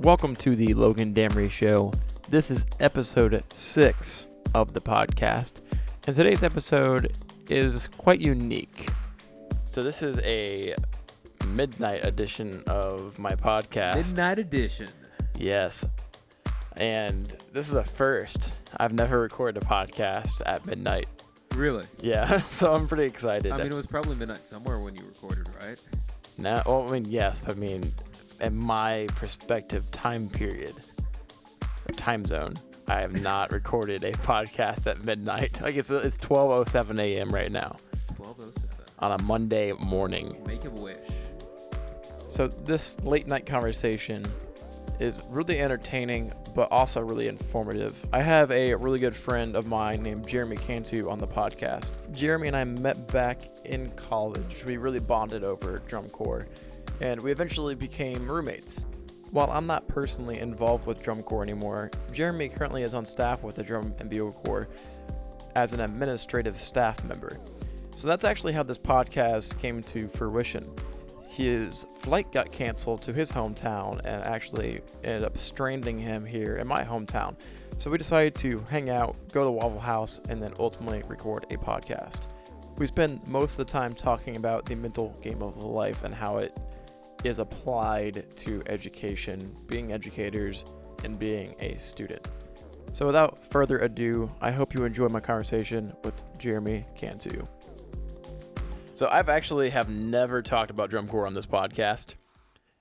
Welcome 0.00 0.34
to 0.36 0.56
the 0.56 0.72
Logan 0.72 1.12
Damery 1.12 1.50
Show. 1.50 1.92
This 2.30 2.50
is 2.50 2.64
episode 2.80 3.44
six 3.52 4.24
of 4.54 4.72
the 4.72 4.80
podcast, 4.80 5.52
and 6.06 6.16
today's 6.16 6.42
episode 6.42 7.14
is 7.50 7.86
quite 7.98 8.18
unique. 8.18 8.88
So, 9.66 9.82
this 9.82 10.00
is 10.00 10.18
a 10.20 10.74
midnight 11.48 12.02
edition 12.02 12.62
of 12.66 13.18
my 13.18 13.32
podcast. 13.32 13.96
Midnight 13.96 14.38
edition. 14.38 14.88
Yes. 15.38 15.84
And 16.78 17.36
this 17.52 17.68
is 17.68 17.74
a 17.74 17.84
first. 17.84 18.52
I've 18.78 18.94
never 18.94 19.20
recorded 19.20 19.62
a 19.62 19.66
podcast 19.66 20.40
at 20.46 20.64
midnight. 20.64 21.08
Really? 21.54 21.84
Yeah, 22.00 22.40
so 22.56 22.72
I'm 22.72 22.88
pretty 22.88 23.04
excited. 23.04 23.52
I 23.52 23.58
mean, 23.58 23.66
it 23.66 23.74
was 23.74 23.86
probably 23.86 24.16
midnight 24.16 24.46
somewhere 24.46 24.78
when 24.78 24.94
you 24.94 25.04
recorded, 25.04 25.50
right? 25.62 25.78
No. 26.38 26.62
well, 26.64 26.88
I 26.88 26.92
mean, 26.92 27.04
yes, 27.04 27.38
I 27.46 27.52
mean, 27.52 27.92
in 28.40 28.56
my 28.56 29.06
perspective, 29.16 29.90
time 29.90 30.28
period, 30.28 30.74
or 31.88 31.94
time 31.94 32.24
zone, 32.26 32.54
I 32.86 32.96
have 32.96 33.20
not 33.20 33.52
recorded 33.60 34.04
a 34.04 34.12
podcast 34.12 34.86
at 34.86 35.04
midnight. 35.04 35.60
Like 35.60 35.76
it's 35.76 35.90
it's 35.90 36.16
12:07 36.18 37.00
a.m. 37.00 37.30
right 37.30 37.52
now 37.52 37.76
1207. 38.16 38.68
on 38.98 39.20
a 39.20 39.22
Monday 39.22 39.72
morning. 39.72 40.36
Make 40.46 40.64
a 40.64 40.70
wish. 40.70 40.98
So 42.28 42.46
this 42.46 42.98
late 43.00 43.26
night 43.26 43.46
conversation 43.46 44.24
is 45.00 45.22
really 45.30 45.58
entertaining, 45.58 46.32
but 46.54 46.70
also 46.70 47.00
really 47.00 47.26
informative. 47.26 48.06
I 48.12 48.20
have 48.22 48.50
a 48.50 48.74
really 48.74 48.98
good 48.98 49.16
friend 49.16 49.56
of 49.56 49.66
mine 49.66 50.02
named 50.02 50.28
Jeremy 50.28 50.56
Cantu 50.56 51.08
on 51.08 51.18
the 51.18 51.26
podcast. 51.26 51.92
Jeremy 52.12 52.48
and 52.48 52.56
I 52.56 52.64
met 52.64 53.08
back 53.08 53.38
in 53.64 53.90
college. 53.92 54.62
We 54.64 54.76
really 54.76 55.00
bonded 55.00 55.42
over 55.42 55.78
drum 55.88 56.08
corps, 56.10 56.46
and 57.00 57.20
we 57.20 57.32
eventually 57.32 57.74
became 57.74 58.30
roommates. 58.30 58.86
While 59.30 59.50
I'm 59.50 59.66
not 59.66 59.86
personally 59.86 60.38
involved 60.38 60.86
with 60.86 61.02
drum 61.02 61.22
corps 61.22 61.42
anymore, 61.42 61.90
Jeremy 62.12 62.48
currently 62.48 62.82
is 62.82 62.94
on 62.94 63.06
staff 63.06 63.42
with 63.42 63.54
the 63.54 63.62
drum 63.62 63.94
and 63.98 64.10
bugle 64.10 64.32
corps 64.32 64.68
as 65.54 65.72
an 65.72 65.80
administrative 65.80 66.60
staff 66.60 67.02
member. 67.04 67.38
So 67.96 68.08
that's 68.08 68.24
actually 68.24 68.52
how 68.52 68.62
this 68.62 68.78
podcast 68.78 69.58
came 69.58 69.82
to 69.84 70.08
fruition 70.08 70.68
his 71.30 71.86
flight 71.94 72.32
got 72.32 72.50
canceled 72.50 73.00
to 73.02 73.12
his 73.12 73.30
hometown 73.30 74.00
and 74.04 74.26
actually 74.26 74.80
ended 75.04 75.22
up 75.22 75.38
stranding 75.38 75.96
him 75.96 76.26
here 76.26 76.56
in 76.56 76.66
my 76.66 76.82
hometown. 76.82 77.36
So 77.78 77.88
we 77.88 77.98
decided 77.98 78.34
to 78.36 78.58
hang 78.68 78.90
out, 78.90 79.16
go 79.32 79.44
to 79.44 79.50
Waffle 79.50 79.78
House, 79.78 80.20
and 80.28 80.42
then 80.42 80.52
ultimately 80.58 81.02
record 81.08 81.46
a 81.50 81.56
podcast. 81.56 82.22
We 82.78 82.86
spend 82.86 83.26
most 83.28 83.52
of 83.52 83.58
the 83.58 83.64
time 83.64 83.94
talking 83.94 84.36
about 84.36 84.66
the 84.66 84.74
mental 84.74 85.16
game 85.22 85.40
of 85.40 85.62
life 85.62 86.02
and 86.02 86.12
how 86.12 86.38
it 86.38 86.58
is 87.24 87.38
applied 87.38 88.26
to 88.36 88.62
education, 88.66 89.56
being 89.66 89.92
educators, 89.92 90.64
and 91.04 91.18
being 91.18 91.54
a 91.60 91.76
student. 91.78 92.28
So 92.92 93.06
without 93.06 93.44
further 93.50 93.78
ado, 93.78 94.30
I 94.40 94.50
hope 94.50 94.74
you 94.74 94.84
enjoy 94.84 95.08
my 95.08 95.20
conversation 95.20 95.92
with 96.02 96.14
Jeremy 96.38 96.86
Cantu. 96.96 97.42
So 98.94 99.08
I've 99.10 99.28
actually 99.28 99.70
have 99.70 99.88
never 99.88 100.42
talked 100.42 100.70
about 100.70 100.90
drum 100.90 101.06
corps 101.06 101.26
on 101.26 101.34
this 101.34 101.46
podcast, 101.46 102.14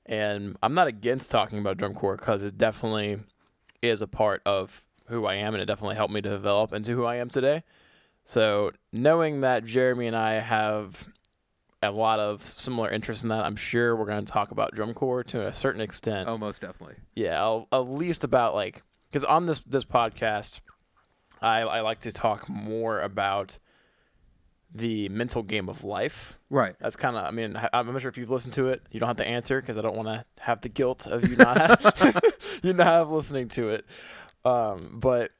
and 0.05 0.57
I'm 0.63 0.73
not 0.73 0.87
against 0.87 1.31
talking 1.31 1.59
about 1.59 1.77
drum 1.77 1.93
corps 1.93 2.17
because 2.17 2.41
it 2.41 2.57
definitely 2.57 3.19
is 3.81 4.01
a 4.01 4.07
part 4.07 4.41
of 4.45 4.83
who 5.07 5.25
I 5.25 5.35
am, 5.35 5.53
and 5.53 5.61
it 5.61 5.65
definitely 5.65 5.95
helped 5.95 6.13
me 6.13 6.21
to 6.21 6.29
develop 6.29 6.73
into 6.73 6.93
who 6.93 7.05
I 7.05 7.15
am 7.15 7.29
today. 7.29 7.63
So 8.25 8.71
knowing 8.91 9.41
that 9.41 9.65
Jeremy 9.65 10.07
and 10.07 10.15
I 10.15 10.33
have 10.39 11.07
a 11.81 11.91
lot 11.91 12.19
of 12.19 12.53
similar 12.57 12.89
interest 12.89 13.23
in 13.23 13.29
that, 13.29 13.45
I'm 13.45 13.55
sure 13.55 13.95
we're 13.95 14.05
going 14.05 14.25
to 14.25 14.31
talk 14.31 14.51
about 14.51 14.75
drum 14.75 14.93
corps 14.93 15.23
to 15.25 15.47
a 15.47 15.53
certain 15.53 15.81
extent. 15.81 16.27
Oh, 16.27 16.37
most 16.37 16.61
definitely. 16.61 16.95
Yeah, 17.15 17.41
I'll, 17.41 17.67
at 17.71 17.89
least 17.89 18.23
about 18.23 18.53
like 18.53 18.83
because 19.09 19.23
on 19.23 19.45
this 19.45 19.59
this 19.65 19.85
podcast, 19.85 20.59
I 21.41 21.61
I 21.61 21.81
like 21.81 22.01
to 22.01 22.11
talk 22.11 22.49
more 22.49 22.99
about 22.99 23.59
the 24.73 25.09
mental 25.09 25.41
game 25.41 25.67
of 25.69 25.83
life. 25.83 26.37
Right. 26.49 26.75
That's 26.79 26.95
kind 26.95 27.15
of 27.15 27.25
I 27.25 27.31
mean 27.31 27.59
I'm 27.73 27.91
not 27.91 28.01
sure 28.01 28.09
if 28.09 28.17
you've 28.17 28.29
listened 28.29 28.53
to 28.55 28.67
it. 28.67 28.83
You 28.91 28.99
don't 28.99 29.07
have 29.07 29.17
to 29.17 29.27
answer 29.27 29.61
because 29.61 29.77
I 29.77 29.81
don't 29.81 29.95
want 29.95 30.07
to 30.09 30.25
have 30.41 30.61
the 30.61 30.69
guilt 30.69 31.07
of 31.07 31.27
you 31.27 31.35
not 31.35 31.57
have, 31.57 32.21
you 32.63 32.73
not 32.73 32.87
have 32.87 33.09
listening 33.09 33.47
to 33.49 33.69
it. 33.69 33.85
Um, 34.45 34.99
but 34.99 35.31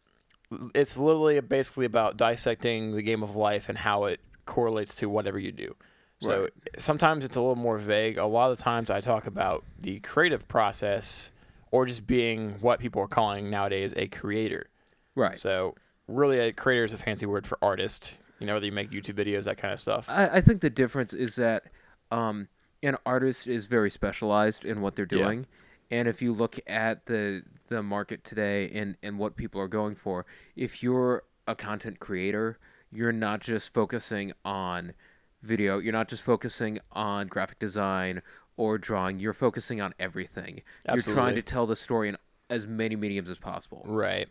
it's 0.74 0.98
literally 0.98 1.40
basically 1.42 1.86
about 1.86 2.18
dissecting 2.18 2.96
the 2.96 3.02
game 3.02 3.22
of 3.22 3.36
life 3.36 3.70
and 3.70 3.78
how 3.78 4.06
it 4.06 4.20
correlates 4.46 4.96
to 4.96 5.08
whatever 5.10 5.38
you 5.38 5.52
do. 5.52 5.76
So 6.20 6.42
Right. 6.42 6.52
sometimes 6.78 7.24
it's 7.24 7.38
a 7.38 7.42
little 7.42 7.56
more 7.56 7.78
vague. 7.78 8.18
A 8.18 8.26
lot 8.26 8.52
of 8.52 8.58
the 8.58 8.64
times 8.64 8.90
I 8.90 9.00
talk 9.02 9.26
about 9.26 9.64
the 9.80 10.00
creative 10.02 10.48
process 10.48 11.32
or 11.72 11.86
just 11.86 12.06
being 12.06 12.56
what 12.60 12.80
people 12.80 13.02
are 13.02 13.08
calling 13.08 13.50
nowadays 13.50 13.94
a 13.96 14.08
creator. 14.08 14.68
Right. 15.16 15.40
So 15.40 15.76
really 16.08 16.40
a 16.40 16.52
creator 16.52 16.84
is 16.84 16.94
a 16.94 16.98
fancy 16.98 17.26
word 17.26 17.48
for 17.48 17.58
artist. 17.62 18.16
You 18.40 18.48
know, 18.48 18.54
whether 18.54 18.66
you 18.66 18.72
make 18.72 18.92
YouTube 18.92 19.16
videos, 19.16 19.44
that 19.46 19.58
kind 19.58 19.74
of 19.74 19.80
stuff. 19.80 20.06
I, 20.10 20.38
I 20.38 20.42
think 20.42 20.62
the 20.62 20.70
difference 20.70 21.14
is 21.14 21.36
that 21.36 21.66
um, 22.12 22.48
an 22.84 22.98
artist 23.06 23.48
is 23.48 23.68
very 23.68 23.90
specialized 23.92 24.66
in 24.66 24.82
what 24.82 24.96
they're 24.96 25.08
Yeah. 25.10 25.18
doing. 25.26 25.46
And 25.92 26.08
if 26.08 26.22
you 26.22 26.34
look 26.34 26.60
at 26.68 27.06
the 27.08 27.44
the 27.70 27.82
market 27.84 28.24
today 28.24 28.70
and, 28.72 28.96
and 29.04 29.20
what 29.20 29.36
people 29.36 29.62
are 29.62 29.68
going 29.68 29.96
for, 29.96 30.26
if 30.56 30.82
you're 30.82 31.24
a 31.48 31.56
content 31.56 32.00
creator, 32.00 32.58
you're 32.92 33.12
not 33.12 33.42
just 33.42 33.74
focusing 33.74 34.34
on 34.44 34.94
video, 35.42 35.80
you're 35.80 35.94
not 35.94 36.08
just 36.08 36.24
focusing 36.24 36.80
on 36.92 37.28
graphic 37.28 37.60
design 37.60 38.22
or 38.58 38.78
drawing, 38.78 39.20
you're 39.20 39.34
focusing 39.34 39.80
on 39.82 39.94
everything. 40.00 40.62
Absolutely. 40.88 41.10
You're 41.12 41.16
trying 41.16 41.36
to 41.36 41.42
tell 41.42 41.66
the 41.66 41.76
story 41.76 42.10
in 42.10 42.18
as 42.50 42.66
many 42.68 42.96
mediums 42.96 43.30
as 43.30 43.38
possible. 43.38 43.84
Right. 43.86 44.28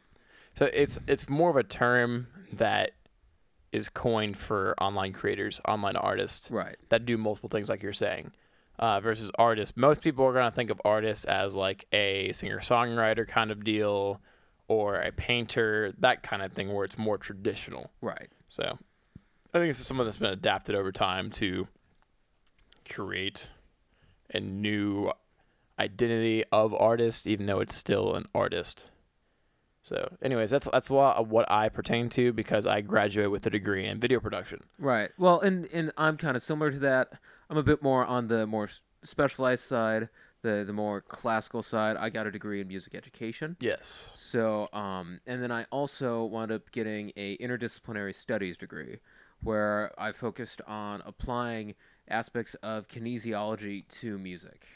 So 0.54 0.68
it's 0.72 0.98
it's 1.06 1.28
more 1.28 1.50
of 1.50 1.56
a 1.56 1.62
term 1.62 2.26
that 2.52 2.90
is 3.70 3.88
coined 3.88 4.36
for 4.36 4.74
online 4.82 5.12
creators, 5.12 5.60
online 5.66 5.96
artists 5.96 6.50
Right. 6.50 6.76
that 6.88 7.04
do 7.06 7.16
multiple 7.16 7.48
things, 7.48 7.68
like 7.68 7.82
you're 7.82 7.92
saying, 7.92 8.32
uh, 8.78 8.98
versus 9.00 9.30
artists. 9.38 9.76
Most 9.76 10.00
people 10.00 10.24
are 10.24 10.32
gonna 10.32 10.50
think 10.50 10.70
of 10.70 10.80
artists 10.84 11.24
as 11.26 11.54
like 11.54 11.86
a 11.92 12.32
singer 12.32 12.58
songwriter 12.60 13.26
kind 13.28 13.50
of 13.50 13.62
deal, 13.64 14.20
or 14.68 15.00
a 15.00 15.12
painter, 15.12 15.92
that 15.98 16.22
kind 16.22 16.42
of 16.42 16.52
thing, 16.52 16.72
where 16.72 16.84
it's 16.84 16.98
more 16.98 17.16
traditional. 17.18 17.90
Right. 18.02 18.28
So 18.48 18.78
I 19.58 19.62
think 19.62 19.70
it's 19.70 19.84
some 19.84 20.00
of 20.00 20.06
that's 20.06 20.18
been 20.18 20.30
adapted 20.30 20.74
over 20.74 20.92
time 20.92 21.30
to 21.32 21.68
create 22.88 23.50
a 24.32 24.40
new 24.40 25.12
identity 25.78 26.44
of 26.52 26.74
artist, 26.74 27.26
even 27.26 27.46
though 27.46 27.60
it's 27.60 27.74
still 27.74 28.14
an 28.14 28.26
artist. 28.34 28.90
So, 29.82 30.16
anyways, 30.22 30.50
that's 30.50 30.68
that's 30.70 30.90
a 30.90 30.94
lot 30.94 31.16
of 31.16 31.30
what 31.30 31.50
I 31.50 31.70
pertain 31.70 32.08
to 32.10 32.32
because 32.32 32.66
I 32.66 32.82
graduated 32.82 33.30
with 33.32 33.46
a 33.46 33.50
degree 33.50 33.86
in 33.86 33.98
video 33.98 34.20
production. 34.20 34.60
Right. 34.78 35.10
Well, 35.18 35.40
and 35.40 35.66
and 35.72 35.92
I'm 35.96 36.16
kind 36.16 36.36
of 36.36 36.42
similar 36.42 36.70
to 36.70 36.78
that. 36.80 37.12
I'm 37.48 37.56
a 37.56 37.62
bit 37.62 37.82
more 37.82 38.04
on 38.04 38.28
the 38.28 38.46
more 38.46 38.68
specialized 39.02 39.64
side, 39.64 40.10
the 40.42 40.64
the 40.66 40.72
more 40.74 41.00
classical 41.00 41.62
side. 41.62 41.96
I 41.96 42.10
got 42.10 42.26
a 42.26 42.30
degree 42.30 42.60
in 42.60 42.68
music 42.68 42.94
education. 42.94 43.56
Yes. 43.60 44.12
So, 44.16 44.68
um, 44.74 45.20
and 45.26 45.42
then 45.42 45.50
I 45.50 45.64
also 45.70 46.24
wound 46.24 46.52
up 46.52 46.70
getting 46.70 47.12
a 47.16 47.38
interdisciplinary 47.38 48.14
studies 48.14 48.58
degree, 48.58 48.98
where 49.42 49.92
I 49.98 50.12
focused 50.12 50.60
on 50.66 51.02
applying 51.06 51.74
aspects 52.08 52.54
of 52.62 52.88
kinesiology 52.88 53.84
to 54.00 54.18
music. 54.18 54.66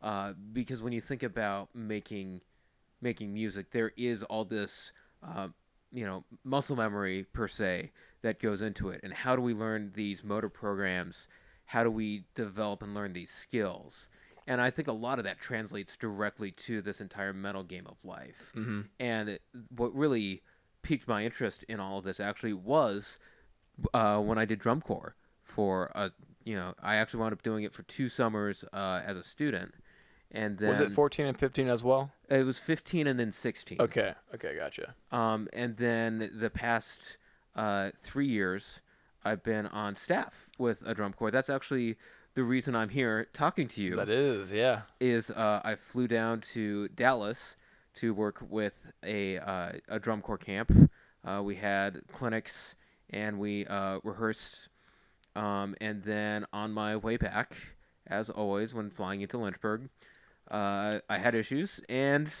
Uh, 0.00 0.32
because 0.52 0.82
when 0.82 0.92
you 0.92 1.00
think 1.00 1.22
about 1.22 1.68
making 1.74 2.40
making 3.00 3.32
music, 3.34 3.70
there 3.72 3.92
is 3.96 4.22
all 4.24 4.44
this, 4.44 4.92
uh, 5.26 5.48
you 5.90 6.04
know, 6.04 6.24
muscle 6.44 6.76
memory 6.76 7.26
per 7.32 7.48
se 7.48 7.90
that 8.22 8.40
goes 8.40 8.62
into 8.62 8.90
it. 8.90 9.00
And 9.02 9.12
how 9.12 9.34
do 9.34 9.42
we 9.42 9.54
learn 9.54 9.90
these 9.94 10.22
motor 10.22 10.48
programs? 10.48 11.26
How 11.66 11.82
do 11.82 11.90
we 11.90 12.24
develop 12.34 12.82
and 12.82 12.94
learn 12.94 13.12
these 13.12 13.30
skills? 13.30 14.08
And 14.46 14.60
I 14.60 14.70
think 14.70 14.88
a 14.88 14.92
lot 14.92 15.18
of 15.18 15.24
that 15.24 15.40
translates 15.40 15.96
directly 15.96 16.50
to 16.52 16.80
this 16.82 17.00
entire 17.00 17.32
mental 17.32 17.62
game 17.62 17.86
of 17.86 18.04
life. 18.04 18.52
Mm-hmm. 18.56 18.82
And 19.00 19.28
it- 19.30 19.42
what 19.76 19.94
really 19.94 20.42
piqued 20.82 21.06
my 21.08 21.24
interest 21.24 21.64
in 21.68 21.80
all 21.80 21.98
of 21.98 22.04
this 22.04 22.20
actually 22.20 22.52
was 22.54 23.18
uh, 23.94 24.18
when 24.20 24.38
I 24.38 24.44
did 24.44 24.58
drum 24.58 24.80
corps 24.80 25.14
for 25.42 25.90
a, 25.94 26.10
you 26.44 26.54
know, 26.54 26.74
I 26.82 26.96
actually 26.96 27.20
wound 27.20 27.32
up 27.32 27.42
doing 27.42 27.64
it 27.64 27.72
for 27.72 27.82
two 27.84 28.08
summers 28.08 28.64
uh, 28.72 29.00
as 29.04 29.16
a 29.16 29.22
student. 29.22 29.74
And 30.30 30.56
then 30.58 30.70
Was 30.70 30.80
it 30.80 30.92
14 30.92 31.26
and 31.26 31.38
15 31.38 31.68
as 31.68 31.82
well? 31.82 32.10
it 32.30 32.44
was 32.44 32.58
15 32.58 33.06
and 33.06 33.20
then 33.20 33.32
16. 33.32 33.80
Okay. 33.80 34.14
Okay, 34.34 34.56
gotcha. 34.56 34.94
Um, 35.10 35.48
and 35.52 35.76
then 35.76 36.30
the 36.34 36.48
past 36.48 37.18
uh, 37.54 37.90
three 38.00 38.28
years, 38.28 38.80
I've 39.24 39.42
been 39.42 39.66
on 39.66 39.94
staff 39.94 40.48
with 40.58 40.82
a 40.86 40.94
drum 40.94 41.12
corps. 41.12 41.30
That's 41.30 41.50
actually 41.50 41.96
the 42.34 42.42
reason 42.44 42.74
I'm 42.74 42.88
here 42.88 43.26
talking 43.34 43.68
to 43.68 43.82
you. 43.82 43.96
That 43.96 44.08
is, 44.08 44.50
yeah. 44.50 44.82
is 45.00 45.30
uh, 45.30 45.60
I 45.64 45.74
flew 45.74 46.08
down 46.08 46.40
to 46.52 46.88
Dallas 46.88 47.56
to 47.96 48.14
work 48.14 48.42
with 48.48 48.90
a 49.04 49.38
uh, 49.38 49.72
a 49.88 50.00
drum 50.00 50.22
corps 50.22 50.38
camp. 50.38 50.90
Uh, 51.24 51.42
we 51.44 51.54
had 51.56 52.00
clinics 52.10 52.74
and 53.12 53.38
we 53.38 53.66
uh, 53.66 53.98
rehearsed. 54.02 54.68
Um, 55.34 55.74
and 55.80 56.02
then 56.02 56.44
on 56.52 56.72
my 56.72 56.96
way 56.96 57.16
back, 57.16 57.56
as 58.06 58.28
always, 58.28 58.74
when 58.74 58.90
flying 58.90 59.22
into 59.22 59.38
Lynchburg, 59.38 59.88
uh, 60.50 60.98
I 61.08 61.18
had 61.18 61.34
issues, 61.34 61.80
and 61.88 62.32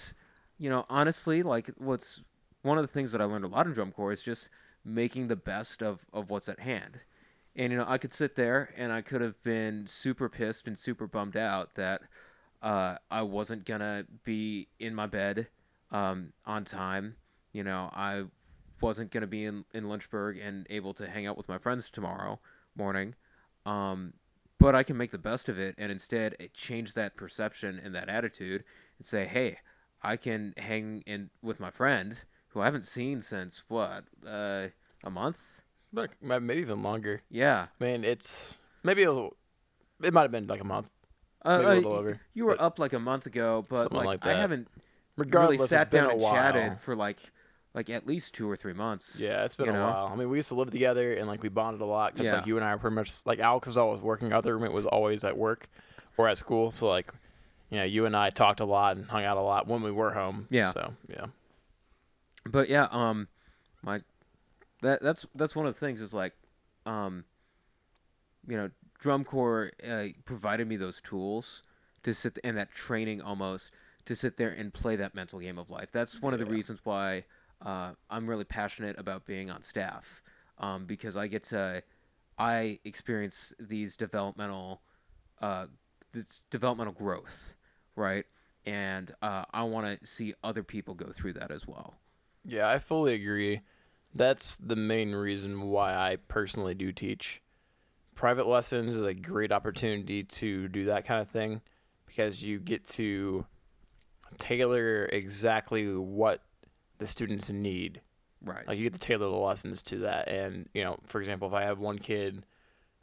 you 0.58 0.68
know, 0.68 0.84
honestly, 0.90 1.42
like 1.42 1.70
what's 1.78 2.20
one 2.62 2.78
of 2.78 2.82
the 2.82 2.92
things 2.92 3.12
that 3.12 3.20
I 3.20 3.24
learned 3.24 3.44
a 3.44 3.48
lot 3.48 3.66
in 3.66 3.72
drum 3.72 3.92
corps 3.92 4.12
is 4.12 4.22
just 4.22 4.48
making 4.84 5.28
the 5.28 5.36
best 5.36 5.82
of 5.82 6.04
of 6.12 6.30
what's 6.30 6.48
at 6.48 6.60
hand. 6.60 7.00
And 7.56 7.72
you 7.72 7.78
know, 7.78 7.84
I 7.86 7.98
could 7.98 8.12
sit 8.12 8.36
there 8.36 8.72
and 8.76 8.92
I 8.92 9.02
could 9.02 9.20
have 9.20 9.42
been 9.42 9.86
super 9.86 10.28
pissed 10.28 10.66
and 10.66 10.78
super 10.78 11.06
bummed 11.06 11.36
out 11.36 11.74
that 11.74 12.02
uh, 12.62 12.96
I 13.10 13.22
wasn't 13.22 13.64
gonna 13.64 14.06
be 14.24 14.68
in 14.78 14.94
my 14.94 15.06
bed 15.06 15.48
um, 15.90 16.32
on 16.46 16.64
time. 16.64 17.16
You 17.52 17.64
know, 17.64 17.90
I 17.92 18.24
wasn't 18.82 19.10
gonna 19.10 19.26
be 19.26 19.44
in 19.44 19.64
in 19.72 19.88
Lynchburg 19.88 20.38
and 20.38 20.66
able 20.68 20.92
to 20.94 21.08
hang 21.08 21.26
out 21.26 21.36
with 21.36 21.48
my 21.48 21.58
friends 21.58 21.88
tomorrow 21.90 22.38
morning. 22.76 23.14
Um, 23.64 24.14
but 24.58 24.74
I 24.74 24.82
can 24.82 24.96
make 24.96 25.10
the 25.10 25.18
best 25.18 25.48
of 25.48 25.58
it 25.58 25.74
and 25.78 25.90
instead 25.90 26.36
change 26.54 26.94
that 26.94 27.16
perception 27.16 27.80
and 27.82 27.94
that 27.94 28.08
attitude 28.08 28.64
and 28.98 29.06
say, 29.06 29.24
hey, 29.24 29.58
I 30.02 30.16
can 30.16 30.54
hang 30.56 31.02
in 31.06 31.30
with 31.42 31.58
my 31.58 31.70
friend 31.70 32.16
who 32.48 32.60
I 32.60 32.66
haven't 32.66 32.86
seen 32.86 33.22
since 33.22 33.62
what 33.68 34.04
uh, 34.26 34.68
a 35.04 35.10
month. 35.10 35.40
Ma- 35.92 36.38
maybe 36.38 36.60
even 36.60 36.82
longer. 36.82 37.22
Yeah, 37.30 37.66
I 37.80 37.84
mean, 37.84 38.04
it's 38.04 38.56
maybe 38.82 39.02
a 39.02 39.12
little. 39.12 39.36
It 40.02 40.12
might 40.12 40.22
have 40.22 40.30
been 40.30 40.46
like 40.46 40.60
a 40.60 40.64
month, 40.64 40.90
uh, 41.44 41.58
maybe 41.58 41.66
a 41.66 41.70
uh, 41.70 41.74
little 41.76 41.92
over. 41.92 42.20
you 42.34 42.46
were 42.46 42.60
up 42.60 42.78
like 42.78 42.92
a 42.92 42.98
month 42.98 43.26
ago, 43.26 43.64
but 43.68 43.92
like, 43.92 44.06
like 44.06 44.26
I 44.26 44.34
haven't 44.34 44.68
Regardless, 45.16 45.58
really 45.58 45.68
sat 45.68 45.90
down 45.90 46.10
and 46.10 46.20
while. 46.20 46.32
chatted 46.32 46.80
for 46.80 46.96
like 46.96 47.18
like 47.74 47.88
at 47.90 48.06
least 48.06 48.34
two 48.34 48.50
or 48.50 48.56
three 48.56 48.72
months. 48.74 49.16
Yeah, 49.18 49.44
it's 49.44 49.54
been 49.54 49.68
a 49.68 49.72
know? 49.72 49.86
while. 49.86 50.06
I 50.12 50.16
mean, 50.16 50.28
we 50.28 50.36
used 50.38 50.48
to 50.48 50.54
live 50.54 50.70
together 50.70 51.14
and 51.14 51.26
like 51.26 51.42
we 51.42 51.48
bonded 51.48 51.80
a 51.80 51.86
lot 51.86 52.12
because 52.12 52.26
Yeah. 52.28 52.36
like 52.36 52.46
you 52.46 52.56
and 52.56 52.64
I 52.64 52.70
are 52.72 52.78
pretty 52.78 52.96
much 52.96 53.24
like 53.24 53.38
Alex 53.38 53.66
was 53.66 53.78
always 53.78 54.00
working. 54.00 54.32
Other 54.32 54.54
roommate 54.56 54.72
was 54.72 54.86
always 54.86 55.24
at 55.24 55.36
work 55.36 55.68
or 56.16 56.28
at 56.28 56.36
school. 56.38 56.70
So 56.72 56.88
like, 56.88 57.12
you 57.70 57.78
know, 57.78 57.84
you 57.84 58.04
and 58.06 58.14
I 58.16 58.30
talked 58.30 58.60
a 58.60 58.64
lot 58.66 58.96
and 58.98 59.06
hung 59.06 59.24
out 59.24 59.36
a 59.38 59.40
lot 59.40 59.66
when 59.66 59.82
we 59.82 59.90
were 59.90 60.12
home. 60.12 60.46
Yeah. 60.50 60.72
So 60.72 60.92
yeah. 61.08 61.26
But 62.44 62.68
yeah, 62.68 62.88
um, 62.90 63.28
my 63.82 64.00
that 64.82 65.00
that's 65.02 65.24
that's 65.34 65.54
one 65.54 65.64
of 65.66 65.74
the 65.74 65.80
things 65.80 66.00
is 66.00 66.12
like, 66.12 66.34
um, 66.86 67.24
you 68.46 68.56
know, 68.56 68.70
drum 68.98 69.24
corps 69.24 69.70
uh, 69.88 70.08
provided 70.24 70.68
me 70.68 70.76
those 70.76 71.00
tools 71.00 71.62
to 72.02 72.12
sit 72.12 72.38
and 72.44 72.56
that 72.58 72.72
training 72.74 73.22
almost 73.22 73.70
to 74.04 74.16
sit 74.16 74.36
there 74.36 74.50
and 74.50 74.74
play 74.74 74.96
that 74.96 75.14
mental 75.14 75.38
game 75.38 75.56
of 75.58 75.70
life. 75.70 75.88
That's 75.92 76.20
one 76.20 76.32
of 76.34 76.40
the 76.40 76.46
Yeah. 76.46 76.52
reasons 76.52 76.80
why 76.82 77.24
uh, 77.64 77.92
I'm 78.10 78.28
really 78.28 78.44
passionate 78.44 78.98
about 78.98 79.24
being 79.26 79.50
on 79.50 79.62
staff, 79.62 80.22
um, 80.58 80.84
because 80.84 81.16
I 81.16 81.26
get 81.26 81.44
to 81.44 81.82
I 82.38 82.78
experience 82.84 83.54
these 83.58 83.96
developmental 83.96 84.82
uh, 85.40 85.66
this 86.12 86.42
developmental 86.50 86.92
growth, 86.92 87.54
right? 87.96 88.24
And 88.64 89.12
uh, 89.22 89.44
I 89.52 89.64
want 89.64 90.00
to 90.00 90.06
see 90.06 90.34
other 90.44 90.62
people 90.62 90.94
go 90.94 91.10
through 91.12 91.34
that 91.34 91.50
as 91.50 91.66
well. 91.66 91.94
Yeah, 92.44 92.68
I 92.68 92.78
fully 92.78 93.14
agree. 93.14 93.60
That's 94.14 94.56
the 94.56 94.76
main 94.76 95.12
reason 95.12 95.62
why 95.62 95.94
I 95.94 96.16
personally 96.28 96.74
do 96.74 96.92
teach. 96.92 97.40
Private 98.14 98.46
lessons 98.46 98.94
is 98.94 99.04
a 99.04 99.14
great 99.14 99.50
opportunity 99.50 100.22
to 100.22 100.68
do 100.68 100.84
that 100.86 101.06
kind 101.06 101.22
of 101.22 101.30
thing 101.30 101.60
because 102.06 102.42
you 102.42 102.58
get 102.60 102.86
to 102.90 103.46
tailor 104.38 105.06
exactly 105.06 105.96
what 105.96 106.42
the 107.02 107.08
students 107.08 107.50
in 107.50 107.60
need. 107.62 108.00
Right. 108.44 108.66
Like 108.66 108.78
you 108.78 108.84
get 108.84 108.94
to 108.94 108.98
tailor 108.98 109.28
the 109.28 109.36
lessons 109.36 109.82
to 109.82 109.98
that. 109.98 110.28
And, 110.28 110.68
you 110.74 110.82
know, 110.82 110.98
for 111.06 111.20
example, 111.20 111.48
if 111.48 111.54
I 111.54 111.62
have 111.62 111.78
one 111.78 111.98
kid, 111.98 112.44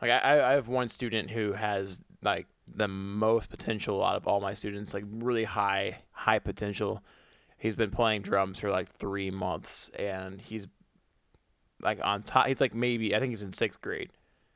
like 0.01 0.11
I, 0.11 0.51
I 0.51 0.53
have 0.53 0.67
one 0.67 0.89
student 0.89 1.29
who 1.31 1.53
has 1.53 2.01
like 2.23 2.47
the 2.67 2.87
most 2.87 3.49
potential 3.49 4.03
out 4.03 4.15
of 4.17 4.27
all 4.27 4.41
my 4.41 4.53
students, 4.53 4.93
like 4.93 5.05
really 5.09 5.45
high, 5.45 5.99
high 6.11 6.39
potential. 6.39 7.01
He's 7.57 7.75
been 7.75 7.91
playing 7.91 8.21
drums 8.23 8.59
for 8.59 8.69
like 8.69 8.89
three 8.97 9.31
months 9.31 9.89
and 9.97 10.41
he's 10.41 10.67
like 11.81 11.99
on 12.03 12.23
top. 12.23 12.47
He's 12.47 12.61
like 12.61 12.73
maybe, 12.75 13.15
I 13.15 13.19
think 13.19 13.29
he's 13.31 13.43
in 13.43 13.53
sixth 13.53 13.81
grade. 13.81 14.09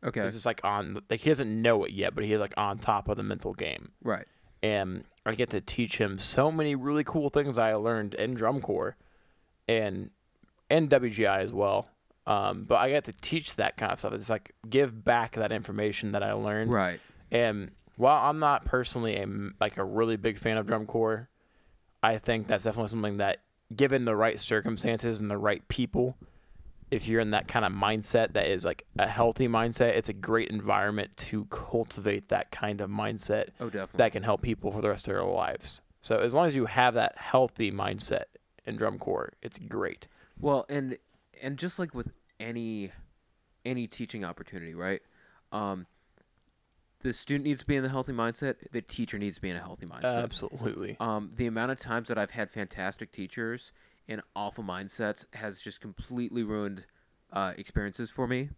okay. 0.03 0.21
He's 0.23 0.33
just 0.33 0.45
like 0.45 0.61
on, 0.63 1.01
like 1.09 1.21
he 1.21 1.29
doesn't 1.29 1.61
know 1.61 1.83
it 1.85 1.91
yet, 1.91 2.15
but 2.15 2.25
he's 2.25 2.39
like 2.39 2.53
on 2.57 2.77
top 2.79 3.07
of 3.09 3.17
the 3.17 3.23
mental 3.23 3.53
game 3.53 3.91
Right. 4.03 4.27
and 4.61 5.05
I 5.25 5.35
get 5.35 5.49
to 5.51 5.61
teach 5.61 5.97
him 5.97 6.19
so 6.19 6.51
many 6.51 6.75
really 6.75 7.05
cool 7.05 7.29
things 7.29 7.57
I 7.57 7.73
learned 7.75 8.13
in 8.15 8.33
drum 8.33 8.59
corps 8.61 8.97
and 9.67 10.09
and 10.69 10.89
WGI 10.89 11.39
as 11.43 11.53
well. 11.53 11.89
Um, 12.25 12.63
but 12.63 12.75
I 12.75 12.89
get 12.89 13.03
to 13.05 13.13
teach 13.13 13.55
that 13.57 13.75
kind 13.77 13.91
of 13.91 13.99
stuff. 13.99 14.13
It's 14.13 14.29
like 14.29 14.53
give 14.69 15.03
back 15.03 15.35
that 15.35 15.51
information 15.51 16.13
that 16.13 16.23
I 16.23 16.33
learned. 16.33 16.71
Right. 16.71 16.99
And 17.31 17.71
while 17.97 18.29
I'm 18.29 18.39
not 18.39 18.65
personally 18.65 19.17
a 19.17 19.27
like 19.59 19.77
a 19.77 19.83
really 19.83 20.15
big 20.15 20.39
fan 20.39 20.57
of 20.57 20.65
drum 20.65 20.85
corps, 20.85 21.29
I 22.01 22.17
think 22.17 22.47
that's 22.47 22.63
definitely 22.63 22.89
something 22.89 23.17
that, 23.17 23.39
given 23.75 24.05
the 24.05 24.15
right 24.15 24.39
circumstances 24.39 25.19
and 25.19 25.29
the 25.29 25.37
right 25.37 25.67
people, 25.67 26.15
if 26.91 27.07
you're 27.07 27.19
in 27.21 27.31
that 27.31 27.47
kind 27.47 27.65
of 27.65 27.71
mindset 27.73 28.33
that 28.33 28.47
is 28.47 28.63
like 28.65 28.85
a 28.97 29.07
healthy 29.07 29.47
mindset, 29.47 29.89
it's 29.95 30.09
a 30.09 30.13
great 30.13 30.49
environment 30.49 31.15
to 31.17 31.45
cultivate 31.45 32.29
that 32.29 32.51
kind 32.51 32.81
of 32.81 32.89
mindset 32.89 33.49
Oh, 33.59 33.65
definitely. 33.69 33.97
that 33.97 34.11
can 34.11 34.23
help 34.23 34.41
people 34.41 34.71
for 34.71 34.81
the 34.81 34.89
rest 34.89 35.07
of 35.07 35.13
their 35.13 35.23
lives. 35.23 35.81
So 36.01 36.17
as 36.17 36.33
long 36.33 36.47
as 36.47 36.55
you 36.55 36.65
have 36.67 36.93
that 36.95 37.17
healthy 37.17 37.71
mindset 37.71 38.25
in 38.65 38.75
drum 38.77 38.99
corps, 38.99 39.33
it's 39.41 39.57
great. 39.57 40.07
Well, 40.39 40.65
and 40.69 40.97
and 41.41 41.57
just 41.57 41.79
like 41.79 41.93
with 41.93 42.11
any 42.39 42.91
any 43.65 43.87
teaching 43.87 44.25
opportunity, 44.25 44.73
right? 44.73 45.01
Um, 45.51 45.85
the 47.01 47.13
student 47.13 47.45
needs 47.45 47.61
to 47.61 47.65
be 47.65 47.75
in 47.75 47.83
the 47.83 47.89
healthy 47.89 48.13
mindset. 48.13 48.55
The 48.71 48.81
teacher 48.81 49.17
needs 49.17 49.35
to 49.35 49.41
be 49.41 49.49
in 49.49 49.57
a 49.57 49.61
healthy 49.61 49.85
mindset. 49.85 50.23
Absolutely. 50.23 50.97
Um, 50.99 51.31
the 51.35 51.47
amount 51.47 51.71
of 51.71 51.79
times 51.79 52.07
that 52.07 52.17
I've 52.17 52.31
had 52.31 52.49
fantastic 52.49 53.11
teachers 53.11 53.71
in 54.07 54.21
awful 54.35 54.63
mindsets 54.63 55.25
has 55.33 55.59
just 55.59 55.81
completely 55.81 56.43
ruined 56.43 56.85
uh, 57.31 57.53
experiences 57.57 58.09
for 58.09 58.27
me, 58.27 58.49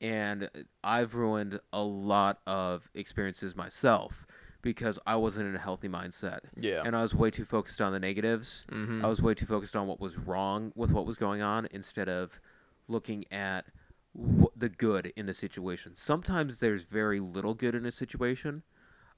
and 0.00 0.48
I've 0.82 1.14
ruined 1.14 1.60
a 1.72 1.82
lot 1.82 2.40
of 2.46 2.88
experiences 2.94 3.56
myself 3.56 4.26
because 4.62 4.98
I 5.06 5.16
wasn't 5.16 5.48
in 5.48 5.56
a 5.56 5.58
healthy 5.58 5.88
mindset, 5.88 6.40
Yeah. 6.56 6.82
and 6.84 6.94
I 6.94 7.02
was 7.02 7.14
way 7.14 7.30
too 7.30 7.44
focused 7.44 7.80
on 7.80 7.92
the 7.92 8.00
negatives. 8.00 8.64
mm-hmm. 8.70 9.04
I 9.04 9.08
was 9.08 9.22
way 9.22 9.34
too 9.34 9.46
focused 9.46 9.74
on 9.76 9.86
what 9.86 10.00
was 10.00 10.16
wrong 10.18 10.72
with 10.74 10.90
what 10.90 11.06
was 11.06 11.16
going 11.16 11.40
on 11.42 11.66
instead 11.70 12.08
of 12.08 12.40
looking 12.88 13.24
at 13.32 13.66
wh- 14.14 14.52
the 14.56 14.68
good 14.68 15.12
in 15.16 15.26
the 15.26 15.34
situation. 15.34 15.92
Sometimes 15.96 16.60
there's 16.60 16.82
very 16.82 17.20
little 17.20 17.54
good 17.54 17.74
in 17.74 17.86
a 17.86 17.92
situation, 17.92 18.62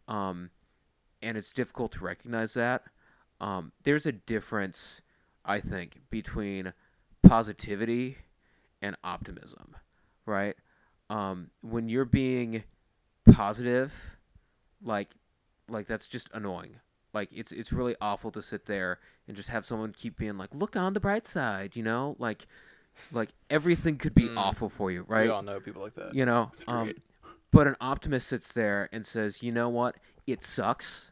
um, 0.06 0.50
and 1.20 1.36
it's 1.36 1.52
difficult 1.52 1.92
to 1.92 2.04
recognize 2.04 2.54
that. 2.54 2.84
Um, 3.40 3.72
there's 3.82 4.06
a 4.06 4.12
difference, 4.12 5.00
I 5.44 5.58
think, 5.58 6.02
between 6.10 6.72
positivity 7.24 8.18
and 8.80 8.96
optimism, 9.02 9.74
right? 10.26 10.54
Um, 11.10 11.50
when 11.62 11.88
you're 11.88 12.04
being 12.04 12.62
positive, 13.32 13.92
like, 14.82 15.08
like 15.72 15.86
that's 15.86 16.06
just 16.08 16.28
annoying. 16.32 16.76
Like 17.14 17.30
it's 17.32 17.52
it's 17.52 17.72
really 17.72 17.96
awful 18.00 18.30
to 18.32 18.42
sit 18.42 18.66
there 18.66 18.98
and 19.28 19.36
just 19.36 19.48
have 19.48 19.64
someone 19.66 19.92
keep 19.92 20.16
being 20.16 20.38
like, 20.38 20.54
"Look 20.54 20.76
on 20.76 20.92
the 20.94 21.00
bright 21.00 21.26
side," 21.26 21.74
you 21.76 21.82
know, 21.82 22.16
like, 22.18 22.46
like 23.10 23.30
everything 23.50 23.98
could 23.98 24.14
be 24.14 24.28
Mm. 24.28 24.38
awful 24.38 24.68
for 24.68 24.90
you, 24.90 25.04
right? 25.08 25.24
We 25.24 25.30
all 25.30 25.42
know 25.42 25.60
people 25.60 25.82
like 25.82 25.94
that. 25.94 26.14
You 26.14 26.24
know, 26.24 26.52
um, 26.68 26.92
but 27.50 27.66
an 27.66 27.76
optimist 27.80 28.28
sits 28.28 28.52
there 28.52 28.88
and 28.92 29.04
says, 29.06 29.42
"You 29.42 29.52
know 29.52 29.68
what? 29.68 29.96
It 30.26 30.42
sucks, 30.42 31.10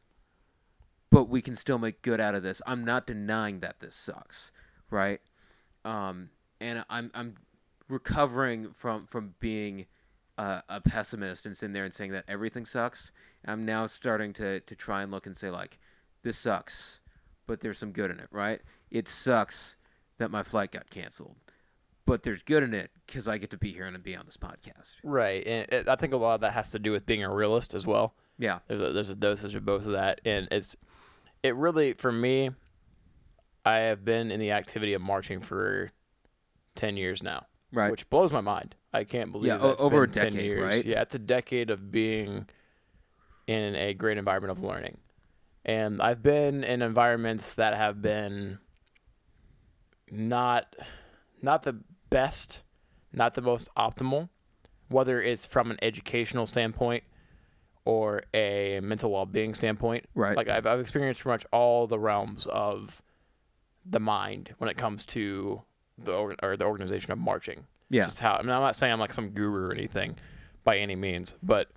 but 1.10 1.24
we 1.24 1.42
can 1.42 1.56
still 1.56 1.78
make 1.78 2.00
good 2.02 2.20
out 2.20 2.34
of 2.34 2.42
this. 2.42 2.62
I'm 2.66 2.84
not 2.84 3.06
denying 3.06 3.60
that 3.60 3.80
this 3.80 3.94
sucks, 3.94 4.50
right? 4.90 5.20
Um, 5.84 6.30
and 6.60 6.84
I'm 6.88 7.10
I'm 7.14 7.34
recovering 7.88 8.72
from 8.72 9.06
from 9.06 9.34
being 9.40 9.86
uh, 10.38 10.62
a 10.68 10.80
pessimist 10.80 11.44
and 11.44 11.54
sitting 11.56 11.72
there 11.74 11.84
and 11.84 11.92
saying 11.92 12.12
that 12.12 12.24
everything 12.28 12.64
sucks. 12.64 13.10
I'm 13.46 13.64
now 13.64 13.86
starting 13.86 14.32
to 14.34 14.60
to 14.60 14.74
try 14.76 15.02
and 15.02 15.10
look 15.10 15.26
and 15.26 15.36
say 15.36 15.50
like, 15.50 15.78
this 16.22 16.36
sucks, 16.38 17.00
but 17.46 17.60
there's 17.60 17.78
some 17.78 17.92
good 17.92 18.10
in 18.10 18.18
it, 18.20 18.28
right? 18.30 18.60
It 18.90 19.08
sucks 19.08 19.76
that 20.18 20.30
my 20.30 20.42
flight 20.42 20.72
got 20.72 20.90
canceled, 20.90 21.36
but 22.06 22.22
there's 22.22 22.42
good 22.42 22.62
in 22.62 22.74
it 22.74 22.90
because 23.06 23.26
I 23.28 23.38
get 23.38 23.50
to 23.50 23.56
be 23.56 23.72
here 23.72 23.84
and 23.86 24.02
be 24.02 24.14
on 24.16 24.26
this 24.26 24.36
podcast. 24.36 24.94
Right, 25.02 25.46
and 25.46 25.66
it, 25.70 25.88
I 25.88 25.96
think 25.96 26.12
a 26.12 26.16
lot 26.18 26.34
of 26.34 26.40
that 26.42 26.52
has 26.52 26.70
to 26.72 26.78
do 26.78 26.92
with 26.92 27.06
being 27.06 27.22
a 27.24 27.32
realist 27.34 27.72
as 27.74 27.86
well. 27.86 28.14
Yeah. 28.38 28.58
There's 28.68 28.80
a, 28.80 28.92
there's 28.92 29.10
a 29.10 29.14
dosage 29.14 29.54
of 29.54 29.64
both 29.64 29.86
of 29.86 29.92
that, 29.92 30.20
and 30.24 30.46
it's 30.50 30.76
it 31.42 31.54
really 31.56 31.92
for 31.94 32.12
me. 32.12 32.50
I 33.64 33.76
have 33.80 34.04
been 34.04 34.30
in 34.30 34.40
the 34.40 34.52
activity 34.52 34.94
of 34.94 35.02
marching 35.02 35.40
for 35.40 35.92
ten 36.74 36.96
years 36.96 37.22
now, 37.22 37.46
Right. 37.72 37.90
which 37.90 38.08
blows 38.10 38.32
my 38.32 38.40
mind. 38.40 38.74
I 38.92 39.04
can't 39.04 39.30
believe 39.32 39.48
Yeah, 39.48 39.58
that 39.58 39.64
o- 39.64 39.70
it's 39.72 39.82
over 39.82 40.02
a 40.04 40.06
been 40.08 40.14
10 40.14 40.32
decade, 40.32 40.44
years. 40.46 40.62
right? 40.64 40.84
Yeah, 40.84 41.02
it's 41.02 41.14
a 41.14 41.18
decade 41.18 41.68
of 41.70 41.90
being 41.92 42.48
in 43.50 43.74
a 43.74 43.92
great 43.94 44.16
environment 44.16 44.52
of 44.52 44.62
learning, 44.62 44.96
and 45.64 46.00
I've 46.00 46.22
been 46.22 46.62
in 46.62 46.82
environments 46.82 47.52
that 47.54 47.74
have 47.74 48.00
been 48.00 48.58
not 50.08 50.76
not 51.42 51.64
the 51.64 51.80
best, 52.10 52.62
not 53.12 53.34
the 53.34 53.40
most 53.40 53.68
optimal, 53.76 54.28
whether 54.88 55.20
it's 55.20 55.46
from 55.46 55.72
an 55.72 55.78
educational 55.82 56.46
standpoint 56.46 57.02
or 57.84 58.22
a 58.32 58.78
mental 58.84 59.10
well-being 59.10 59.54
standpoint. 59.54 60.06
Right. 60.14 60.36
Like 60.36 60.48
I've, 60.48 60.64
I've 60.64 60.78
experienced 60.78 61.22
pretty 61.22 61.34
much 61.34 61.46
all 61.52 61.88
the 61.88 61.98
realms 61.98 62.46
of 62.48 63.02
the 63.84 63.98
mind 63.98 64.54
when 64.58 64.70
it 64.70 64.76
comes 64.76 65.04
to 65.06 65.62
the 65.98 66.36
or 66.40 66.56
the 66.56 66.66
organization 66.66 67.10
of 67.10 67.18
marching. 67.18 67.64
Yeah. 67.88 68.04
Just 68.04 68.20
how 68.20 68.34
I 68.34 68.42
mean, 68.42 68.50
I'm 68.50 68.62
not 68.62 68.76
saying 68.76 68.92
I'm 68.92 69.00
like 69.00 69.12
some 69.12 69.30
guru 69.30 69.70
or 69.70 69.72
anything 69.72 70.14
by 70.62 70.78
any 70.78 70.94
means, 70.94 71.34
but 71.42 71.72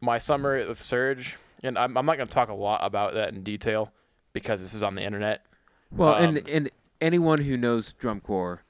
my 0.00 0.18
summer 0.18 0.66
with 0.66 0.82
Surge, 0.82 1.36
and 1.62 1.76
I'm, 1.78 1.96
I'm 1.96 2.06
not 2.06 2.16
going 2.16 2.28
to 2.28 2.34
talk 2.34 2.48
a 2.48 2.54
lot 2.54 2.80
about 2.82 3.14
that 3.14 3.32
in 3.34 3.42
detail 3.42 3.92
because 4.32 4.60
this 4.60 4.74
is 4.74 4.82
on 4.82 4.94
the 4.94 5.02
internet. 5.02 5.44
Well, 5.90 6.14
Um, 6.14 6.36
and 6.36 6.48
and 6.48 6.70
anyone 7.00 7.40
who 7.42 7.56
knows 7.56 7.92
drum 7.94 8.20
corps 8.20 8.62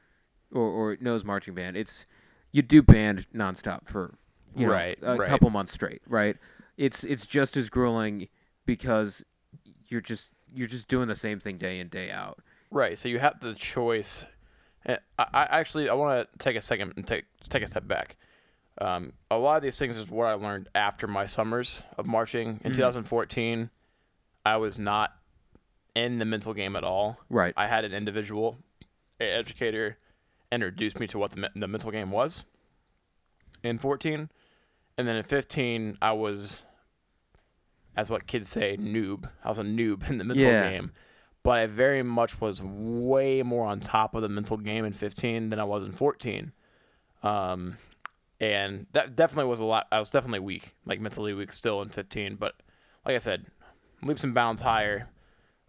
or, 0.53 0.63
or 0.63 0.97
knows 1.01 1.25
marching 1.25 1.55
band, 1.55 1.77
it's 1.77 2.07
you 2.53 2.63
do 2.63 2.83
band 2.83 3.27
nonstop 3.35 3.87
for 3.87 4.15
you 4.57 4.67
know, 4.67 4.73
Right, 4.73 4.99
a 5.03 5.17
right. 5.17 5.29
couple 5.29 5.51
months 5.51 5.73
straight, 5.73 6.03
right? 6.07 6.37
It's 6.77 7.05
it's 7.05 7.27
just 7.27 7.57
as 7.57 7.69
grueling 7.69 8.29
because 8.67 9.25
you're 9.87 10.01
just 10.01 10.31
you're 10.53 10.67
just 10.69 10.89
doing 10.89 11.07
the 11.09 11.17
same 11.17 11.39
thing 11.39 11.59
day 11.59 11.79
in 11.79 11.89
day 11.89 12.11
out. 12.11 12.39
Right. 12.71 12.99
So 12.99 13.09
you 13.09 13.19
have 13.19 13.41
the 13.41 13.55
choice. 13.55 14.27
And 14.87 14.99
I, 15.19 15.27
I 15.33 15.43
actually 15.61 15.89
I 15.89 15.95
want 15.95 16.27
to 16.33 16.39
take 16.39 16.57
a 16.57 16.61
second 16.61 16.95
and 16.97 17.07
take 17.07 17.25
take 17.49 17.63
a 17.63 17.67
step 17.67 17.87
back. 17.87 18.17
Um, 18.81 19.13
a 19.31 19.37
lot 19.37 19.57
of 19.59 19.63
these 19.63 19.79
things 19.79 19.97
is 19.97 20.09
what 20.09 20.27
I 20.27 20.33
learned 20.35 20.69
after 20.75 21.07
my 21.07 21.27
summers 21.27 21.83
of 21.99 22.07
marching 22.07 22.61
in 22.65 22.73
Mhm. 22.73 22.77
2014. 22.77 23.71
I 24.47 24.57
was 24.57 24.79
not 24.79 25.17
in 25.95 26.19
the 26.19 26.25
mental 26.25 26.55
game 26.55 26.77
at 26.77 26.85
all. 26.85 27.19
Right. 27.29 27.53
I 27.57 27.67
had 27.67 27.85
an 27.85 27.93
individual 27.93 28.57
educator 29.19 29.99
introduce 30.51 30.99
me 30.99 31.07
to 31.09 31.19
what 31.19 31.33
the, 31.33 31.51
the 31.55 31.69
mental 31.69 31.91
game 31.91 32.11
was 32.11 32.45
in 33.63 33.79
14 33.79 34.31
and 34.97 35.07
then 35.07 35.15
in 35.15 35.23
15 35.23 35.99
I 36.01 36.13
was 36.13 36.65
as 37.97 38.09
what 38.11 38.27
kids 38.27 38.49
say 38.49 38.77
noob 38.79 39.31
I 39.45 39.51
was 39.51 39.59
a 39.59 39.63
noob 39.63 40.09
in 40.09 40.17
the 40.19 40.25
mental 40.25 40.47
Yeah. 40.51 40.71
game 40.71 40.93
but 41.43 41.59
I 41.59 41.67
very 41.67 42.03
much 42.03 42.41
was 42.41 42.63
way 42.63 43.43
more 43.43 43.67
on 43.67 43.81
top 43.81 44.15
of 44.15 44.23
the 44.23 44.29
mental 44.29 44.57
game 44.57 44.85
in 44.85 44.93
15 44.95 45.51
than 45.51 45.61
I 45.61 45.65
was 45.65 45.85
in 45.85 45.93
14 45.93 46.53
um 47.23 47.77
and 48.41 48.87
that 48.93 49.17
definitely 49.17 49.49
was 49.49 49.61
a 49.61 49.65
lot 49.65 49.87
I 49.93 49.99
was 49.99 50.11
definitely 50.11 50.41
weak 50.41 50.75
like 50.87 51.01
mentally 51.01 51.35
weak 51.35 51.53
still 51.53 51.83
in 51.83 51.89
15 51.89 52.37
but 52.37 52.55
like 53.05 53.15
I 53.15 53.19
said 53.19 53.47
leaps 54.03 54.25
and 54.25 54.35
bounds 54.35 54.61
higher 54.61 55.09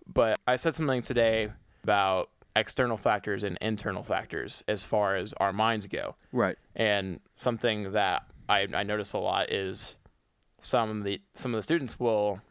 but 0.08 0.40
I 0.48 0.56
said 0.56 0.76
something 0.76 1.02
today 1.02 1.52
about 1.84 2.30
external 2.56 2.98
factors 2.98 3.44
and 3.44 3.58
internal 3.62 4.04
factors 4.04 4.64
as 4.68 4.84
far 4.84 5.16
as 5.16 5.34
our 5.34 5.54
minds 5.54 5.88
go. 5.88 6.16
Right. 6.32 6.58
And 6.76 7.20
something 7.36 7.94
that 7.94 8.24
I, 8.50 8.68
I 8.74 8.84
notice 8.84 9.14
a 9.14 9.18
lot 9.18 9.52
is 9.52 9.96
some 10.62 10.90
of 10.90 11.04
the 11.04 11.22
some 11.34 11.54
of 11.54 11.58
the 11.58 11.64
students 11.64 12.00
will 12.00 12.42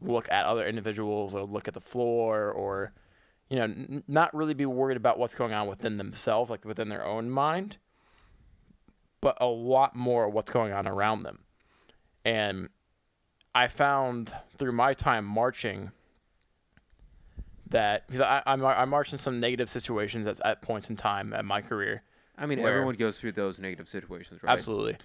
look 0.00 0.28
at 0.30 0.46
other 0.46 0.66
individuals 0.66 1.34
or 1.34 1.44
look 1.44 1.68
at 1.68 1.74
the 1.74 1.80
floor 1.80 2.50
or 2.50 2.92
you 3.48 3.56
know 3.56 3.64
n- 3.64 4.02
not 4.08 4.34
really 4.34 4.54
be 4.54 4.66
worried 4.66 4.96
about 4.96 5.18
what's 5.18 5.34
going 5.34 5.52
on 5.52 5.68
within 5.68 5.96
themselves 5.96 6.50
like 6.50 6.64
within 6.64 6.88
their 6.88 7.04
own 7.04 7.30
mind 7.30 7.76
but 9.26 9.36
a 9.40 9.46
lot 9.46 9.96
more 9.96 10.28
what's 10.28 10.52
going 10.52 10.72
on 10.72 10.86
around 10.86 11.24
them 11.24 11.40
and 12.24 12.68
i 13.56 13.66
found 13.66 14.32
through 14.56 14.70
my 14.70 14.94
time 14.94 15.24
marching 15.24 15.90
that 17.70 18.06
because 18.06 18.20
I, 18.20 18.40
I, 18.46 18.52
I 18.54 18.84
marched 18.84 19.12
in 19.12 19.18
some 19.18 19.40
negative 19.40 19.68
situations 19.68 20.26
at, 20.28 20.38
at 20.44 20.62
points 20.62 20.88
in 20.90 20.96
time 20.96 21.32
in 21.32 21.44
my 21.46 21.60
career 21.60 22.02
I 22.38 22.46
mean, 22.46 22.60
Where- 22.60 22.70
everyone 22.70 22.94
goes 22.96 23.18
through 23.18 23.32
those 23.32 23.58
negative 23.58 23.88
situations, 23.88 24.42
right? 24.42 24.52
Absolutely. 24.52 24.98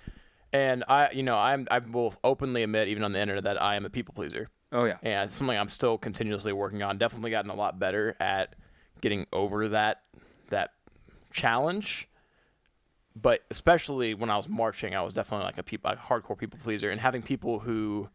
And 0.52 0.84
I, 0.90 1.12
you 1.12 1.24
know, 1.24 1.38
I'm 1.38 1.66
I 1.72 1.80
will 1.80 2.14
openly 2.26 2.62
admit, 2.62 2.90
even 2.90 3.04
on 3.04 3.14
the 3.14 3.22
internet, 3.22 3.46
that 3.46 3.62
I 3.62 3.78
am 3.78 3.86
a 3.86 3.90
people 3.90 4.14
pleaser, 4.14 4.50
Oh 4.74 4.84
yeah. 4.84 4.98
and 5.02 5.30
it's 5.30 5.38
something 5.38 5.58
I'm 5.58 5.70
still 5.70 5.98
continuously 5.98 6.52
working 6.52 6.84
on. 6.84 6.98
Definitely 6.98 7.32
gotten 7.32 7.50
a 7.50 7.56
lot 7.56 7.80
better 7.80 8.18
at 8.20 8.56
getting 9.00 9.28
over 9.32 9.70
that 9.70 10.02
that 10.50 10.74
challenge. 11.32 12.10
But 13.16 13.42
especially 13.52 14.14
when 14.14 14.30
I 14.30 14.38
was 14.38 14.48
marching, 14.48 14.96
I 14.96 15.02
was 15.02 15.14
definitely 15.14 15.46
like 15.46 15.58
a 15.58 15.64
hardcore 15.98 16.38
people 16.38 16.60
pleaser, 16.64 16.90
and 16.90 17.00
having 17.02 17.22
people 17.22 17.60
who 17.60 18.10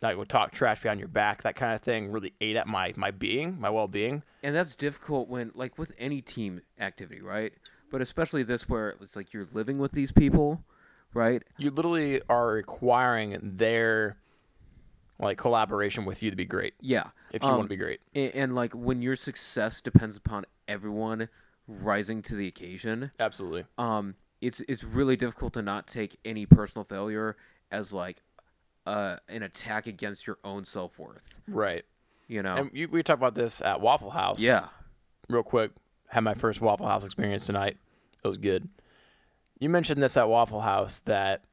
like 0.00 0.16
would 0.16 0.28
talk 0.28 0.52
trash 0.52 0.82
behind 0.82 1.00
your 1.00 1.08
back, 1.08 1.42
that 1.42 1.56
kind 1.56 1.74
of 1.74 1.82
thing, 1.82 2.10
really 2.10 2.34
ate 2.40 2.56
at 2.56 2.66
my 2.66 2.92
my 2.96 3.10
being, 3.10 3.60
my 3.60 3.70
well 3.70 3.88
being. 3.88 4.22
And 4.42 4.54
that's 4.54 4.74
difficult 4.74 5.28
when, 5.28 5.50
like, 5.54 5.78
with 5.78 5.92
any 5.98 6.20
team 6.20 6.60
activity, 6.78 7.20
right? 7.20 7.52
But 7.90 8.00
especially 8.00 8.44
this, 8.44 8.68
where 8.68 8.90
it's 9.00 9.16
like 9.16 9.32
you're 9.32 9.48
living 9.52 9.78
with 9.78 9.92
these 9.92 10.12
people, 10.12 10.62
right? 11.14 11.42
You 11.56 11.70
literally 11.70 12.22
are 12.28 12.48
requiring 12.48 13.38
their 13.42 14.18
like 15.20 15.36
collaboration 15.36 16.04
with 16.04 16.22
you 16.22 16.30
to 16.30 16.36
be 16.36 16.44
great 16.44 16.74
Yeah. 16.80 17.08
if 17.32 17.42
you 17.42 17.48
Um, 17.48 17.56
want 17.56 17.68
to 17.68 17.74
be 17.74 17.76
great. 17.76 18.00
And, 18.14 18.32
and 18.34 18.54
like 18.54 18.72
when 18.72 19.02
your 19.02 19.16
success 19.16 19.80
depends 19.80 20.16
upon 20.16 20.44
everyone 20.68 21.28
rising 21.68 22.22
to 22.22 22.34
the 22.34 22.46
occasion, 22.48 23.12
Absolutely. 23.20 23.64
um, 23.76 24.14
it's 24.40 24.60
it's 24.68 24.82
really 24.82 25.16
difficult 25.16 25.52
to 25.54 25.62
not 25.62 25.86
take 25.86 26.18
any 26.24 26.46
personal 26.46 26.84
failure 26.84 27.36
as 27.70 27.92
like 27.92 28.22
uh, 28.86 29.16
an 29.28 29.42
attack 29.42 29.86
against 29.86 30.26
your 30.26 30.38
own 30.44 30.64
self 30.64 30.98
worth. 30.98 31.38
Right. 31.46 31.84
You 32.26 32.42
know? 32.42 32.56
And 32.56 32.70
you, 32.72 32.88
we 32.88 33.02
talked 33.02 33.20
about 33.20 33.34
this 33.34 33.60
at 33.60 33.80
Waffle 33.80 34.10
House. 34.10 34.40
yeah. 34.40 34.68
Real 35.28 35.42
quick, 35.42 35.72
had 36.08 36.20
my 36.20 36.32
first 36.34 36.60
Waffle 36.62 36.86
House 36.86 37.04
experience 37.04 37.44
tonight. 37.46 37.76
It 38.24 38.28
was 38.28 38.38
good. 38.38 38.68
You 39.60 39.68
mentioned 39.68 40.02
this 40.02 40.16
at 40.16 40.28
Waffle 40.28 40.62
House 40.62 41.00
that 41.04 41.44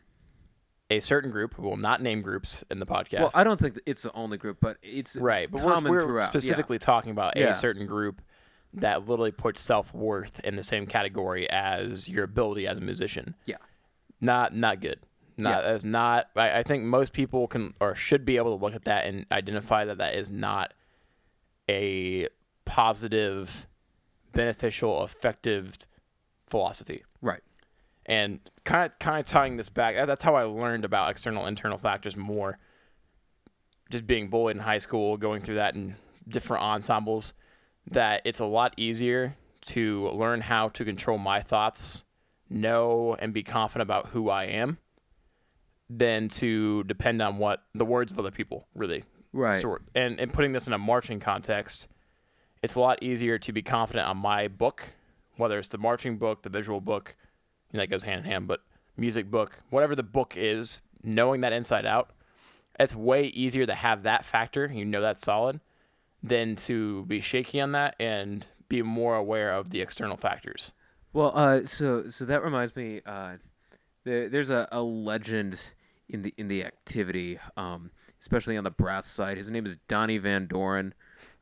a 0.89 0.99
certain 0.99 1.31
group, 1.31 1.57
we 1.57 1.65
will 1.67 1.75
not 1.77 2.01
name 2.01 2.21
groups 2.21 2.63
in 2.69 2.79
the 2.79 2.85
podcast. 2.85 3.19
Well, 3.19 3.31
I 3.33 3.43
don't 3.43 3.59
think 3.59 3.79
it's 3.85 4.03
the 4.03 4.13
only 4.13 4.37
group, 4.37 4.57
but 4.61 4.77
it's 4.83 5.15
right, 5.17 5.49
but 5.51 5.61
we're, 5.63 5.73
common 5.73 5.91
we're 5.91 5.99
throughout. 6.01 6.25
yeah. 6.25 6.29
specifically 6.39 6.77
talking 6.79 7.11
about 7.11 7.35
Yeah. 7.35 7.47
a 7.49 7.53
certain 7.53 7.85
group 7.87 8.21
that 8.75 9.07
literally 9.07 9.31
puts 9.31 9.61
self 9.61 9.93
worth 9.93 10.39
in 10.43 10.55
the 10.55 10.63
same 10.63 10.85
category 10.85 11.49
as 11.49 12.07
your 12.07 12.23
ability 12.23 12.67
as 12.67 12.77
a 12.77 12.81
musician. 12.81 13.35
Yeah. 13.45 13.57
Not 14.21 14.55
not 14.55 14.81
good. 14.81 14.99
Not 15.37 15.63
Yeah. 15.63 15.71
that's 15.71 15.83
not. 15.83 16.27
I, 16.35 16.59
I 16.59 16.63
think 16.63 16.83
most 16.83 17.13
people 17.13 17.47
can 17.47 17.73
or 17.79 17.95
should 17.95 18.25
be 18.25 18.37
able 18.37 18.57
to 18.57 18.63
look 18.63 18.75
at 18.75 18.85
that 18.85 19.05
and 19.05 19.25
identify 19.31 19.85
that 19.85 19.97
that 19.97 20.15
is 20.15 20.29
not 20.29 20.73
a 21.69 22.27
positive, 22.65 23.67
beneficial, 24.33 25.03
effective 25.03 25.77
philosophy. 26.47 27.03
Right. 27.21 27.41
And 28.05 28.39
kind 28.63 28.85
of 28.85 28.99
kind 28.99 29.19
of 29.19 29.25
tying 29.27 29.57
this 29.57 29.69
back, 29.69 29.95
that's 30.07 30.23
how 30.23 30.35
I 30.35 30.43
learned 30.43 30.85
about 30.85 31.09
external 31.09 31.47
internal 31.47 31.77
factors 31.77 32.15
more. 32.15 32.59
Just 33.89 34.07
being 34.07 34.29
bullied 34.29 34.57
in 34.57 34.63
high 34.63 34.79
school, 34.79 35.15
going 35.17 35.41
through 35.41 35.55
that 35.55 35.75
in 35.75 35.95
different 36.27 36.63
ensembles, 36.63 37.33
that 37.91 38.21
it's 38.25 38.39
a 38.39 38.45
lot 38.45 38.73
easier 38.77 39.35
to 39.67 40.09
learn 40.09 40.41
how 40.41 40.69
to 40.69 40.85
control 40.85 41.17
my 41.17 41.41
thoughts, 41.41 42.03
know 42.49 43.15
and 43.19 43.33
be 43.33 43.43
confident 43.43 43.83
about 43.87 44.07
who 44.07 44.29
I 44.29 44.45
am, 44.45 44.77
than 45.89 46.29
to 46.29 46.83
depend 46.83 47.21
on 47.21 47.37
what 47.37 47.63
the 47.73 47.85
words 47.85 48.11
of 48.11 48.19
other 48.19 48.31
people 48.31 48.67
really 48.75 49.03
Right. 49.33 49.61
sort. 49.61 49.83
And 49.93 50.19
and 50.19 50.31
putting 50.31 50.53
this 50.53 50.65
in 50.67 50.73
a 50.73 50.77
marching 50.77 51.19
context, 51.19 51.87
it's 52.63 52.75
a 52.75 52.79
lot 52.79 53.03
easier 53.03 53.37
to 53.39 53.51
be 53.51 53.61
confident 53.61 54.07
on 54.07 54.17
my 54.17 54.47
book, 54.47 54.83
whether 55.35 55.59
it's 55.59 55.67
the 55.67 55.77
marching 55.77 56.17
book, 56.17 56.43
the 56.43 56.49
visual 56.49 56.79
book, 56.81 57.15
you 57.71 57.77
know, 57.77 57.83
that 57.83 57.89
goes 57.89 58.03
hand 58.03 58.19
in 58.19 58.25
hand, 58.25 58.47
but 58.47 58.61
music 58.97 59.29
book, 59.29 59.59
whatever 59.69 59.93
the 59.95 60.03
book 60.03 60.33
is, 60.37 60.79
knowing 61.03 61.41
that 61.41 61.51
inside 61.51 61.85
out, 61.85 62.11
it's 62.79 62.95
way 62.95 63.25
easier 63.25 63.65
to 63.65 63.75
have 63.75 64.03
that 64.03 64.23
factor, 64.23 64.71
you 64.73 64.85
know 64.85 65.01
that's 65.01 65.21
solid, 65.21 65.59
than 66.27 66.55
to 66.55 67.05
be 67.05 67.21
shaky 67.21 67.61
on 67.61 67.71
that 67.73 67.95
and 67.99 68.45
be 68.67 68.81
more 68.81 69.15
aware 69.15 69.53
of 69.53 69.69
the 69.69 69.81
external 69.81 70.17
factors. 70.17 70.71
Well, 71.13 71.31
uh, 71.33 71.65
so 71.65 72.09
so 72.09 72.25
that 72.25 72.43
reminds 72.43 72.75
me. 72.75 73.01
Uh, 73.05 73.33
there, 74.03 74.27
there's 74.27 74.49
a, 74.49 74.67
a 74.71 74.81
legend 74.81 75.59
in 76.09 76.23
the 76.23 76.33
in 76.37 76.47
the 76.47 76.63
activity, 76.65 77.39
um, 77.57 77.91
especially 78.19 78.57
on 78.57 78.63
the 78.63 78.71
brass 78.71 79.07
side. 79.07 79.37
His 79.37 79.49
name 79.49 79.65
is 79.65 79.77
Donnie 79.87 80.17
Van 80.17 80.47
Doren. 80.47 80.93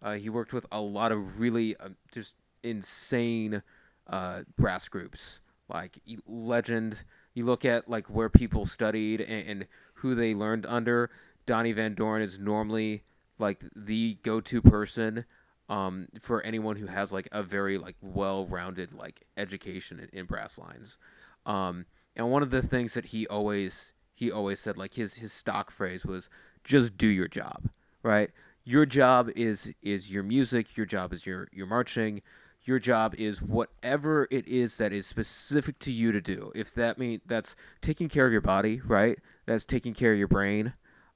Uh, 0.01 0.13
he 0.13 0.29
worked 0.29 0.53
with 0.53 0.65
a 0.71 0.81
lot 0.81 1.11
of 1.11 1.39
really 1.39 1.77
uh, 1.77 1.89
just 2.13 2.33
insane 2.61 3.63
uh, 4.07 4.41
brass 4.57 4.87
groups, 4.89 5.39
like 5.69 5.97
legend. 6.27 7.03
You 7.33 7.45
look 7.45 7.65
at 7.65 7.89
like 7.89 8.07
where 8.07 8.29
people 8.29 8.65
studied 8.65 9.21
and, 9.21 9.47
and 9.47 9.67
who 9.93 10.13
they 10.13 10.35
learned 10.35 10.65
under. 10.65 11.09
Donnie 11.45 11.71
Van 11.71 11.93
Doren 11.93 12.21
is 12.21 12.37
normally 12.37 13.03
like 13.39 13.63
the 13.75 14.17
go-to 14.23 14.61
person 14.61 15.25
um, 15.69 16.07
for 16.19 16.41
anyone 16.43 16.75
who 16.75 16.87
has 16.87 17.11
like 17.11 17.27
a 17.31 17.41
very 17.41 17.77
like 17.77 17.95
well-rounded 18.01 18.93
like 18.93 19.23
education 19.37 19.99
in, 19.99 20.19
in 20.19 20.25
brass 20.25 20.57
lines. 20.57 20.97
Um, 21.45 21.85
and 22.15 22.29
one 22.29 22.43
of 22.43 22.51
the 22.51 22.61
things 22.61 22.93
that 22.93 23.05
he 23.05 23.25
always 23.27 23.93
he 24.13 24.31
always 24.31 24.59
said 24.59 24.77
like 24.77 24.93
his 24.93 25.15
his 25.15 25.33
stock 25.33 25.71
phrase 25.71 26.05
was 26.05 26.29
just 26.63 26.97
do 26.97 27.07
your 27.07 27.27
job, 27.27 27.69
right? 28.03 28.29
Your 28.63 28.85
job 28.85 29.29
is 29.35 29.73
is 29.81 30.11
your 30.11 30.23
music. 30.23 30.77
Your 30.77 30.85
job 30.85 31.11
is 31.11 31.25
your 31.25 31.47
your 31.51 31.67
marching. 31.67 32.21
your 32.65 32.79
job 32.79 33.13
is 33.15 33.41
whatever 33.41 34.27
it 34.31 34.47
is 34.47 34.77
that 34.77 34.93
is 34.93 35.05
specific 35.05 35.79
to 35.79 35.91
you 35.91 36.11
to 36.11 36.21
do. 36.21 36.51
If 36.55 36.73
that 36.75 36.97
mean 36.97 37.21
that's 37.25 37.55
taking 37.81 38.07
care 38.09 38.25
of 38.25 38.31
your 38.31 38.41
body, 38.41 38.81
right? 38.85 39.19
That's 39.45 39.65
taking 39.65 39.93
care 39.93 40.13
of 40.13 40.19
your 40.19 40.27
brain, 40.27 40.73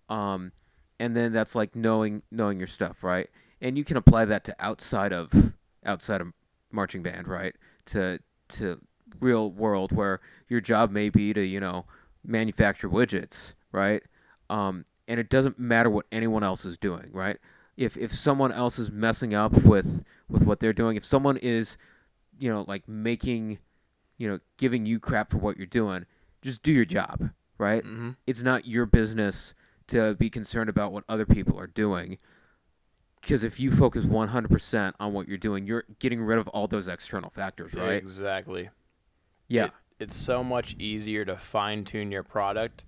um, 0.09 0.51
and 0.99 1.15
then 1.15 1.31
that's 1.31 1.55
like 1.55 1.75
knowing 1.75 2.23
knowing 2.31 2.57
your 2.57 2.67
stuff, 2.67 3.03
right? 3.03 3.29
And 3.61 3.77
you 3.77 3.83
can 3.83 3.97
apply 3.97 4.25
that 4.25 4.43
to 4.45 4.55
outside 4.59 5.13
of 5.13 5.53
outside 5.85 6.21
of 6.21 6.33
marching 6.71 7.03
band, 7.03 7.27
right? 7.27 7.55
To 7.87 8.19
to 8.49 8.79
real 9.19 9.51
world 9.51 9.91
where 9.91 10.19
your 10.49 10.61
job 10.61 10.91
may 10.91 11.09
be 11.09 11.33
to 11.33 11.41
you 11.41 11.59
know 11.59 11.85
manufacture 12.23 12.89
widgets, 12.89 13.53
right? 13.71 14.03
Um, 14.49 14.85
and 15.07 15.19
it 15.19 15.29
doesn't 15.29 15.57
matter 15.57 15.89
what 15.89 16.05
anyone 16.11 16.43
else 16.43 16.65
is 16.65 16.77
doing, 16.77 17.09
right? 17.11 17.37
If 17.75 17.95
if 17.97 18.13
someone 18.13 18.51
else 18.51 18.79
is 18.79 18.91
messing 18.91 19.33
up 19.33 19.53
with 19.63 20.03
with 20.27 20.43
what 20.43 20.59
they're 20.59 20.73
doing, 20.73 20.97
if 20.97 21.05
someone 21.05 21.37
is, 21.37 21.77
you 22.39 22.51
know, 22.51 22.65
like 22.67 22.87
making, 22.87 23.59
you 24.17 24.27
know, 24.27 24.39
giving 24.57 24.85
you 24.85 24.99
crap 24.99 25.29
for 25.31 25.37
what 25.37 25.57
you're 25.57 25.67
doing, 25.67 26.05
just 26.41 26.63
do 26.63 26.71
your 26.71 26.85
job, 26.85 27.29
right? 27.57 27.83
Mm-hmm. 27.83 28.11
It's 28.25 28.41
not 28.41 28.65
your 28.65 28.85
business 28.85 29.53
to 29.87 30.15
be 30.15 30.29
concerned 30.29 30.69
about 30.69 30.91
what 30.91 31.03
other 31.07 31.25
people 31.25 31.59
are 31.59 31.67
doing. 31.67 32.17
Because 33.21 33.43
if 33.43 33.59
you 33.59 33.71
focus 33.71 34.05
100% 34.05 34.93
on 34.99 35.13
what 35.13 35.27
you're 35.27 35.37
doing, 35.37 35.65
you're 35.65 35.85
getting 35.99 36.21
rid 36.21 36.37
of 36.37 36.47
all 36.49 36.67
those 36.67 36.87
external 36.87 37.29
factors, 37.29 37.73
right? 37.73 37.93
Exactly. 37.95 38.69
Yeah. 39.47 39.65
It- 39.65 39.71
it's 39.99 40.15
so 40.15 40.43
much 40.43 40.75
easier 40.77 41.25
to 41.25 41.35
fine 41.35 41.83
tune 41.83 42.11
your 42.11 42.21
product, 42.21 42.85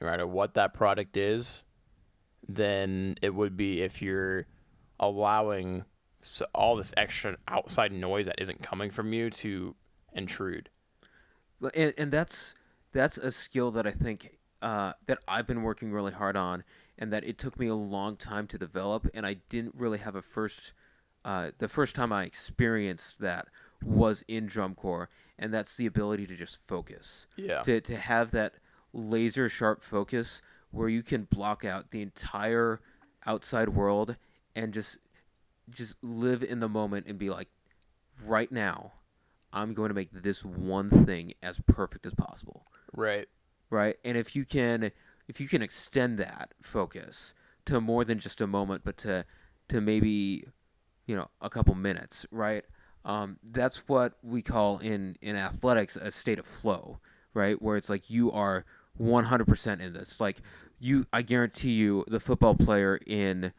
no 0.00 0.06
matter 0.06 0.26
what 0.26 0.54
that 0.54 0.72
product 0.72 1.14
is, 1.16 1.62
than 2.48 3.16
it 3.20 3.34
would 3.34 3.54
be 3.54 3.82
if 3.82 4.00
you're 4.00 4.46
allowing 4.98 5.84
so 6.22 6.46
all 6.54 6.74
this 6.74 6.92
extra 6.96 7.36
outside 7.46 7.92
noise 7.92 8.24
that 8.26 8.40
isn't 8.40 8.62
coming 8.62 8.90
from 8.90 9.12
you 9.12 9.28
to 9.28 9.76
intrude. 10.14 10.70
And 11.74 11.92
and 11.98 12.10
that's 12.10 12.54
that's 12.92 13.18
a 13.18 13.30
skill 13.30 13.70
that 13.72 13.86
I 13.86 13.90
think 13.90 14.37
uh, 14.62 14.92
that 15.06 15.18
I've 15.28 15.46
been 15.46 15.62
working 15.62 15.92
really 15.92 16.12
hard 16.12 16.36
on, 16.36 16.64
and 16.98 17.12
that 17.12 17.24
it 17.24 17.38
took 17.38 17.58
me 17.58 17.68
a 17.68 17.74
long 17.74 18.16
time 18.16 18.46
to 18.48 18.58
develop, 18.58 19.08
and 19.14 19.26
I 19.26 19.34
didn't 19.48 19.74
really 19.76 19.98
have 19.98 20.14
a 20.16 20.22
first. 20.22 20.72
Uh, 21.24 21.50
the 21.58 21.68
first 21.68 21.94
time 21.94 22.12
I 22.12 22.24
experienced 22.24 23.18
that 23.20 23.48
was 23.84 24.24
in 24.28 24.46
drum 24.46 24.74
corps, 24.74 25.10
and 25.38 25.52
that's 25.52 25.76
the 25.76 25.84
ability 25.86 26.26
to 26.28 26.36
just 26.36 26.56
focus, 26.62 27.26
Yeah. 27.36 27.62
to 27.62 27.80
to 27.82 27.96
have 27.96 28.30
that 28.30 28.54
laser 28.92 29.48
sharp 29.48 29.82
focus 29.82 30.40
where 30.70 30.88
you 30.88 31.02
can 31.02 31.24
block 31.24 31.64
out 31.64 31.90
the 31.90 32.00
entire 32.02 32.80
outside 33.26 33.70
world 33.70 34.16
and 34.56 34.72
just 34.72 34.98
just 35.70 35.94
live 36.02 36.42
in 36.42 36.60
the 36.60 36.68
moment 36.68 37.06
and 37.06 37.18
be 37.18 37.28
like, 37.28 37.48
right 38.24 38.50
now, 38.50 38.92
I'm 39.52 39.74
going 39.74 39.88
to 39.88 39.94
make 39.94 40.10
this 40.12 40.44
one 40.44 41.04
thing 41.04 41.34
as 41.42 41.60
perfect 41.66 42.06
as 42.06 42.14
possible. 42.14 42.66
Right. 42.94 43.28
Right? 43.70 43.96
And 44.04 44.16
if 44.16 44.34
you 44.36 44.44
can 44.44 44.90
if 45.28 45.40
you 45.40 45.48
can 45.48 45.60
extend 45.62 46.18
that 46.18 46.54
focus 46.62 47.34
to 47.66 47.80
more 47.80 48.04
than 48.04 48.18
just 48.18 48.40
a 48.40 48.46
moment, 48.46 48.82
but 48.84 48.96
to 48.98 49.24
to 49.68 49.80
maybe, 49.80 50.44
you 51.06 51.14
know, 51.16 51.28
a 51.42 51.50
couple 51.50 51.74
minutes, 51.74 52.24
right? 52.30 52.64
Um, 53.04 53.38
that's 53.42 53.86
what 53.88 54.14
we 54.22 54.40
call 54.42 54.78
in, 54.78 55.16
in 55.22 55.36
athletics 55.36 55.96
a 55.96 56.10
state 56.10 56.38
of 56.38 56.46
flow, 56.46 56.98
right? 57.34 57.60
Where 57.60 57.76
it's 57.76 57.88
like 57.90 58.08
you 58.10 58.32
are 58.32 58.64
100% 59.00 59.80
in 59.80 59.92
this. 59.92 60.20
Like 60.20 60.38
you, 60.80 61.06
I 61.12 61.22
guarantee 61.22 61.72
you, 61.72 62.04
the 62.08 62.20
football 62.20 62.54
player 62.54 62.98
in 63.06 63.52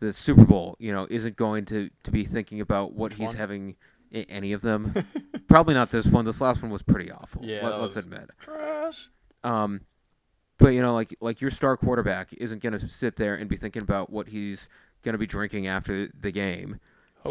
the 0.00 0.12
Super 0.12 0.44
Bowl, 0.44 0.76
you 0.78 0.92
know, 0.92 1.06
isn't 1.10 1.36
going 1.36 1.64
to, 1.66 1.90
to 2.04 2.10
be 2.10 2.24
thinking 2.24 2.60
about 2.60 2.92
what 2.92 3.12
Which 3.12 3.18
he's 3.20 3.28
one? 3.28 3.36
having. 3.36 3.76
Any 4.12 4.52
of 4.52 4.62
them, 4.70 4.94
probably 5.48 5.74
not 5.74 5.90
this 5.90 6.06
one. 6.06 6.24
This 6.24 6.40
last 6.40 6.62
one 6.62 6.70
was 6.70 6.80
pretty 6.80 7.10
awful. 7.10 7.44
Yeah, 7.44 7.64
Let, 7.68 7.80
let's 7.80 7.96
was- 7.96 8.04
admit. 8.04 8.30
Trash. 8.38 9.08
Um, 9.46 9.82
but 10.58 10.70
you 10.70 10.82
know, 10.82 10.94
like 10.94 11.14
like 11.20 11.40
your 11.40 11.50
star 11.50 11.76
quarterback 11.76 12.32
isn't 12.34 12.62
going 12.62 12.78
to 12.78 12.88
sit 12.88 13.16
there 13.16 13.34
and 13.34 13.48
be 13.48 13.56
thinking 13.56 13.82
about 13.82 14.10
what 14.10 14.28
he's 14.28 14.68
going 15.02 15.12
to 15.12 15.18
be 15.18 15.26
drinking 15.26 15.66
after 15.66 16.08
the 16.08 16.32
game. 16.32 16.80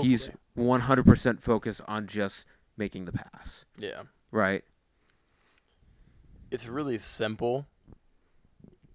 He's 0.02 0.30
100% 0.58 1.42
focused 1.42 1.80
on 1.88 2.08
just 2.08 2.46
making 2.76 3.06
the 3.06 3.14
pass, 3.14 3.64
yeah. 3.78 4.02
right? 4.30 4.62
it's 6.56 6.68
really 6.68 6.98
simple 6.98 7.66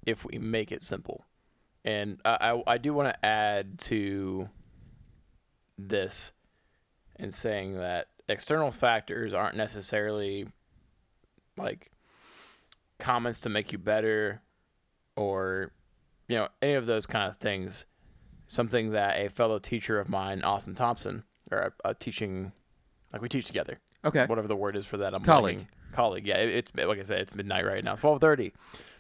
if 0.07 0.25
we 0.25 0.39
make 0.39 0.73
it 0.73 0.83
simple. 0.83 1.27
And 1.85 2.19
I, 2.25 2.53
I, 2.67 2.73
I 2.75 2.79
do 2.79 2.95
want 2.95 3.09
to 3.09 3.27
add 3.27 3.79
to 3.81 4.49
this 5.79 6.33
and 7.17 7.35
saying 7.35 7.77
that 7.77 8.09
external 8.29 8.71
factors 8.71 9.35
aren't 9.35 9.57
necessarily 9.57 10.47
like 11.59 11.91
comments 13.01 13.41
to 13.41 13.49
make 13.49 13.73
you 13.73 13.79
better 13.79 14.43
or, 15.17 15.73
you 16.29 16.37
know, 16.37 16.49
any 16.63 16.75
of 16.75 16.87
those 16.87 17.07
kind 17.07 17.29
of 17.31 17.37
things. 17.37 17.85
Something 18.47 18.91
that 18.91 19.19
a 19.21 19.29
fellow 19.29 19.59
teacher 19.61 20.01
of 20.01 20.09
mine, 20.09 20.43
Austin 20.43 20.75
Thompson, 20.75 21.23
or 21.53 21.73
a, 21.85 21.91
a 21.91 21.95
teaching, 21.95 22.51
like 23.13 23.23
we 23.23 23.29
teach 23.29 23.47
together, 23.47 23.79
Okay. 24.05 24.27
whatever 24.27 24.49
the 24.49 24.57
word 24.57 24.77
is 24.77 24.85
for 24.87 24.97
that. 24.97 25.15
I'm 25.15 25.23
Colleague. 25.23 25.67
Colleague. 25.93 26.27
Yeah, 26.27 26.39
it, 26.39 26.49
it's 26.51 26.73
like 26.75 26.99
I 26.99 27.03
said, 27.05 27.21
it's 27.21 27.35
midnight 27.35 27.65
right 27.65 27.85
now. 27.85 27.95
Twelve 27.95 28.21
thirty. 28.21 28.53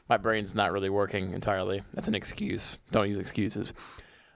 My 0.08 0.16
brain's 0.16 0.54
not 0.54 0.72
really 0.72 0.90
working 0.90 1.32
entirely. 1.32 1.82
That's 1.94 2.06
an 2.08 2.14
excuse. 2.14 2.78
Don't 2.92 3.08
use 3.08 3.18
excuses. 3.18 3.72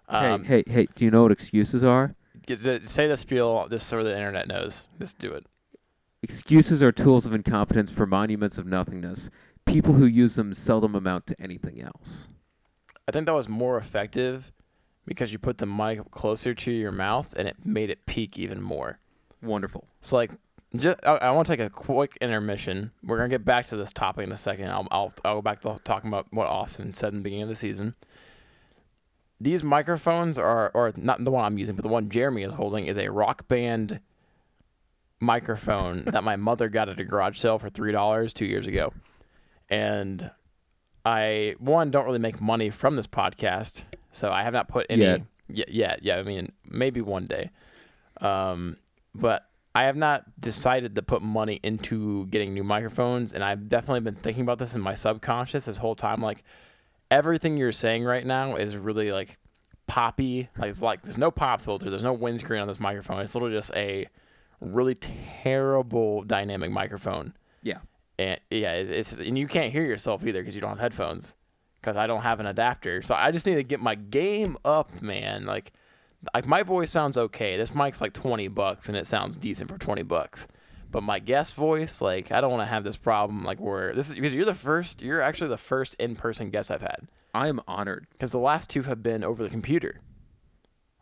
Um, 0.09 0.44
hey, 0.44 0.62
hey, 0.66 0.72
hey! 0.72 0.88
Do 0.94 1.05
you 1.05 1.11
know 1.11 1.22
what 1.22 1.33
excuses 1.33 1.83
are? 1.85 2.14
say 2.48 3.07
the 3.09 3.16
spiel 3.16 3.66
just 3.70 3.88
so 3.88 4.03
the 4.03 4.14
internet 4.14 4.48
knows. 4.48 4.87
Just 4.98 5.18
do 5.18 5.33
it. 5.33 5.46
Excuses 6.22 6.83
are 6.83 6.92
tools 6.92 7.27
of 7.27 7.33
incompetence 7.35 7.90
for 7.90 8.07
monuments 8.07 8.59
of 8.59 8.66
nothingness. 8.66 9.31
People 9.66 9.94
who 9.94 10.07
use 10.07 10.35
them 10.37 10.55
seldom 10.55 10.94
amount 10.94 11.27
to 11.29 11.40
anything 11.40 11.81
else. 11.81 12.29
I 13.09 13.12
think 13.12 13.27
that 13.27 13.33
was 13.33 13.48
more 13.48 13.77
effective 13.77 14.53
because 15.07 15.33
you 15.33 15.38
put 15.38 15.59
the 15.59 15.66
mic 15.66 16.11
closer 16.11 16.55
to 16.55 16.70
your 16.70 16.92
mouth 16.92 17.35
and 17.37 17.48
it 17.48 17.57
made 17.64 17.90
it 17.90 18.07
peak 18.07 18.38
even 18.38 18.62
more. 18.62 18.98
Wonderful. 19.42 19.87
So 20.00 20.16
like, 20.16 20.31
just 20.77 20.98
I, 21.05 21.16
I 21.16 21.31
want 21.31 21.46
to 21.46 21.57
take 21.57 21.64
a 21.64 21.70
quick 21.70 22.16
intermission. 22.20 22.92
We're 23.03 23.16
gonna 23.16 23.29
get 23.29 23.44
back 23.44 23.66
to 23.68 23.77
this 23.77 23.92
topic 23.92 24.24
in 24.24 24.33
a 24.33 24.37
second. 24.37 24.70
I'll 24.70 24.88
I'll, 24.90 25.12
I'll 25.24 25.35
go 25.37 25.42
back 25.42 25.61
to 25.62 25.79
talking 25.85 26.09
about 26.09 26.27
what 26.31 26.46
Austin 26.46 26.94
said 26.94 27.12
in 27.12 27.18
the 27.18 27.22
beginning 27.22 27.44
of 27.44 27.48
the 27.48 27.57
season. 27.57 27.94
These 29.40 29.62
microphones 29.62 30.38
are, 30.38 30.70
or 30.74 30.92
not 30.96 31.22
the 31.22 31.31
one 31.31 31.44
I'm 31.44 31.59
using, 31.59 31.74
but 31.74 31.83
the 31.83 31.88
one 31.88 32.09
Jeremy 32.09 32.44
is 32.44 32.55
holding 32.55 32.87
is 32.87 32.96
a 32.96 33.11
Rock 33.11 33.46
Band 33.48 34.00
microphone 35.20 36.05
that 36.07 36.24
my 36.24 36.37
mother 36.37 36.68
got 36.68 36.88
at 36.88 36.98
a 37.00 37.05
garage 37.05 37.38
sale 37.38 37.59
for 37.59 37.68
three 37.68 37.92
dollars 37.92 38.33
two 38.33 38.46
years 38.46 38.66
ago, 38.66 38.92
and 39.75 40.31
I 41.05 41.57
one 41.59 41.91
don't 41.91 42.07
really 42.07 42.21
make 42.21 42.41
money 42.41 42.71
from 42.71 42.95
this 42.95 43.09
podcast, 43.09 43.83
so 44.13 44.31
I 44.31 44.45
have 44.45 44.53
not 44.53 44.69
put 44.69 44.87
any 44.89 45.03
Yet. 45.03 45.23
Yeah, 45.49 45.65
yeah, 45.69 45.97
yeah. 46.01 46.17
I 46.17 46.23
mean, 46.23 46.53
maybe 46.65 47.01
one 47.01 47.27
day. 47.27 47.51
Um, 48.21 48.77
but 49.17 49.47
I 49.75 49.85
have 49.85 49.97
not 49.97 50.41
decided 50.41 50.95
to 50.95 51.03
put 51.03 51.23
money 51.23 51.59
into 51.65 52.27
getting 52.27 52.55
new 52.55 52.63
microphones, 52.63 53.35
and 53.35 53.43
I've 53.43 53.69
definitely 53.69 54.01
been 54.01 54.15
thinking 54.15 54.43
about 54.43 54.61
this 54.61 54.75
in 54.75 54.81
my 54.81 54.95
subconscious 54.95 55.65
this 55.65 55.79
whole 55.79 55.97
time. 55.97 56.23
Like 56.23 56.45
everything 57.11 57.57
you're 57.57 57.73
saying 57.73 58.05
right 58.05 58.25
now 58.25 58.55
is 58.55 58.77
really 58.77 59.11
like 59.11 59.39
poppy. 59.89 60.49
Like 60.57 60.71
it's 60.71 60.83
like 60.83 61.03
there's 61.03 61.19
no 61.19 61.33
pop 61.33 61.61
filter, 61.61 61.91
there's 61.91 62.05
no 62.05 62.13
windscreen 62.13 62.63
on 62.63 62.69
this 62.69 62.79
microphone. 62.79 63.21
It's 63.23 63.35
literally 63.35 63.57
just 63.57 63.73
a 63.75 64.07
really 64.61 64.95
terrible 64.95 66.23
dynamic 66.23 66.71
microphone. 66.71 67.35
Yeah. 67.63 67.79
And 68.18 68.38
yeah, 68.50 68.72
it- 68.74 68.90
it's 68.90 69.18
and 69.18 69.37
you 69.38 69.46
can't 69.48 69.72
hear 69.72 69.85
yourself 69.85 70.24
either 70.27 70.40
because 70.40 70.55
you 70.55 70.61
don't 70.61 70.70
have 70.70 70.79
headphones. 70.81 71.35
Because 71.81 71.96
I 71.98 72.07
don't 72.07 72.22
have 72.22 72.40
an 72.40 72.46
adapter, 72.46 73.03
so 73.03 73.14
I 73.14 73.31
just 73.31 73.44
need 73.44 73.57
to 73.57 73.62
get 73.62 73.79
my 73.79 73.94
game 73.94 74.57
up, 74.64 75.03
man. 75.03 75.44
Like, 75.44 75.72
like 76.35 76.46
my 76.46 76.62
voice 76.62 76.90
sounds 76.90 77.18
okay. 77.18 77.59
This 77.59 77.74
mic's 77.74 78.00
like 78.00 78.14
twenty 78.14 78.48
bucks, 78.48 78.88
and 78.88 78.96
it 78.96 79.07
sounds 79.07 79.37
decent 79.37 79.70
for 79.70 79.77
twenty 79.77 80.03
bucks. 80.03 80.46
But 80.90 81.03
my 81.03 81.18
guest 81.18 81.55
voice, 81.57 82.00
like, 82.00 82.31
I 82.33 82.40
don't 82.40 82.53
want 82.53 82.62
to 82.62 82.72
have 82.72 82.85
this 82.85 82.96
problem, 82.96 83.44
like 83.44 83.59
where 83.61 83.92
this 83.94 84.09
is 84.09 84.14
because 84.14 84.33
you're 84.33 84.44
the 84.46 84.55
first. 84.55 85.03
You're 85.03 85.20
actually 85.20 85.48
the 85.48 85.59
first 85.59 85.94
in-person 85.98 86.48
guest 86.50 86.70
I've 86.70 86.81
had. 86.81 87.09
I 87.35 87.48
am 87.48 87.61
honored. 87.68 88.07
Because 88.12 88.31
the 88.31 88.38
last 88.38 88.70
two 88.70 88.83
have 88.85 89.03
been 89.03 89.22
over 89.24 89.42
the 89.42 89.50
computer. 89.50 90.00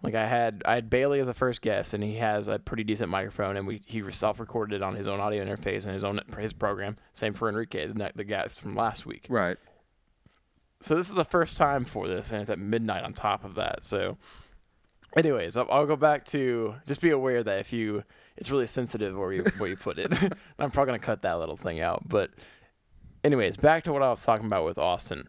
Like 0.02 0.14
I 0.16 0.26
had, 0.26 0.62
I 0.66 0.74
had 0.74 0.90
Bailey 0.90 1.20
as 1.20 1.28
a 1.28 1.34
first 1.34 1.62
guest, 1.62 1.94
and 1.94 2.02
he 2.02 2.16
has 2.16 2.48
a 2.48 2.58
pretty 2.58 2.82
decent 2.82 3.08
microphone, 3.08 3.56
and 3.56 3.66
we 3.66 3.82
he 3.86 4.02
self-recorded 4.10 4.76
it 4.76 4.82
on 4.82 4.96
his 4.96 5.06
own 5.06 5.20
audio 5.20 5.44
interface 5.44 5.84
and 5.84 5.94
his 5.94 6.02
own 6.02 6.20
his 6.38 6.52
program. 6.52 6.96
Same 7.14 7.32
for 7.32 7.48
Enrique, 7.48 7.86
the, 7.86 8.12
the 8.14 8.24
guest 8.24 8.60
from 8.60 8.74
last 8.74 9.06
week. 9.06 9.26
Right. 9.28 9.56
So 10.82 10.96
this 10.96 11.08
is 11.08 11.14
the 11.14 11.24
first 11.24 11.56
time 11.56 11.84
for 11.84 12.08
this, 12.08 12.32
and 12.32 12.40
it's 12.40 12.50
at 12.50 12.58
midnight 12.58 13.04
on 13.04 13.14
top 13.14 13.44
of 13.44 13.54
that. 13.54 13.84
So, 13.84 14.18
anyways, 15.16 15.56
I'll, 15.56 15.68
I'll 15.70 15.86
go 15.86 15.94
back 15.94 16.26
to 16.26 16.74
just 16.88 17.00
be 17.00 17.10
aware 17.10 17.44
that 17.44 17.60
if 17.60 17.72
you, 17.72 18.02
it's 18.36 18.50
really 18.50 18.66
sensitive 18.66 19.16
where 19.16 19.32
you 19.32 19.44
where 19.58 19.70
you 19.70 19.76
put 19.76 20.00
it. 20.00 20.12
I'm 20.58 20.72
probably 20.72 20.86
gonna 20.86 20.98
cut 20.98 21.22
that 21.22 21.38
little 21.38 21.56
thing 21.56 21.80
out. 21.80 22.08
But, 22.08 22.30
anyways, 23.22 23.56
back 23.56 23.84
to 23.84 23.92
what 23.92 24.02
I 24.02 24.10
was 24.10 24.22
talking 24.22 24.46
about 24.46 24.64
with 24.64 24.78
Austin. 24.78 25.28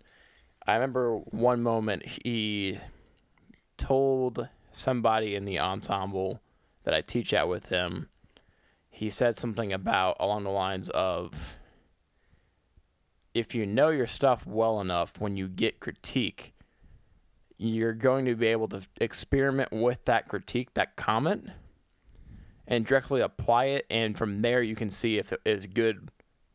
I 0.66 0.74
remember 0.74 1.18
one 1.18 1.62
moment 1.62 2.06
he 2.08 2.80
told 3.78 4.48
somebody 4.74 5.36
in 5.36 5.46
the 5.46 5.60
ensemble 5.60 6.42
that 6.84 6.94
I 6.94 7.02
teach 7.02 7.34
at 7.34 7.48
with 7.48 7.68
him, 7.68 8.10
he 8.90 9.10
said 9.10 9.36
something 9.36 9.72
about 9.72 10.18
along 10.20 10.44
the 10.44 10.50
lines 10.50 10.90
of 10.90 11.56
if 13.34 13.56
you 13.56 13.66
know 13.66 13.90
your 13.90 14.08
stuff 14.08 14.46
well 14.46 14.80
enough 14.80 15.14
when 15.20 15.38
you 15.38 15.48
get 15.48 15.80
critique, 15.80 16.54
you're 17.58 17.94
going 17.94 18.26
to 18.26 18.36
be 18.36 18.48
able 18.48 18.68
to 18.68 18.82
experiment 19.00 19.72
with 19.72 20.04
that 20.06 20.28
critique, 20.28 20.74
that 20.74 20.96
comment, 20.96 21.50
and 22.68 22.86
directly 22.86 23.22
apply 23.22 23.66
it. 23.66 23.86
And 23.90 24.18
from 24.18 24.42
there, 24.42 24.62
you 24.62 24.76
can 24.76 24.90
see 24.90 25.18
if 25.18 25.32
it 25.32 25.42
is 25.46 25.66
good, 25.66 26.12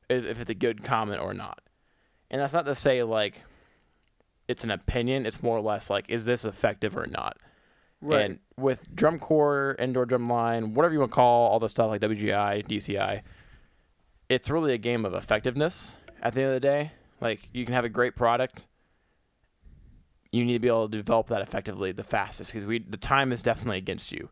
if 0.09 0.41
it's 0.41 0.51
a 0.51 0.55
good 0.55 0.85
comment 0.85 1.21
or 1.21 1.35
not. 1.35 1.61
And 2.31 2.41
that's 2.41 2.53
not 2.53 2.67
to 2.67 2.75
say 2.75 3.03
like 3.03 3.43
it's 4.47 4.65
an 4.65 4.71
opinion. 4.71 5.27
It's 5.27 5.43
more 5.43 5.59
or 5.59 5.63
less 5.63 5.91
like, 5.91 6.07
is 6.09 6.25
this 6.25 6.45
effective 6.45 6.97
or 6.97 7.07
not? 7.07 7.37
Right. 8.01 8.23
And 8.23 8.39
with 8.57 8.95
drum 8.95 9.19
corps, 9.19 9.75
indoor 9.79 10.07
drum 10.07 10.29
line, 10.29 10.75
whatever 10.75 10.95
you 10.95 11.01
want 11.01 11.11
to 11.11 11.15
call 11.15 11.49
all 11.49 11.59
the 11.59 11.69
stuff 11.69 11.89
like 11.89 12.01
WGI, 12.01 12.67
DCI, 12.67 13.23
it's 14.29 14.51
really 14.51 14.73
a 14.73 14.79
game 14.79 15.05
of 15.05 15.15
effectiveness 15.15 15.95
at 16.23 16.35
the 16.35 16.43
end 16.43 16.49
of 16.49 16.55
the 16.55 16.61
day. 16.61 16.93
Like 17.21 17.49
you 17.53 17.65
can 17.65 17.75
have 17.75 17.85
a 17.85 17.89
great 17.89 18.15
product. 18.15 18.67
You 20.31 20.45
need 20.45 20.53
to 20.53 20.59
be 20.59 20.69
able 20.69 20.89
to 20.89 20.97
develop 20.97 21.29
that 21.29 21.41
effectively 21.41 21.91
the 21.91 22.05
fastest 22.05 22.53
because 22.53 22.67
we 22.67 22.79
the 22.79 22.99
time 22.99 23.33
is 23.33 23.43
definitely 23.43 23.79
against 23.79 24.13
you. 24.13 24.29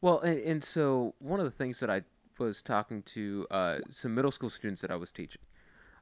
Well, 0.00 0.20
and, 0.20 0.38
and 0.38 0.64
so 0.64 1.14
one 1.18 1.38
of 1.38 1.44
the 1.44 1.52
things 1.52 1.80
that 1.80 1.90
I 1.90 2.02
was 2.38 2.62
talking 2.62 3.02
to 3.02 3.46
uh, 3.50 3.78
some 3.90 4.14
middle 4.14 4.30
school 4.30 4.50
students 4.50 4.82
that 4.82 4.90
I 4.90 4.96
was 4.96 5.12
teaching 5.12 5.42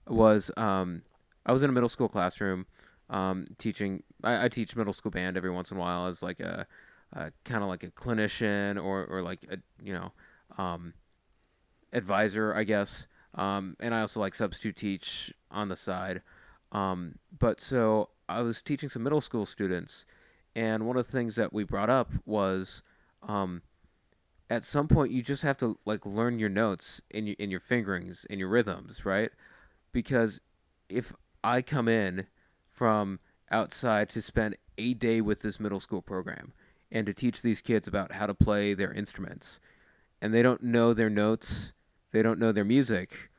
was 0.09 0.51
um, 0.57 1.03
I 1.45 1.53
was 1.53 1.63
in 1.63 1.71
a 1.71 1.73
middle 1.73 1.89
school 1.89 2.09
classroom 2.09 2.67
um, 3.11 3.47
teaching. 3.59 4.03
I, 4.25 4.47
I 4.47 4.49
teach 4.49 4.75
middle 4.77 4.93
school 4.93 5.11
band 5.11 5.37
every 5.37 5.51
once 5.51 5.71
in 5.71 5.77
a 5.77 5.81
while 5.81 6.07
as 6.07 6.23
like 6.23 6.41
a, 6.41 6.67
a 7.13 7.33
kind 7.45 7.63
of 7.63 7.69
like 7.69 7.83
a 7.83 7.91
clinician 7.91 8.83
or, 8.83 9.05
or 9.07 9.23
like 9.23 9.47
a 9.51 9.59
you 9.83 9.93
know 9.93 10.13
um, 10.59 10.95
advisor, 11.93 12.55
I 12.55 12.65
guess. 12.65 13.07
Um, 13.35 13.77
and 13.81 13.95
I 13.95 14.03
also 14.03 14.21
like 14.21 14.35
substitute 14.35 14.77
teach 14.77 15.33
on 15.51 15.69
the 15.69 15.77
side. 15.77 16.23
Um, 16.73 17.17
but 17.39 17.61
so 17.61 18.11
I 18.29 18.43
was 18.43 18.63
teaching 18.63 18.89
some 18.89 19.03
middle 19.03 19.21
school 19.21 19.47
students, 19.47 20.05
and 20.55 20.87
one 20.87 20.97
of 20.97 21.07
the 21.07 21.13
things 21.13 21.37
that 21.37 21.53
we 21.53 21.65
brought 21.65 21.91
up 21.91 22.11
was 22.25 22.83
um, 23.23 23.63
at 24.51 24.65
some 24.65 24.89
point 24.89 25.13
you 25.13 25.23
just 25.23 25.43
have 25.43 25.57
to 25.59 25.79
like 25.85 26.05
learn 26.05 26.39
your 26.39 26.49
notes 26.49 27.01
in 27.11 27.27
your 27.27 27.37
in 27.39 27.51
your 27.51 27.61
fingerings 27.61 28.25
in 28.27 28.39
your 28.39 28.49
rhythms, 28.49 29.05
right? 29.05 29.31
Because 29.93 30.41
if 30.89 31.13
I 31.45 31.63
come 31.63 31.89
in 31.89 32.27
from 32.71 33.19
outside 33.51 34.09
to 34.11 34.23
spend 34.23 34.57
a 34.79 34.95
day 34.95 35.21
with 35.21 35.41
this 35.41 35.61
middle 35.61 35.81
school 35.81 36.03
program 36.03 36.53
and 36.93 37.07
to 37.07 37.15
teach 37.15 37.43
these 37.43 37.61
kids 37.61 37.89
about 37.89 38.13
how 38.13 38.27
to 38.27 38.35
play 38.35 38.75
their 38.75 38.93
instruments, 38.93 39.59
and 40.21 40.33
they 40.33 40.43
don't 40.43 40.63
know 40.63 40.93
their 40.95 41.11
notes, 41.11 41.73
they 42.13 42.23
don't 42.23 42.39
know 42.39 42.53
their 42.53 42.65
music. 42.65 43.31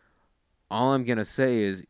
All 0.69 0.93
I'm 0.93 1.05
gonna 1.05 1.23
say 1.23 1.59
is, 1.59 1.83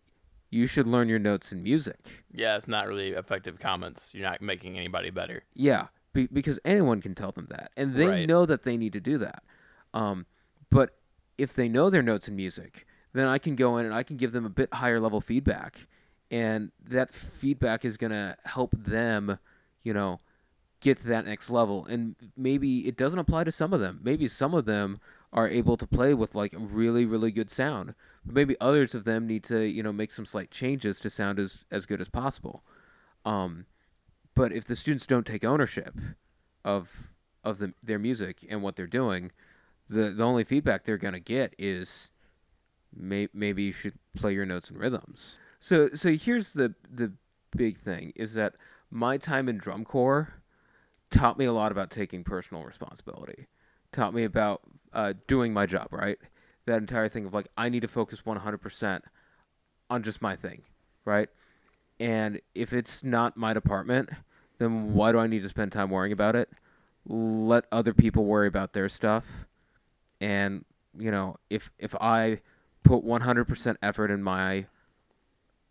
you 0.52 0.68
should 0.68 0.86
learn 0.86 1.10
your 1.10 1.18
notes 1.20 1.52
in 1.52 1.64
music. 1.64 2.26
Yeah, 2.32 2.56
it's 2.58 2.68
not 2.68 2.88
really 2.88 3.12
effective 3.14 3.58
comments. 3.60 4.14
You're 4.14 4.30
not 4.30 4.42
making 4.42 4.78
anybody 4.78 5.10
better. 5.10 5.44
Yeah, 5.56 5.88
be, 6.12 6.28
because 6.28 6.60
anyone 6.64 7.02
can 7.02 7.16
tell 7.16 7.32
them 7.32 7.48
that, 7.50 7.72
and 7.76 7.96
they 7.96 8.08
Right. 8.08 8.28
know 8.28 8.46
that 8.46 8.64
they 8.64 8.78
need 8.78 8.94
to 8.94 9.00
do 9.02 9.18
that. 9.18 9.44
Um, 9.96 10.26
but 10.70 11.00
if 11.38 11.54
they 11.54 11.70
know 11.70 11.90
their 11.90 12.04
notes 12.04 12.28
in 12.28 12.36
music, 12.36 12.86
then 13.14 13.28
I 13.28 13.38
can 13.40 13.56
go 13.56 13.78
in 13.78 13.86
and 13.86 13.96
I 13.96 14.04
can 14.04 14.18
give 14.18 14.32
them 14.32 14.46
a 14.46 14.50
bit 14.50 14.72
higher 14.74 15.00
level 15.00 15.22
feedback, 15.22 15.88
and 16.30 16.72
that 16.84 17.14
feedback 17.14 17.86
is 17.86 17.96
gonna 17.98 18.38
help 18.44 18.76
them, 18.78 19.40
you 19.84 19.94
know, 19.94 20.20
get 20.84 21.00
to 21.00 21.08
that 21.08 21.26
next 21.26 21.50
level. 21.50 21.86
And 21.86 22.16
maybe 22.38 22.88
it 22.88 22.98
doesn't 22.98 23.20
apply 23.20 23.46
to 23.46 23.52
some 23.52 23.74
of 23.74 23.80
them. 23.80 24.00
Maybe 24.04 24.28
some 24.28 24.54
of 24.54 24.66
them 24.66 25.00
are 25.32 25.48
able 25.48 25.78
to 25.78 25.88
play 25.88 26.14
with 26.14 26.36
like 26.36 26.54
really 26.56 27.06
really 27.06 27.32
good 27.32 27.50
sound, 27.50 27.96
but 28.26 28.36
maybe 28.36 28.56
others 28.62 28.94
of 28.94 29.04
them 29.04 29.26
need 29.26 29.44
to 29.46 29.64
you 29.64 29.82
know 29.82 29.92
make 29.92 30.12
some 30.12 30.26
slight 30.26 30.52
changes 30.52 31.00
to 31.00 31.10
sound 31.10 31.40
as 31.40 31.66
as 31.72 31.86
good 31.86 32.02
as 32.02 32.10
possible. 32.10 32.64
Um, 33.26 33.66
but 34.36 34.52
if 34.52 34.66
the 34.66 34.76
students 34.76 35.08
don't 35.08 35.26
take 35.26 35.44
ownership 35.44 35.96
of 36.64 37.12
of 37.44 37.58
the, 37.58 37.74
their 37.82 38.00
music 38.00 38.46
and 38.50 38.62
what 38.62 38.76
they're 38.76 38.86
doing, 38.86 39.32
the 39.90 40.10
the 40.12 40.24
only 40.24 40.44
feedback 40.44 40.86
they're 40.86 40.98
gonna 40.98 41.20
get 41.20 41.56
is 41.58 42.12
may, 42.96 43.28
maybe 43.34 43.64
you 43.64 43.72
should 43.72 43.98
play 44.16 44.34
your 44.34 44.46
notes 44.46 44.70
and 44.70 44.80
rhythms. 44.80 45.36
So 45.60 45.90
so 45.96 46.12
here's 46.16 46.54
the 46.54 46.76
the 46.92 47.12
big 47.56 47.78
thing 47.78 48.14
is 48.16 48.34
that 48.34 48.56
my 48.92 49.18
time 49.18 49.50
in 49.50 49.58
drum 49.58 49.86
corps 49.86 50.34
taught 51.14 51.38
me 51.38 51.46
a 51.46 51.54
lot 51.54 51.72
about 51.72 51.92
taking 51.92 52.24
personal 52.24 52.64
responsibility. 52.64 53.46
Taught 53.92 54.16
me 54.16 54.24
about 54.24 54.62
uh, 54.92 55.14
doing 55.28 55.54
my 55.54 55.66
job 55.66 55.88
right. 55.92 56.18
That 56.66 56.80
entire 56.80 57.08
thing 57.08 57.26
of 57.26 57.34
like 57.34 57.48
I 57.56 57.70
need 57.70 57.82
to 57.82 57.88
focus 57.88 58.22
100% 58.26 59.02
on 59.90 60.04
just 60.04 60.22
my 60.22 60.36
thing, 60.36 60.64
right? 61.06 61.30
And 62.00 62.42
if 62.56 62.74
it's 62.74 63.04
not 63.04 63.38
my 63.38 63.54
department, 63.54 64.10
then 64.58 64.94
why 64.94 65.12
do 65.12 65.20
I 65.20 65.28
need 65.28 65.44
to 65.44 65.50
spend 65.50 65.72
time 65.72 65.90
worrying 65.90 66.14
about 66.14 66.36
it? 66.36 66.50
Let 67.06 67.66
other 67.72 67.94
people 67.94 68.26
worry 68.26 68.48
about 68.48 68.74
their 68.74 68.90
stuff. 68.90 69.46
And, 70.20 70.66
you 70.98 71.12
know, 71.12 71.36
if 71.50 71.70
if 71.78 71.94
I 72.02 72.40
put 72.84 73.06
100% 73.06 73.76
effort 73.82 74.10
in 74.10 74.24
my 74.24 74.66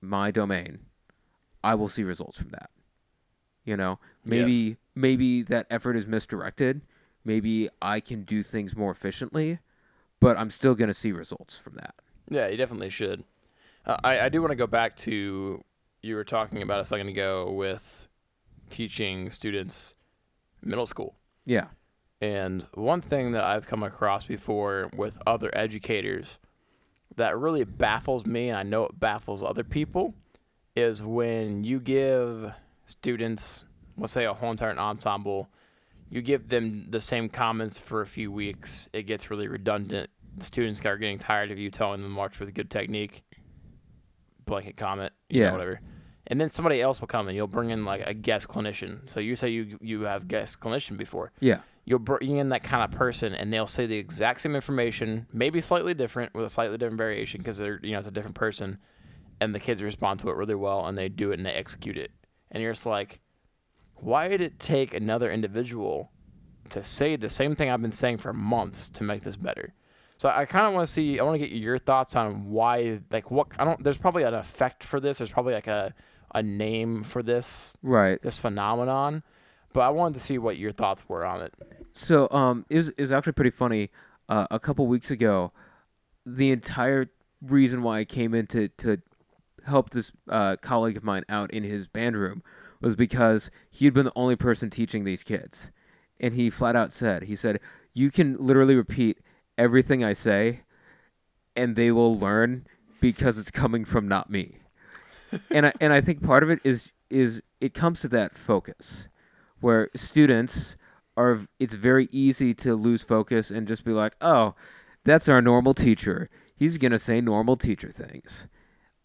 my 0.00 0.30
domain, 0.30 0.80
I 1.64 1.74
will 1.74 1.88
see 1.88 2.04
results 2.04 2.38
from 2.38 2.50
that. 2.50 2.70
You 3.64 3.76
know, 3.76 3.98
maybe 4.24 4.76
maybe 4.94 5.42
that 5.42 5.66
effort 5.70 5.96
is 5.96 6.06
misdirected. 6.06 6.82
Maybe 7.24 7.68
I 7.80 8.00
can 8.00 8.22
do 8.22 8.42
things 8.42 8.74
more 8.76 8.90
efficiently, 8.90 9.60
but 10.20 10.36
I'm 10.36 10.50
still 10.50 10.74
going 10.74 10.88
to 10.88 10.94
see 10.94 11.12
results 11.12 11.56
from 11.56 11.74
that. 11.74 11.94
Yeah, 12.28 12.48
you 12.48 12.56
definitely 12.56 12.90
should. 12.90 13.24
Uh, 13.86 13.96
I, 14.02 14.20
I 14.20 14.28
do 14.28 14.40
want 14.40 14.50
to 14.50 14.56
go 14.56 14.66
back 14.66 14.96
to 14.98 15.62
you 16.02 16.14
were 16.16 16.24
talking 16.24 16.62
about 16.62 16.80
a 16.80 16.84
second 16.84 17.08
ago 17.08 17.50
with 17.50 18.08
teaching 18.70 19.30
students 19.30 19.94
middle 20.62 20.86
school. 20.86 21.14
Yeah. 21.44 21.66
And 22.20 22.66
one 22.74 23.00
thing 23.00 23.32
that 23.32 23.44
I've 23.44 23.66
come 23.66 23.82
across 23.82 24.24
before 24.24 24.90
with 24.96 25.14
other 25.26 25.50
educators 25.52 26.38
that 27.16 27.36
really 27.36 27.64
baffles 27.64 28.24
me, 28.24 28.48
and 28.48 28.58
I 28.58 28.62
know 28.62 28.84
it 28.84 28.98
baffles 28.98 29.42
other 29.42 29.64
people, 29.64 30.14
is 30.74 31.02
when 31.02 31.64
you 31.64 31.80
give 31.80 32.52
students, 32.86 33.64
let's 33.96 34.12
say 34.12 34.24
a 34.24 34.34
whole 34.34 34.50
entire 34.50 34.76
ensemble, 34.78 35.48
you 36.10 36.20
give 36.22 36.48
them 36.48 36.86
the 36.90 37.00
same 37.00 37.28
comments 37.28 37.78
for 37.78 38.00
a 38.02 38.06
few 38.06 38.30
weeks, 38.30 38.88
it 38.92 39.04
gets 39.04 39.30
really 39.30 39.48
redundant. 39.48 40.10
The 40.36 40.44
students 40.44 40.84
are 40.84 40.96
getting 40.96 41.18
tired 41.18 41.50
of 41.50 41.58
you 41.58 41.70
telling 41.70 42.02
them 42.02 42.10
march 42.12 42.38
with 42.40 42.48
a 42.48 42.52
good 42.52 42.70
technique, 42.70 43.22
blanket 44.44 44.76
comment, 44.76 45.12
you 45.28 45.40
know, 45.40 45.46
Yeah. 45.46 45.52
whatever. 45.52 45.80
And 46.26 46.40
then 46.40 46.50
somebody 46.50 46.80
else 46.80 47.00
will 47.00 47.08
come 47.08 47.28
and 47.28 47.36
you'll 47.36 47.46
bring 47.48 47.70
in 47.70 47.84
like 47.84 48.02
a 48.06 48.14
guest 48.14 48.48
clinician. 48.48 49.10
So 49.10 49.20
you 49.20 49.36
say 49.36 49.48
you 49.50 49.78
you 49.80 50.02
have 50.02 50.28
guest 50.28 50.60
clinician 50.60 50.96
before 50.96 51.32
Yeah. 51.40 51.60
you'll 51.84 51.98
bring 51.98 52.36
in 52.38 52.48
that 52.50 52.62
kind 52.62 52.82
of 52.84 52.96
person 52.96 53.34
and 53.34 53.52
they'll 53.52 53.66
say 53.66 53.86
the 53.86 53.96
exact 53.98 54.40
same 54.40 54.54
information, 54.54 55.26
maybe 55.32 55.60
slightly 55.60 55.94
different 55.94 56.32
with 56.34 56.44
a 56.46 56.50
slightly 56.50 56.78
different 56.78 56.98
variation 56.98 57.38
because 57.38 57.58
they're 57.58 57.80
you 57.82 57.92
know 57.92 57.98
it's 57.98 58.08
a 58.08 58.12
different 58.12 58.36
person, 58.36 58.78
and 59.40 59.54
the 59.54 59.60
kids 59.60 59.82
respond 59.82 60.20
to 60.20 60.30
it 60.30 60.36
really 60.36 60.54
well 60.54 60.86
and 60.86 60.96
they 60.96 61.08
do 61.08 61.32
it 61.32 61.38
and 61.38 61.44
they 61.46 61.52
execute 61.52 61.96
it, 61.98 62.12
and 62.50 62.62
you're 62.62 62.72
just 62.72 62.86
like, 62.86 63.20
why 64.02 64.28
did 64.28 64.40
it 64.40 64.58
take 64.58 64.92
another 64.94 65.30
individual 65.30 66.10
to 66.70 66.82
say 66.82 67.16
the 67.16 67.30
same 67.30 67.54
thing 67.54 67.70
I've 67.70 67.82
been 67.82 67.92
saying 67.92 68.18
for 68.18 68.32
months 68.32 68.88
to 68.90 69.04
make 69.04 69.22
this 69.22 69.36
better? 69.36 69.74
So 70.18 70.28
I 70.28 70.44
kind 70.44 70.66
of 70.66 70.74
want 70.74 70.86
to 70.86 70.92
see. 70.92 71.18
I 71.18 71.24
want 71.24 71.40
to 71.40 71.46
get 71.46 71.56
your 71.56 71.78
thoughts 71.78 72.14
on 72.14 72.50
why, 72.50 73.00
like, 73.10 73.30
what 73.30 73.48
I 73.58 73.64
don't. 73.64 73.82
There's 73.82 73.98
probably 73.98 74.22
an 74.22 74.34
effect 74.34 74.84
for 74.84 75.00
this. 75.00 75.18
There's 75.18 75.30
probably 75.30 75.54
like 75.54 75.66
a 75.66 75.94
a 76.34 76.42
name 76.42 77.02
for 77.02 77.22
this 77.22 77.76
Right. 77.82 78.20
this 78.22 78.38
phenomenon, 78.38 79.22
but 79.72 79.80
I 79.80 79.90
wanted 79.90 80.18
to 80.18 80.24
see 80.24 80.38
what 80.38 80.56
your 80.56 80.72
thoughts 80.72 81.08
were 81.08 81.26
on 81.26 81.42
it. 81.42 81.52
So 81.92 82.28
um, 82.30 82.64
is 82.70 82.88
is 82.90 83.10
actually 83.12 83.32
pretty 83.32 83.50
funny. 83.50 83.90
Uh, 84.28 84.46
a 84.50 84.58
couple 84.60 84.86
weeks 84.86 85.10
ago, 85.10 85.52
the 86.24 86.52
entire 86.52 87.10
reason 87.42 87.82
why 87.82 87.98
I 87.98 88.04
came 88.04 88.32
in 88.34 88.46
to 88.48 88.68
to 88.68 88.98
help 89.66 89.90
this 89.90 90.12
uh, 90.28 90.56
colleague 90.62 90.96
of 90.96 91.04
mine 91.04 91.24
out 91.28 91.50
in 91.52 91.64
his 91.64 91.86
band 91.88 92.16
room 92.16 92.42
was 92.82 92.96
because 92.96 93.50
he 93.70 93.84
had 93.84 93.94
been 93.94 94.04
the 94.04 94.12
only 94.16 94.36
person 94.36 94.68
teaching 94.68 95.04
these 95.04 95.22
kids, 95.22 95.70
and 96.20 96.34
he 96.34 96.50
flat 96.50 96.76
out 96.76 96.92
said, 96.92 97.22
he 97.22 97.36
said, 97.36 97.60
"You 97.94 98.10
can 98.10 98.36
literally 98.38 98.74
repeat 98.74 99.20
everything 99.56 100.04
I 100.04 100.12
say, 100.12 100.60
and 101.56 101.76
they 101.76 101.92
will 101.92 102.18
learn 102.18 102.66
because 103.00 103.38
it's 103.38 103.50
coming 103.50 103.84
from 103.84 104.08
not 104.08 104.30
me." 104.30 104.58
and 105.50 105.66
I 105.66 105.72
and 105.80 105.92
I 105.92 106.00
think 106.00 106.22
part 106.22 106.42
of 106.42 106.50
it 106.50 106.60
is 106.64 106.90
is 107.08 107.42
it 107.60 107.72
comes 107.72 108.00
to 108.00 108.08
that 108.08 108.36
focus, 108.36 109.08
where 109.60 109.88
students 109.94 110.76
are 111.16 111.46
it's 111.60 111.74
very 111.74 112.08
easy 112.10 112.52
to 112.54 112.74
lose 112.74 113.02
focus 113.02 113.50
and 113.50 113.68
just 113.68 113.84
be 113.84 113.92
like, 113.92 114.14
"Oh, 114.20 114.54
that's 115.04 115.28
our 115.28 115.40
normal 115.40 115.74
teacher. 115.74 116.28
He's 116.56 116.78
going 116.78 116.92
to 116.92 116.98
say 116.98 117.20
normal 117.20 117.56
teacher 117.56 117.90
things." 117.92 118.48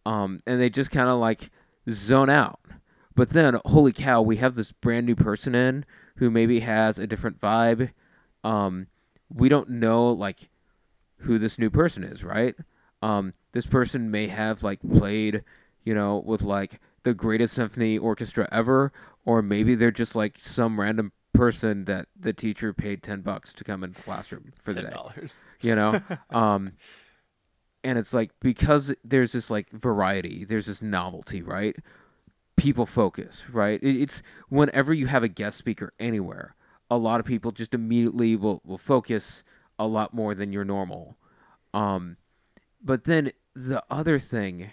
Um 0.06 0.42
and 0.48 0.60
they 0.60 0.70
just 0.70 0.90
kind 0.92 1.10
of 1.10 1.20
like 1.20 1.52
zone 1.90 2.30
out. 2.30 2.60
But 3.17 3.32
then 3.32 3.60
holy 3.65 3.91
cow, 3.91 4.21
we 4.21 4.38
have 4.38 4.56
this 4.56 4.71
brand 4.71 5.06
new 5.06 5.15
person 5.15 5.53
in 5.53 5.84
who 6.15 6.32
maybe 6.32 6.62
has 6.62 6.97
a 6.97 7.08
different 7.08 7.41
vibe. 7.41 7.91
Um 8.45 8.88
we 9.30 9.49
don't 9.49 9.69
know 9.69 10.10
like 10.10 10.49
who 11.17 11.38
this 11.38 11.58
new 11.60 11.69
person 11.69 12.03
is, 12.03 12.23
right? 12.23 12.56
Um, 13.01 13.34
this 13.51 13.65
person 13.65 14.12
may 14.12 14.27
have 14.27 14.63
like 14.63 14.80
played, 14.82 15.43
you 15.84 15.93
know, 15.93 16.23
with 16.25 16.41
like 16.41 16.80
the 17.03 17.13
greatest 17.13 17.56
symphony 17.56 17.97
orchestra 17.97 18.47
ever, 18.51 18.91
or 19.25 19.41
maybe 19.41 19.75
they're 19.75 19.91
just 19.91 20.15
like 20.15 20.39
some 20.39 20.80
random 20.80 21.12
person 21.34 21.86
that 21.86 22.08
the 22.19 22.34
teacher 22.34 22.73
paid 22.73 23.03
ten 23.03 23.21
bucks 23.21 23.53
to 23.53 23.63
come 23.63 23.84
in 23.84 23.93
the 23.93 24.01
classroom 24.01 24.53
for 24.62 24.73
the 24.73 24.84
day. 24.84 24.89
dollars. 24.89 25.36
You 25.62 25.75
know, 25.75 25.99
um, 26.32 26.73
and 27.84 27.97
it's 27.97 28.13
like 28.13 28.32
because 28.39 28.93
there's 29.03 29.32
this 29.32 29.49
like 29.49 29.69
variety, 29.71 30.45
there's 30.45 30.65
this 30.65 30.82
novelty, 30.82 31.41
right? 31.41 31.75
People 32.58 32.86
focus, 32.86 33.43
right? 33.52 33.80
It's 33.82 34.22
whenever 34.50 34.93
you 34.93 35.08
have 35.08 35.24
a 35.24 35.28
guest 35.28 35.58
speaker 35.58 35.93
anywhere, 36.00 36.56
a 36.89 36.98
lot 36.98 37.20
of 37.20 37.26
people 37.26 37.52
just 37.52 37.74
immediately 37.74 38.36
will 38.36 38.62
will 38.65 38.78
focus 38.78 39.43
a 39.80 39.88
lot 39.88 40.13
more 40.13 40.34
than 40.34 40.52
your 40.52 40.65
normal. 40.65 41.17
Um, 41.74 42.17
but 42.84 43.04
then 43.04 43.32
the 43.56 43.84
other 43.89 44.20
thing 44.20 44.72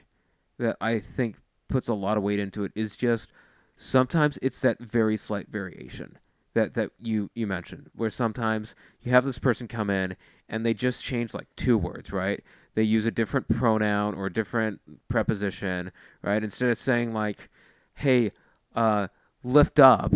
that 0.58 0.76
I 0.80 0.98
think 0.98 1.36
puts 1.68 1.88
a 1.88 1.94
lot 1.94 2.16
of 2.16 2.22
weight 2.22 2.38
into 2.38 2.64
it 2.64 2.72
is 2.74 2.96
just 2.96 3.30
sometimes 3.76 4.38
it's 4.42 4.60
that 4.60 4.78
very 4.78 5.16
slight 5.16 5.48
variation 5.48 6.18
that 6.54 6.74
that 6.74 6.90
you 7.00 7.30
you 7.34 7.46
mentioned 7.46 7.90
where 7.94 8.10
sometimes 8.10 8.74
you 9.02 9.10
have 9.10 9.24
this 9.24 9.38
person 9.38 9.66
come 9.66 9.90
in 9.90 10.16
and 10.48 10.64
they 10.64 10.72
just 10.72 11.04
change 11.04 11.34
like 11.34 11.48
two 11.56 11.76
words 11.76 12.12
right 12.12 12.42
they 12.74 12.82
use 12.82 13.06
a 13.06 13.10
different 13.10 13.48
pronoun 13.48 14.14
or 14.14 14.26
a 14.26 14.32
different 14.32 14.80
preposition 15.08 15.90
right 16.22 16.44
instead 16.44 16.68
of 16.68 16.78
saying 16.78 17.12
like 17.12 17.48
hey 17.94 18.32
uh 18.74 19.08
lift 19.42 19.78
up 19.78 20.12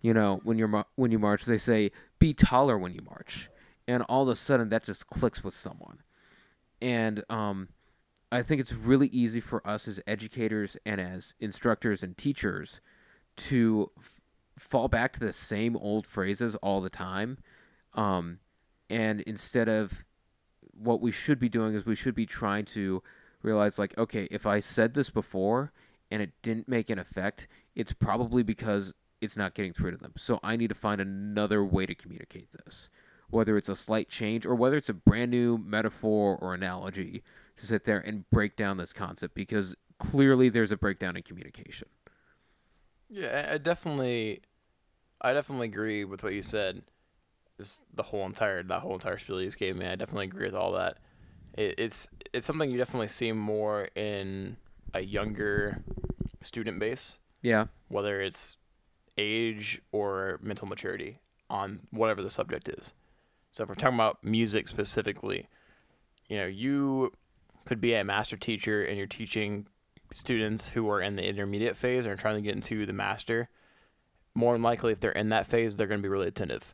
you 0.00 0.14
know 0.14 0.40
when 0.44 0.58
you're 0.58 0.84
when 0.96 1.10
you 1.10 1.18
march. 1.18 1.44
They 1.44 1.58
say 1.58 1.90
be 2.18 2.34
taller 2.34 2.78
when 2.78 2.94
you 2.94 3.02
march. 3.02 3.50
And 3.86 4.02
all 4.04 4.22
of 4.22 4.28
a 4.28 4.36
sudden 4.36 4.68
that 4.70 4.84
just 4.84 5.06
clicks 5.08 5.44
with 5.44 5.54
someone. 5.54 6.02
And 6.80 7.22
um 7.28 7.68
I 8.32 8.42
think 8.42 8.60
it's 8.60 8.72
really 8.72 9.08
easy 9.08 9.40
for 9.40 9.66
us 9.66 9.88
as 9.88 10.00
educators 10.06 10.76
and 10.86 11.00
as 11.00 11.34
instructors 11.40 12.02
and 12.02 12.16
teachers 12.16 12.80
to 13.36 13.90
f- 13.98 14.20
fall 14.56 14.86
back 14.86 15.12
to 15.14 15.20
the 15.20 15.32
same 15.32 15.76
old 15.76 16.06
phrases 16.06 16.54
all 16.56 16.80
the 16.80 16.90
time. 16.90 17.38
Um, 17.94 18.38
and 18.88 19.20
instead 19.22 19.68
of 19.68 20.04
what 20.70 21.00
we 21.00 21.10
should 21.10 21.40
be 21.40 21.48
doing 21.48 21.74
is 21.74 21.84
we 21.84 21.96
should 21.96 22.14
be 22.14 22.24
trying 22.24 22.64
to 22.66 23.02
realize 23.42 23.78
like 23.78 23.96
okay 23.96 24.28
if 24.30 24.46
i 24.46 24.60
said 24.60 24.92
this 24.92 25.08
before 25.08 25.72
and 26.10 26.22
it 26.22 26.30
didn't 26.42 26.68
make 26.68 26.90
an 26.90 26.98
effect 26.98 27.48
it's 27.74 27.92
probably 27.92 28.42
because 28.42 28.92
it's 29.20 29.36
not 29.36 29.54
getting 29.54 29.72
through 29.72 29.90
to 29.90 29.96
them 29.96 30.12
so 30.16 30.40
i 30.42 30.56
need 30.56 30.68
to 30.68 30.74
find 30.74 31.00
another 31.00 31.64
way 31.64 31.86
to 31.86 31.94
communicate 31.94 32.48
this 32.64 32.90
whether 33.30 33.56
it's 33.56 33.68
a 33.68 33.76
slight 33.76 34.08
change 34.08 34.44
or 34.44 34.54
whether 34.54 34.76
it's 34.76 34.88
a 34.88 34.94
brand 34.94 35.30
new 35.30 35.56
metaphor 35.58 36.36
or 36.40 36.54
analogy 36.54 37.22
to 37.56 37.66
sit 37.66 37.84
there 37.84 38.00
and 38.00 38.28
break 38.30 38.56
down 38.56 38.76
this 38.76 38.92
concept 38.92 39.34
because 39.34 39.76
clearly 39.98 40.48
there's 40.48 40.72
a 40.72 40.76
breakdown 40.76 41.16
in 41.16 41.22
communication 41.22 41.88
Yeah, 43.08 43.50
I- 43.54 43.58
definitely, 43.58 44.42
I 45.20 45.32
definitely 45.34 45.68
agree 45.68 46.04
with 46.04 46.22
what 46.22 46.34
you 46.34 46.42
said. 46.42 46.84
Just 47.58 47.82
the 47.94 48.04
whole 48.04 48.26
entire 48.26 48.62
that 48.64 48.80
whole 48.82 48.94
entire 48.94 49.18
spiel 49.18 49.40
you 49.40 49.46
just 49.48 49.58
gave 49.58 49.76
me, 49.76 49.86
I 49.86 49.96
definitely 49.96 50.26
agree 50.26 50.46
with 50.46 50.54
all 50.56 50.72
that. 50.72 50.98
It, 51.56 51.76
it's 51.78 52.08
it's 52.32 52.46
something 52.46 52.70
you 52.70 52.78
definitely 52.78 53.08
see 53.08 53.32
more 53.32 53.88
in 53.96 54.56
a 54.94 55.00
younger 55.00 55.82
student 56.40 56.78
base, 56.78 57.18
yeah 57.42 57.66
whether 57.88 58.20
it's 58.20 58.56
age 59.18 59.82
or 59.92 60.38
mental 60.42 60.66
maturity 60.66 61.18
on 61.50 61.80
whatever 61.90 62.22
the 62.22 62.30
subject 62.30 62.68
is. 62.68 62.92
So 63.52 63.64
if 63.64 63.68
we're 63.68 63.74
talking 63.74 63.96
about 63.96 64.22
music 64.22 64.68
specifically, 64.68 65.48
you 66.28 66.38
know, 66.38 66.46
you 66.46 67.12
could 67.64 67.80
be 67.80 67.94
a 67.94 68.04
master 68.04 68.36
teacher 68.36 68.82
and 68.82 68.96
you're 68.96 69.06
teaching 69.06 69.66
students 70.14 70.68
who 70.68 70.88
are 70.88 71.00
in 71.00 71.16
the 71.16 71.24
intermediate 71.24 71.76
phase 71.76 72.06
or 72.06 72.16
trying 72.16 72.36
to 72.36 72.40
get 72.40 72.54
into 72.54 72.86
the 72.86 72.92
master. 72.92 73.48
More 74.34 74.54
than 74.54 74.62
likely, 74.62 74.92
if 74.92 75.00
they're 75.00 75.10
in 75.10 75.28
that 75.30 75.48
phase, 75.48 75.74
they're 75.74 75.88
going 75.88 76.00
to 76.00 76.02
be 76.02 76.08
really 76.08 76.28
attentive, 76.28 76.72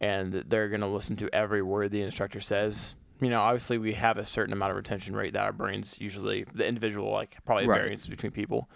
and 0.00 0.32
they're 0.32 0.68
going 0.68 0.80
to 0.80 0.88
listen 0.88 1.14
to 1.16 1.32
every 1.32 1.62
word 1.62 1.92
the 1.92 2.02
instructor 2.02 2.40
says. 2.40 2.96
You 3.20 3.30
know, 3.30 3.40
obviously, 3.40 3.78
we 3.78 3.94
have 3.94 4.16
a 4.16 4.24
certain 4.24 4.52
amount 4.52 4.70
of 4.70 4.76
retention 4.76 5.16
rate 5.16 5.32
that 5.32 5.42
our 5.42 5.52
brains 5.52 5.96
usually, 5.98 6.44
the 6.54 6.66
individual, 6.66 7.10
like 7.10 7.36
probably 7.44 7.66
Right. 7.66 7.80
variance 7.80 8.06
between 8.06 8.32
people. 8.32 8.70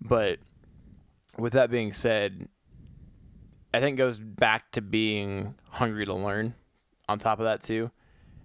But 0.00 0.38
with 1.38 1.52
that 1.52 1.70
being 1.70 1.92
said, 1.92 2.48
I 3.74 3.80
think 3.80 3.94
it 3.94 3.98
goes 3.98 4.18
back 4.18 4.70
to 4.72 4.80
being 4.80 5.54
hungry 5.70 6.06
to 6.06 6.14
learn 6.14 6.54
on 7.08 7.18
top 7.18 7.38
of 7.38 7.44
that 7.44 7.60
too. 7.60 7.90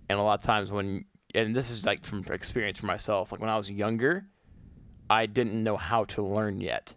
And 0.10 0.20
a 0.20 0.22
lot 0.22 0.40
of 0.40 0.46
times 0.46 0.72
when 0.72 1.06
and 1.34 1.56
this 1.56 1.70
is 1.70 1.86
like 1.86 2.04
from 2.04 2.26
experience 2.30 2.80
for 2.80 2.86
myself, 2.86 3.32
like 3.32 3.40
when 3.40 3.50
I 3.50 3.56
was 3.56 3.70
younger, 3.72 4.26
I 5.10 5.26
didn't 5.26 5.64
know 5.64 5.78
how 5.78 6.04
to 6.06 6.22
learn 6.22 6.60
yet. 6.60 6.94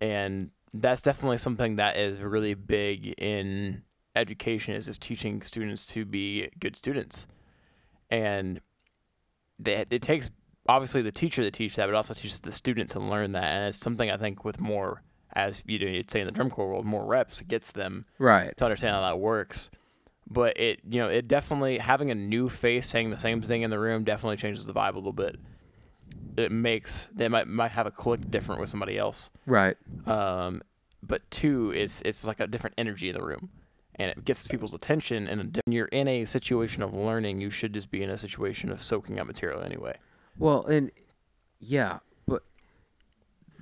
And 0.00 0.50
that's 0.72 1.02
definitely 1.02 1.38
something 1.38 1.76
that 1.76 1.96
is 1.96 2.18
really 2.18 2.54
big 2.54 3.14
in 3.18 3.82
education 4.16 4.74
is 4.74 4.86
just 4.86 5.00
teaching 5.00 5.40
students 5.42 5.86
to 5.86 6.04
be 6.04 6.48
good 6.58 6.74
students. 6.74 7.28
And 8.10 8.60
they, 9.58 9.84
it 9.90 10.02
takes 10.02 10.30
obviously 10.68 11.02
the 11.02 11.12
teacher 11.12 11.42
to 11.42 11.50
teach 11.50 11.76
that, 11.76 11.86
but 11.86 11.94
also 11.94 12.14
teaches 12.14 12.40
the 12.40 12.52
student 12.52 12.90
to 12.90 13.00
learn 13.00 13.32
that. 13.32 13.44
And 13.44 13.68
it's 13.68 13.78
something 13.78 14.10
I 14.10 14.16
think 14.16 14.44
with 14.44 14.60
more, 14.60 15.02
as 15.34 15.62
you 15.66 15.78
know, 15.78 15.86
you'd 15.86 16.10
say 16.10 16.20
in 16.20 16.26
the 16.26 16.32
drum 16.32 16.50
corps 16.50 16.68
world, 16.68 16.84
more 16.84 17.04
reps 17.04 17.40
gets 17.42 17.70
them 17.70 18.06
right 18.18 18.56
to 18.56 18.64
understand 18.64 18.94
how 18.94 19.02
that 19.02 19.18
works. 19.18 19.70
But 20.26 20.58
it, 20.58 20.80
you 20.88 21.00
know, 21.00 21.08
it 21.08 21.28
definitely 21.28 21.78
having 21.78 22.10
a 22.10 22.14
new 22.14 22.48
face 22.48 22.88
saying 22.88 23.10
the 23.10 23.18
same 23.18 23.42
thing 23.42 23.62
in 23.62 23.70
the 23.70 23.78
room 23.78 24.04
definitely 24.04 24.36
changes 24.36 24.64
the 24.64 24.72
vibe 24.72 24.94
a 24.94 24.96
little 24.96 25.12
bit. 25.12 25.36
It 26.36 26.50
makes 26.50 27.08
they 27.14 27.28
might 27.28 27.46
might 27.46 27.72
have 27.72 27.86
a 27.86 27.90
click 27.90 28.30
different 28.30 28.60
with 28.60 28.70
somebody 28.70 28.96
else. 28.98 29.28
right 29.46 29.76
Um, 30.06 30.62
but 31.02 31.30
two, 31.30 31.72
it's 31.72 32.00
it's 32.02 32.24
like 32.24 32.40
a 32.40 32.46
different 32.46 32.74
energy 32.78 33.08
in 33.08 33.14
the 33.14 33.22
room, 33.22 33.50
and 33.96 34.10
it 34.10 34.24
gets 34.24 34.46
people's 34.46 34.74
attention. 34.74 35.28
And 35.28 35.60
when 35.64 35.72
you're 35.72 35.86
in 35.86 36.08
a 36.08 36.24
situation 36.24 36.82
of 36.82 36.94
learning, 36.94 37.40
you 37.40 37.50
should 37.50 37.72
just 37.72 37.90
be 37.90 38.02
in 38.02 38.10
a 38.10 38.18
situation 38.18 38.70
of 38.70 38.82
soaking 38.82 39.18
up 39.18 39.26
material 39.26 39.62
anyway. 39.62 39.96
Well, 40.38 40.64
and 40.66 40.90
yeah, 41.60 42.00
but 42.26 42.42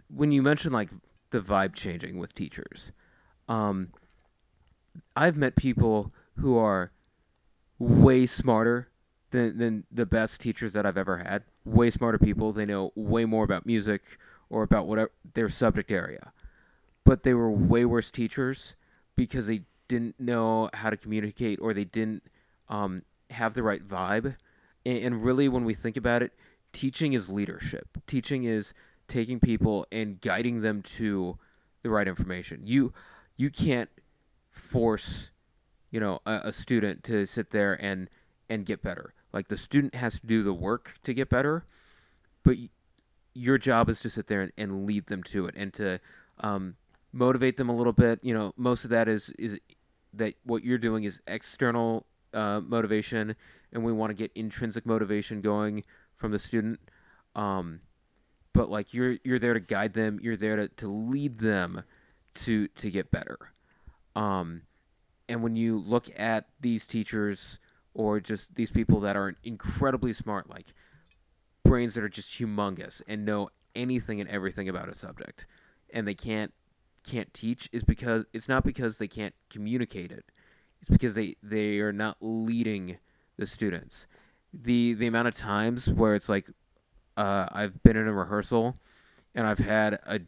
when 0.08 0.32
you 0.32 0.42
mention 0.42 0.72
like 0.72 0.90
the 1.30 1.40
vibe 1.40 1.74
changing 1.74 2.18
with 2.18 2.34
teachers, 2.34 2.92
um, 3.48 3.92
I've 5.16 5.36
met 5.36 5.56
people 5.56 6.12
who 6.38 6.56
are 6.56 6.92
way 7.78 8.26
smarter 8.26 8.88
than 9.30 9.58
than 9.58 9.84
the 9.90 10.06
best 10.06 10.40
teachers 10.40 10.72
that 10.72 10.86
I've 10.86 10.98
ever 10.98 11.18
had. 11.18 11.44
Way 11.64 11.90
smarter 11.90 12.18
people. 12.18 12.52
They 12.52 12.66
know 12.66 12.92
way 12.94 13.24
more 13.24 13.44
about 13.44 13.66
music 13.66 14.18
or 14.50 14.62
about 14.62 14.86
whatever 14.86 15.10
their 15.34 15.48
subject 15.48 15.90
area, 15.90 16.32
but 17.04 17.22
they 17.22 17.34
were 17.34 17.50
way 17.50 17.84
worse 17.84 18.10
teachers 18.10 18.76
because 19.16 19.46
they 19.46 19.62
didn't 19.92 20.18
know 20.18 20.70
how 20.72 20.88
to 20.88 20.96
communicate 20.96 21.58
or 21.60 21.74
they 21.74 21.84
didn't 21.84 22.22
um, 22.70 23.02
have 23.28 23.52
the 23.52 23.62
right 23.62 23.86
vibe. 23.86 24.36
And, 24.86 24.98
and 24.98 25.24
really, 25.24 25.48
when 25.48 25.64
we 25.64 25.74
think 25.74 25.98
about 25.98 26.22
it, 26.22 26.32
teaching 26.72 27.12
is 27.12 27.28
leadership. 27.28 27.98
Teaching 28.06 28.44
is 28.44 28.72
taking 29.06 29.38
people 29.38 29.86
and 29.92 30.18
guiding 30.20 30.62
them 30.62 30.80
to 30.82 31.38
the 31.82 31.90
right 31.90 32.08
information. 32.08 32.62
You 32.64 32.94
you 33.36 33.50
can't 33.50 33.90
force 34.50 35.30
you 35.90 36.00
know 36.00 36.20
a, 36.24 36.40
a 36.44 36.52
student 36.52 37.04
to 37.04 37.26
sit 37.26 37.50
there 37.50 37.74
and 37.74 38.08
and 38.48 38.64
get 38.64 38.82
better. 38.82 39.12
Like 39.32 39.48
the 39.48 39.58
student 39.58 39.94
has 39.94 40.20
to 40.20 40.26
do 40.26 40.42
the 40.42 40.54
work 40.54 40.96
to 41.04 41.12
get 41.12 41.28
better, 41.28 41.66
but 42.42 42.56
y- 42.56 42.70
your 43.34 43.58
job 43.58 43.88
is 43.90 44.00
to 44.00 44.10
sit 44.10 44.26
there 44.26 44.42
and, 44.42 44.52
and 44.56 44.86
lead 44.86 45.06
them 45.06 45.22
to 45.24 45.46
it 45.46 45.54
and 45.56 45.72
to 45.74 46.00
um, 46.40 46.76
motivate 47.12 47.56
them 47.56 47.68
a 47.68 47.76
little 47.76 47.92
bit. 47.92 48.20
You 48.22 48.34
know, 48.34 48.52
most 48.56 48.84
of 48.84 48.90
that 48.90 49.08
is 49.08 49.30
is 49.38 49.60
that 50.14 50.34
what 50.44 50.64
you're 50.64 50.78
doing 50.78 51.04
is 51.04 51.20
external 51.26 52.06
uh, 52.34 52.60
motivation, 52.60 53.34
and 53.72 53.84
we 53.84 53.92
want 53.92 54.10
to 54.10 54.14
get 54.14 54.32
intrinsic 54.34 54.86
motivation 54.86 55.40
going 55.40 55.84
from 56.16 56.32
the 56.32 56.38
student. 56.38 56.80
Um, 57.34 57.80
but 58.52 58.68
like 58.68 58.92
you're 58.92 59.16
you're 59.24 59.38
there 59.38 59.54
to 59.54 59.60
guide 59.60 59.94
them, 59.94 60.18
you're 60.22 60.36
there 60.36 60.56
to, 60.56 60.68
to 60.68 60.88
lead 60.88 61.38
them 61.38 61.82
to 62.34 62.68
to 62.68 62.90
get 62.90 63.10
better. 63.10 63.38
Um, 64.14 64.62
and 65.28 65.42
when 65.42 65.56
you 65.56 65.78
look 65.78 66.08
at 66.16 66.48
these 66.60 66.86
teachers 66.86 67.58
or 67.94 68.20
just 68.20 68.54
these 68.54 68.70
people 68.70 69.00
that 69.00 69.16
are 69.16 69.36
incredibly 69.44 70.12
smart, 70.12 70.50
like 70.50 70.66
brains 71.64 71.94
that 71.94 72.04
are 72.04 72.08
just 72.08 72.30
humongous 72.30 73.00
and 73.06 73.24
know 73.24 73.48
anything 73.74 74.20
and 74.20 74.28
everything 74.28 74.68
about 74.68 74.88
a 74.88 74.94
subject, 74.94 75.46
and 75.90 76.06
they 76.06 76.14
can't 76.14 76.52
can't 77.04 77.32
teach, 77.34 77.68
is 77.72 77.84
because 77.84 78.24
it's 78.32 78.48
not 78.48 78.64
because 78.64 78.98
they 78.98 79.08
can't 79.08 79.34
communicate 79.50 80.12
it. 80.12 80.24
It's 80.80 80.90
because 80.90 81.14
they 81.14 81.36
they 81.42 81.78
are 81.78 81.92
not 81.92 82.16
leading 82.20 82.98
the 83.36 83.46
students. 83.46 84.06
The 84.52 84.94
the 84.94 85.06
amount 85.06 85.28
of 85.28 85.34
times 85.34 85.88
where 85.88 86.14
it's 86.14 86.28
like 86.28 86.50
uh, 87.16 87.46
I've 87.52 87.82
been 87.82 87.96
in 87.96 88.08
a 88.08 88.12
rehearsal 88.12 88.76
and 89.34 89.46
I've 89.46 89.58
had 89.58 89.94
a 90.06 90.20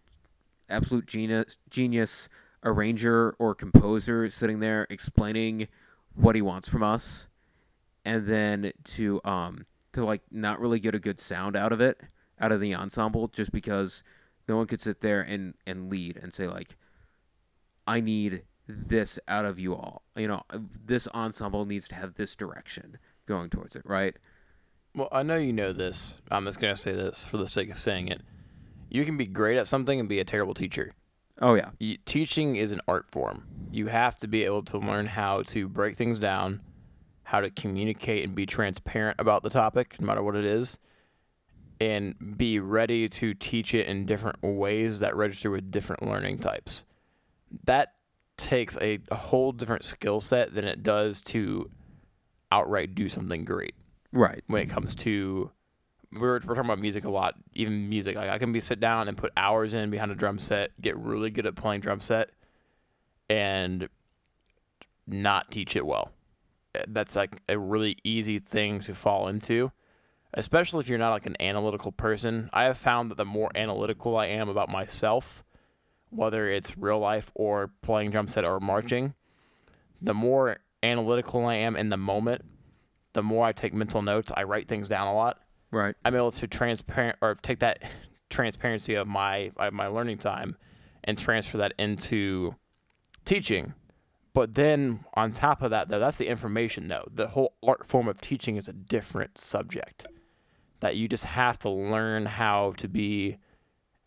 absolute 0.69 1.07
genius 1.07 1.57
genius 1.71 2.29
arranger 2.65 3.35
or 3.39 3.55
composer 3.55 4.31
sitting 4.31 4.61
there 4.61 4.87
explaining 4.89 5.69
what 6.15 6.35
he 6.35 6.43
wants 6.43 6.69
from 6.69 6.83
us, 6.83 7.29
and 8.05 8.27
then 8.27 8.73
to 8.85 9.21
um 9.25 9.67
to 9.93 10.05
like 10.05 10.23
not 10.31 10.61
really 10.61 10.81
get 10.81 10.95
a 10.95 10.99
good 10.99 11.21
sound 11.21 11.57
out 11.57 11.73
of 11.73 11.81
it 11.81 12.01
out 12.41 12.53
of 12.53 12.61
the 12.61 12.75
ensemble 12.75 13.29
just 13.29 13.53
because 13.53 14.03
no 14.49 14.57
one 14.57 14.67
could 14.67 14.81
sit 14.81 15.01
there 15.01 15.21
and 15.21 15.55
and 15.67 15.91
lead 15.91 16.17
and 16.17 16.33
say 16.33 16.47
like 16.47 16.77
I 17.87 18.01
need 18.01 18.43
this 18.67 19.19
out 19.29 19.45
of 19.45 19.59
you 19.59 19.75
all. 19.75 20.03
You 20.17 20.29
know, 20.29 20.43
this 20.87 21.07
ensemble 21.09 21.67
needs 21.67 21.89
to 21.89 21.95
have 21.95 22.15
this 22.15 22.35
direction 22.35 22.99
going 23.27 23.51
towards 23.51 23.77
it, 23.77 23.83
right? 23.85 24.17
Well, 24.95 25.09
I 25.13 25.23
know 25.23 25.37
you 25.37 25.53
know 25.53 25.73
this. 25.73 26.15
I'm 26.31 26.45
just 26.45 26.61
gonna 26.61 26.77
say 26.77 26.93
this 26.93 27.25
for 27.25 27.37
the 27.37 27.47
sake 27.49 27.71
of 27.71 27.79
saying 27.79 28.09
it. 28.09 28.23
You 28.89 29.05
can 29.05 29.17
be 29.17 29.27
great 29.27 29.59
at 29.59 29.67
something 29.67 29.99
and 29.99 30.09
be 30.09 30.21
a 30.21 30.25
terrible 30.25 30.55
teacher. 30.55 30.93
Oh 31.41 31.55
yeah. 31.55 31.71
You, 31.79 31.97
teaching 32.05 32.57
is 32.57 32.71
an 32.71 32.81
art 32.87 33.11
form. 33.11 33.47
You 33.73 33.89
have 33.89 34.19
to 34.19 34.29
be 34.29 34.45
able 34.45 34.63
to 34.65 34.79
learn 34.79 35.07
how 35.07 35.43
to 35.49 35.69
break 35.69 35.97
things 35.97 36.19
down, 36.19 36.61
how 37.25 37.41
to 37.41 37.51
communicate 37.51 38.25
and 38.25 38.35
be 38.35 38.47
transparent 38.47 39.19
about 39.19 39.43
the 39.43 39.51
topic, 39.51 39.97
no 39.99 40.07
matter 40.07 40.23
what 40.23 40.37
it 40.37 40.45
is, 40.45 40.79
and 41.81 42.37
be 42.37 42.59
ready 42.61 43.09
to 43.09 43.35
teach 43.35 43.75
it 43.75 43.87
in 43.87 44.07
different 44.07 44.43
ways 44.43 45.01
that 45.01 45.15
register 45.17 45.51
with 45.51 45.71
different 45.71 46.03
learning 46.03 46.39
types. 46.39 46.85
That 47.65 47.95
takes 48.37 48.77
a, 48.81 48.99
a 49.11 49.17
whole 49.17 49.53
different 49.53 49.85
skill 49.85 50.21
set 50.21 50.55
than 50.55 50.65
it 50.65 50.83
does 50.83 51.21
to 51.21 51.71
outright 52.51 52.95
do 52.95 53.09
something 53.09 53.45
great 53.45 53.75
Right. 54.13 54.43
when 54.47 54.63
it 54.63 54.71
comes 54.71 54.95
to 54.97 55.51
we're, 56.13 56.35
we're 56.45 56.55
talking 56.55 56.65
about 56.67 56.79
music 56.79 57.05
a 57.05 57.11
lot 57.11 57.35
even 57.55 57.89
music 57.89 58.15
like 58.17 58.29
i 58.29 58.39
can 58.39 58.53
be 58.53 58.61
sit 58.61 58.79
down 58.79 59.09
and 59.09 59.17
put 59.17 59.33
hours 59.37 59.75
in 59.75 59.91
behind 59.91 60.13
a 60.13 60.15
drum 60.15 60.39
set 60.39 60.71
get 60.81 60.97
really 60.97 61.31
good 61.31 61.47
at 61.47 61.57
playing 61.57 61.81
drum 61.81 62.01
set 62.01 62.31
and 63.29 63.89
not 65.07 65.51
teach 65.51 65.75
it 65.77 65.85
well 65.87 66.11
Uh, 66.75 66.83
that's 66.89 67.15
like 67.17 67.41
a 67.49 67.59
really 67.59 67.97
easy 68.05 68.39
thing 68.39 68.81
to 68.81 68.95
fall 68.95 69.29
into 69.29 69.71
especially 70.35 70.81
if 70.81 70.89
you're 70.89 70.99
not 70.99 71.13
like 71.13 71.27
an 71.27 71.37
analytical 71.41 71.93
person 71.93 72.51
i 72.53 72.65
have 72.65 72.79
found 72.79 73.11
that 73.11 73.17
the 73.17 73.25
more 73.25 73.51
analytical 73.55 74.17
i 74.17 74.27
am 74.27 74.49
about 74.49 74.69
myself 74.69 75.45
whether 76.11 76.49
it's 76.49 76.79
real 76.79 76.99
life 76.99 77.31
or 77.35 77.71
playing 77.83 78.11
drum 78.11 78.29
set 78.29 78.45
or 78.45 78.61
marching 78.61 79.15
the 80.03 80.15
more 80.15 80.59
analytical 80.83 81.47
i 81.47 81.55
am 81.55 81.77
in 81.77 81.89
the 81.89 81.97
moment 81.97 82.45
the 83.15 83.23
more 83.23 83.47
I 83.47 83.53
take 83.53 83.73
mental 83.73 84.03
notes, 84.03 84.31
I 84.37 84.43
write 84.43 84.69
things 84.69 84.89
down 84.89 85.07
a 85.07 85.15
lot. 85.15 85.39
Right. 85.71 85.95
I'm 86.05 86.15
able 86.15 86.31
to 86.33 86.47
transparent 86.47 87.17
or 87.23 87.37
take 87.37 87.61
that 87.61 87.83
transparency 88.29 88.95
of 88.95 89.09
my 89.09 89.53
of 89.57 89.73
my 89.73 89.87
learning 89.87 90.19
time 90.19 90.57
and 91.03 91.17
transfer 91.17 91.57
that 91.59 91.73
into 91.79 92.57
teaching. 93.25 93.75
But 94.35 94.55
then 94.55 95.05
on 95.15 95.33
top 95.33 95.63
of 95.63 95.71
that, 95.71 95.89
though, 95.89 96.01
that's 96.01 96.17
the 96.17 96.27
information. 96.27 96.89
Though 96.89 97.09
the 97.13 97.29
whole 97.29 97.55
art 97.67 97.87
form 97.87 98.09
of 98.09 98.21
teaching 98.21 98.57
is 98.57 98.69
a 98.69 98.73
different 98.73 99.39
subject 99.39 100.07
that 100.85 100.97
you 100.97 101.09
just 101.09 101.25
have 101.25 101.59
to 101.59 101.71
learn 101.71 102.27
how 102.27 102.75
to 102.77 102.87
be 102.89 103.39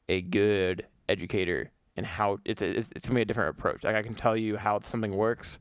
a 0.08 0.22
good 0.22 0.86
educator 1.10 1.72
and 1.96 2.06
how 2.06 2.38
it's 2.46 2.62
it's, 2.62 2.88
it's 2.96 3.08
gonna 3.08 3.16
be 3.16 3.22
a 3.24 3.26
different 3.26 3.50
approach. 3.58 3.84
Like 3.84 3.96
I 3.96 4.04
can 4.04 4.14
tell 4.14 4.38
you 4.38 4.58
how 4.58 4.80
something 4.82 5.16
works, 5.16 5.58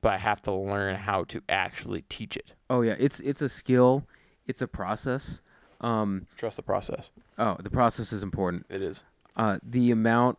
but 0.00 0.14
I 0.14 0.16
have 0.16 0.40
to 0.42 0.52
learn 0.52 0.96
how 0.96 1.24
to 1.24 1.42
actually 1.50 2.02
teach 2.08 2.34
it. 2.36 2.54
Oh 2.70 2.80
yeah. 2.80 2.96
It's 2.98 3.20
it's 3.20 3.42
a 3.42 3.48
skill. 3.48 4.04
It's 4.46 4.62
a 4.62 4.66
process. 4.66 5.40
Um. 5.82 6.26
Trust 6.38 6.56
the 6.56 6.62
process. 6.62 7.10
Oh, 7.36 7.58
the 7.62 7.68
process 7.68 8.10
is 8.10 8.22
important. 8.22 8.64
It 8.70 8.80
is. 8.80 9.04
uh, 9.36 9.58
the 9.62 9.90
amount 9.90 10.38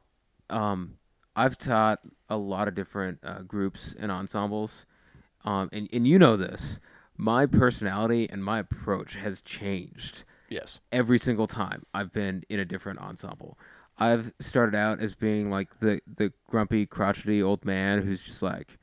um, 0.50 0.96
I've 1.36 1.60
taught 1.60 2.00
a 2.30 2.38
lot 2.38 2.68
of 2.68 2.74
different 2.74 3.20
uh, 3.24 3.42
groups 3.44 3.94
and 4.00 4.12
ensembles, 4.12 4.88
um, 5.46 5.70
and 5.72 5.88
and 5.94 6.08
you 6.08 6.18
know 6.18 6.36
this. 6.36 6.80
My 7.18 7.46
personality 7.46 8.30
and 8.30 8.44
my 8.44 8.60
approach 8.60 9.16
has 9.16 9.42
changed 9.42 10.24
Yes. 10.50 10.80
every 10.92 11.18
single 11.20 11.48
time 11.48 11.84
I've 11.94 12.14
been 12.14 12.44
in 12.50 12.60
a 12.60 12.66
different 12.66 13.00
ensemble. 13.00 13.58
I've 13.98 14.32
started 14.40 14.76
out 14.76 15.00
as 15.00 15.16
being 15.16 15.50
like 15.50 15.80
the 15.80 16.00
the 16.08 16.32
grumpy, 16.50 16.86
crotchety 16.86 17.42
old 17.42 17.66
man 17.66 18.04
who's 18.04 18.22
just 18.22 18.44
like, 18.44 18.78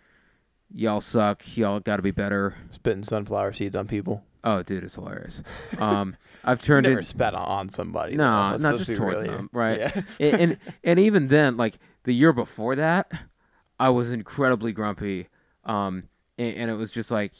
"Y'all 0.74 1.00
suck. 1.00 1.56
Y'all 1.56 1.78
got 1.78 1.96
to 1.96 2.02
be 2.02 2.10
better." 2.10 2.54
Spitting 2.70 3.04
sunflower 3.04 3.52
seeds 3.52 3.76
on 3.76 3.86
people. 3.86 4.24
Oh, 4.42 4.62
dude, 4.64 4.82
it's 4.84 4.96
hilarious. 4.96 5.42
Um, 5.78 6.16
I've 6.42 6.60
turned 6.60 6.84
never 6.84 7.00
it. 7.00 7.06
spat 7.06 7.32
on, 7.34 7.68
somebody. 7.70 8.14
No. 8.16 8.56
Not 8.58 8.76
just 8.76 8.90
be 8.90 8.96
towards 8.96 9.22
real 9.22 9.30
here. 9.30 9.36
them, 9.38 9.50
right? 9.52 9.78
Yeah. 9.78 10.02
and, 10.20 10.40
and 10.40 10.58
and 10.84 10.98
even 10.98 11.28
then, 11.28 11.56
like 11.56 11.78
the 12.02 12.12
year 12.12 12.32
before 12.32 12.74
that, 12.74 13.10
I 13.78 13.88
was 13.90 14.10
incredibly 14.12 14.72
grumpy, 14.72 15.28
um, 15.64 16.08
and, 16.36 16.56
and 16.56 16.70
it 16.72 16.74
was 16.74 16.90
just 16.92 17.10
like 17.12 17.32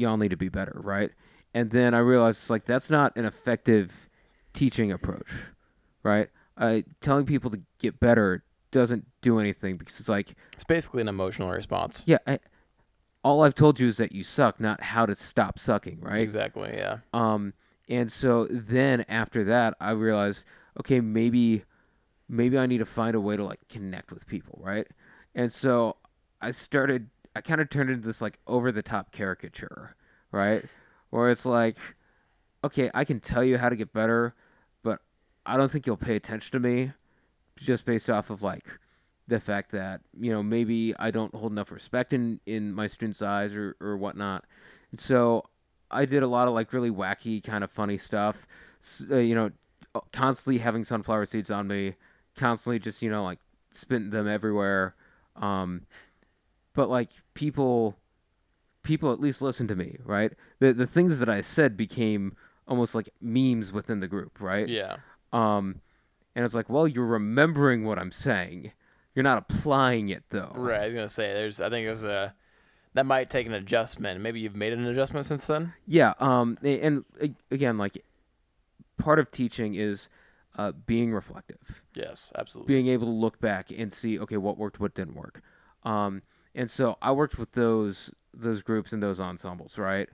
y'all 0.00 0.16
need 0.16 0.30
to 0.30 0.36
be 0.36 0.48
better, 0.48 0.80
right? 0.82 1.10
And 1.54 1.70
then 1.70 1.94
I 1.94 1.98
realized 1.98 2.50
like 2.50 2.64
that's 2.64 2.90
not 2.90 3.16
an 3.16 3.24
effective 3.24 4.08
teaching 4.52 4.92
approach, 4.92 5.28
right? 6.02 6.28
Uh, 6.56 6.80
telling 7.00 7.26
people 7.26 7.50
to 7.50 7.60
get 7.78 7.98
better 8.00 8.44
doesn't 8.70 9.06
do 9.22 9.38
anything 9.38 9.76
because 9.76 9.98
it's 9.98 10.08
like, 10.08 10.34
it's 10.52 10.64
basically 10.64 11.00
an 11.00 11.08
emotional 11.08 11.50
response. 11.50 12.02
yeah, 12.06 12.18
I, 12.26 12.38
all 13.24 13.42
I've 13.42 13.54
told 13.54 13.78
you 13.80 13.86
is 13.86 13.98
that 13.98 14.12
you 14.12 14.24
suck, 14.24 14.60
not 14.60 14.80
how 14.80 15.06
to 15.06 15.14
stop 15.14 15.58
sucking, 15.58 16.00
right? 16.00 16.20
Exactly. 16.20 16.72
Yeah. 16.74 16.98
Um, 17.12 17.52
and 17.88 18.10
so 18.10 18.46
then 18.50 19.04
after 19.08 19.44
that, 19.44 19.74
I 19.80 19.90
realized, 19.92 20.44
okay, 20.78 21.00
maybe, 21.00 21.64
maybe 22.28 22.56
I 22.58 22.66
need 22.66 22.78
to 22.78 22.86
find 22.86 23.14
a 23.14 23.20
way 23.20 23.36
to 23.36 23.44
like 23.44 23.60
connect 23.68 24.12
with 24.12 24.26
people, 24.26 24.58
right? 24.62 24.86
And 25.34 25.52
so 25.52 25.96
I 26.40 26.52
started, 26.52 27.08
I 27.34 27.40
kind 27.40 27.60
of 27.60 27.70
turned 27.70 27.90
into 27.90 28.06
this 28.06 28.20
like 28.20 28.38
over 28.46 28.72
the 28.72 28.82
top 28.82 29.12
caricature, 29.12 29.94
right? 30.32 30.64
Where 31.10 31.30
it's 31.30 31.46
like, 31.46 31.76
okay, 32.64 32.90
I 32.94 33.04
can 33.04 33.20
tell 33.20 33.44
you 33.44 33.58
how 33.58 33.68
to 33.68 33.76
get 33.76 33.92
better, 33.92 34.34
but 34.82 35.00
I 35.46 35.56
don't 35.56 35.70
think 35.70 35.86
you'll 35.86 35.96
pay 35.96 36.16
attention 36.16 36.52
to 36.52 36.60
me 36.60 36.92
just 37.56 37.84
based 37.84 38.10
off 38.10 38.30
of 38.30 38.42
like 38.42 38.64
the 39.28 39.38
fact 39.38 39.70
that, 39.72 40.00
you 40.18 40.32
know, 40.32 40.42
maybe 40.42 40.94
I 40.98 41.10
don't 41.10 41.34
hold 41.34 41.52
enough 41.52 41.70
respect 41.70 42.12
in, 42.12 42.40
in 42.46 42.72
my 42.72 42.86
students' 42.86 43.22
eyes 43.22 43.54
or, 43.54 43.76
or 43.80 43.96
whatnot. 43.96 44.44
And 44.90 44.98
so 44.98 45.44
I 45.90 46.04
did 46.04 46.22
a 46.22 46.26
lot 46.26 46.48
of 46.48 46.54
like 46.54 46.72
really 46.72 46.90
wacky, 46.90 47.42
kind 47.42 47.64
of 47.64 47.70
funny 47.70 47.98
stuff. 47.98 48.46
Uh, 49.10 49.16
you 49.16 49.34
know, 49.34 49.50
constantly 50.12 50.58
having 50.58 50.84
sunflower 50.84 51.26
seeds 51.26 51.50
on 51.50 51.66
me, 51.66 51.94
constantly 52.36 52.78
just 52.78 53.02
you 53.02 53.10
know 53.10 53.24
like 53.24 53.38
spitting 53.72 54.10
them 54.10 54.28
everywhere. 54.28 54.94
Um, 55.36 55.82
but 56.80 56.88
like 56.88 57.10
people, 57.34 57.94
people 58.82 59.12
at 59.12 59.20
least 59.20 59.42
listen 59.42 59.68
to 59.68 59.76
me, 59.76 59.98
right? 60.02 60.32
The 60.60 60.72
the 60.72 60.86
things 60.86 61.18
that 61.18 61.28
I 61.28 61.42
said 61.42 61.76
became 61.76 62.34
almost 62.66 62.94
like 62.94 63.10
memes 63.20 63.70
within 63.70 64.00
the 64.00 64.08
group, 64.08 64.40
right? 64.40 64.66
Yeah. 64.66 64.96
Um, 65.30 65.82
and 66.34 66.42
it's 66.42 66.54
like, 66.54 66.70
well, 66.70 66.88
you're 66.88 67.04
remembering 67.04 67.84
what 67.84 67.98
I'm 67.98 68.10
saying. 68.10 68.72
You're 69.14 69.24
not 69.24 69.44
applying 69.46 70.08
it 70.08 70.24
though. 70.30 70.52
Right. 70.54 70.80
I 70.80 70.86
was 70.86 70.94
gonna 70.94 71.08
say 71.10 71.34
there's. 71.34 71.60
I 71.60 71.68
think 71.68 71.86
it 71.86 71.90
was 71.90 72.04
a. 72.04 72.34
That 72.94 73.04
might 73.04 73.28
take 73.28 73.46
an 73.46 73.52
adjustment. 73.52 74.22
Maybe 74.22 74.40
you've 74.40 74.56
made 74.56 74.72
an 74.72 74.86
adjustment 74.86 75.26
since 75.26 75.44
then. 75.44 75.74
Yeah. 75.84 76.14
Um. 76.18 76.56
And, 76.62 77.04
again, 77.50 77.76
like 77.76 78.02
part 78.96 79.18
of 79.18 79.30
teaching 79.30 79.74
is 79.74 80.08
uh, 80.56 80.72
being 80.86 81.12
reflective. 81.12 81.82
Yes. 81.92 82.32
Absolutely. 82.38 82.74
being 82.74 82.88
able 82.88 83.06
to 83.06 83.12
look 83.12 83.38
back 83.38 83.70
and 83.70 83.92
see 83.92 84.18
okay 84.18 84.38
what 84.38 84.56
worked 84.56 84.80
what 84.80 84.94
didn't 84.94 85.14
work 85.14 85.42
um 85.82 86.22
and 86.54 86.70
so 86.70 86.96
i 87.02 87.12
worked 87.12 87.38
with 87.38 87.52
those 87.52 88.10
those 88.34 88.62
groups 88.62 88.92
and 88.92 89.02
those 89.02 89.20
ensembles 89.20 89.78
right? 89.78 90.08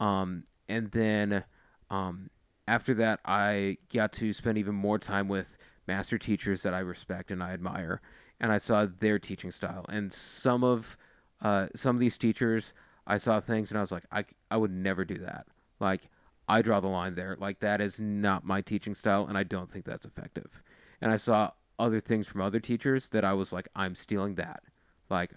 Um 0.00 0.44
and 0.68 0.90
then 0.90 1.44
um 1.90 2.30
after 2.68 2.94
that 2.94 3.20
i 3.24 3.76
got 3.92 4.12
to 4.12 4.32
spend 4.32 4.58
even 4.58 4.74
more 4.74 4.98
time 4.98 5.28
with 5.28 5.56
master 5.88 6.18
teachers 6.18 6.62
that 6.62 6.74
i 6.74 6.78
respect 6.78 7.30
and 7.30 7.42
i 7.42 7.52
admire 7.52 8.00
and 8.40 8.52
i 8.52 8.58
saw 8.58 8.86
their 9.00 9.18
teaching 9.18 9.50
style. 9.50 9.84
And 9.88 10.12
some 10.12 10.64
of 10.64 10.96
uh 11.40 11.68
some 11.74 11.96
of 11.96 12.00
these 12.00 12.18
teachers 12.18 12.72
i 13.06 13.18
saw 13.18 13.40
things 13.40 13.70
and 13.70 13.78
i 13.78 13.80
was 13.80 13.92
like 13.92 14.04
i 14.12 14.24
i 14.50 14.56
would 14.56 14.72
never 14.72 15.04
do 15.04 15.18
that. 15.18 15.46
Like 15.80 16.08
i 16.48 16.62
draw 16.62 16.80
the 16.80 16.88
line 16.88 17.14
there. 17.14 17.36
Like 17.38 17.60
that 17.60 17.80
is 17.80 18.00
not 18.00 18.44
my 18.44 18.60
teaching 18.60 18.94
style 18.94 19.26
and 19.26 19.36
i 19.38 19.42
don't 19.42 19.70
think 19.70 19.84
that's 19.84 20.06
effective. 20.06 20.62
And 21.02 21.10
I 21.10 21.16
saw 21.16 21.50
other 21.78 22.00
things 22.00 22.28
from 22.28 22.40
other 22.40 22.60
teachers 22.60 23.08
that 23.10 23.24
I 23.24 23.32
was 23.34 23.52
like, 23.52 23.68
I'm 23.74 23.96
stealing 23.96 24.36
that. 24.36 24.62
Like, 25.10 25.32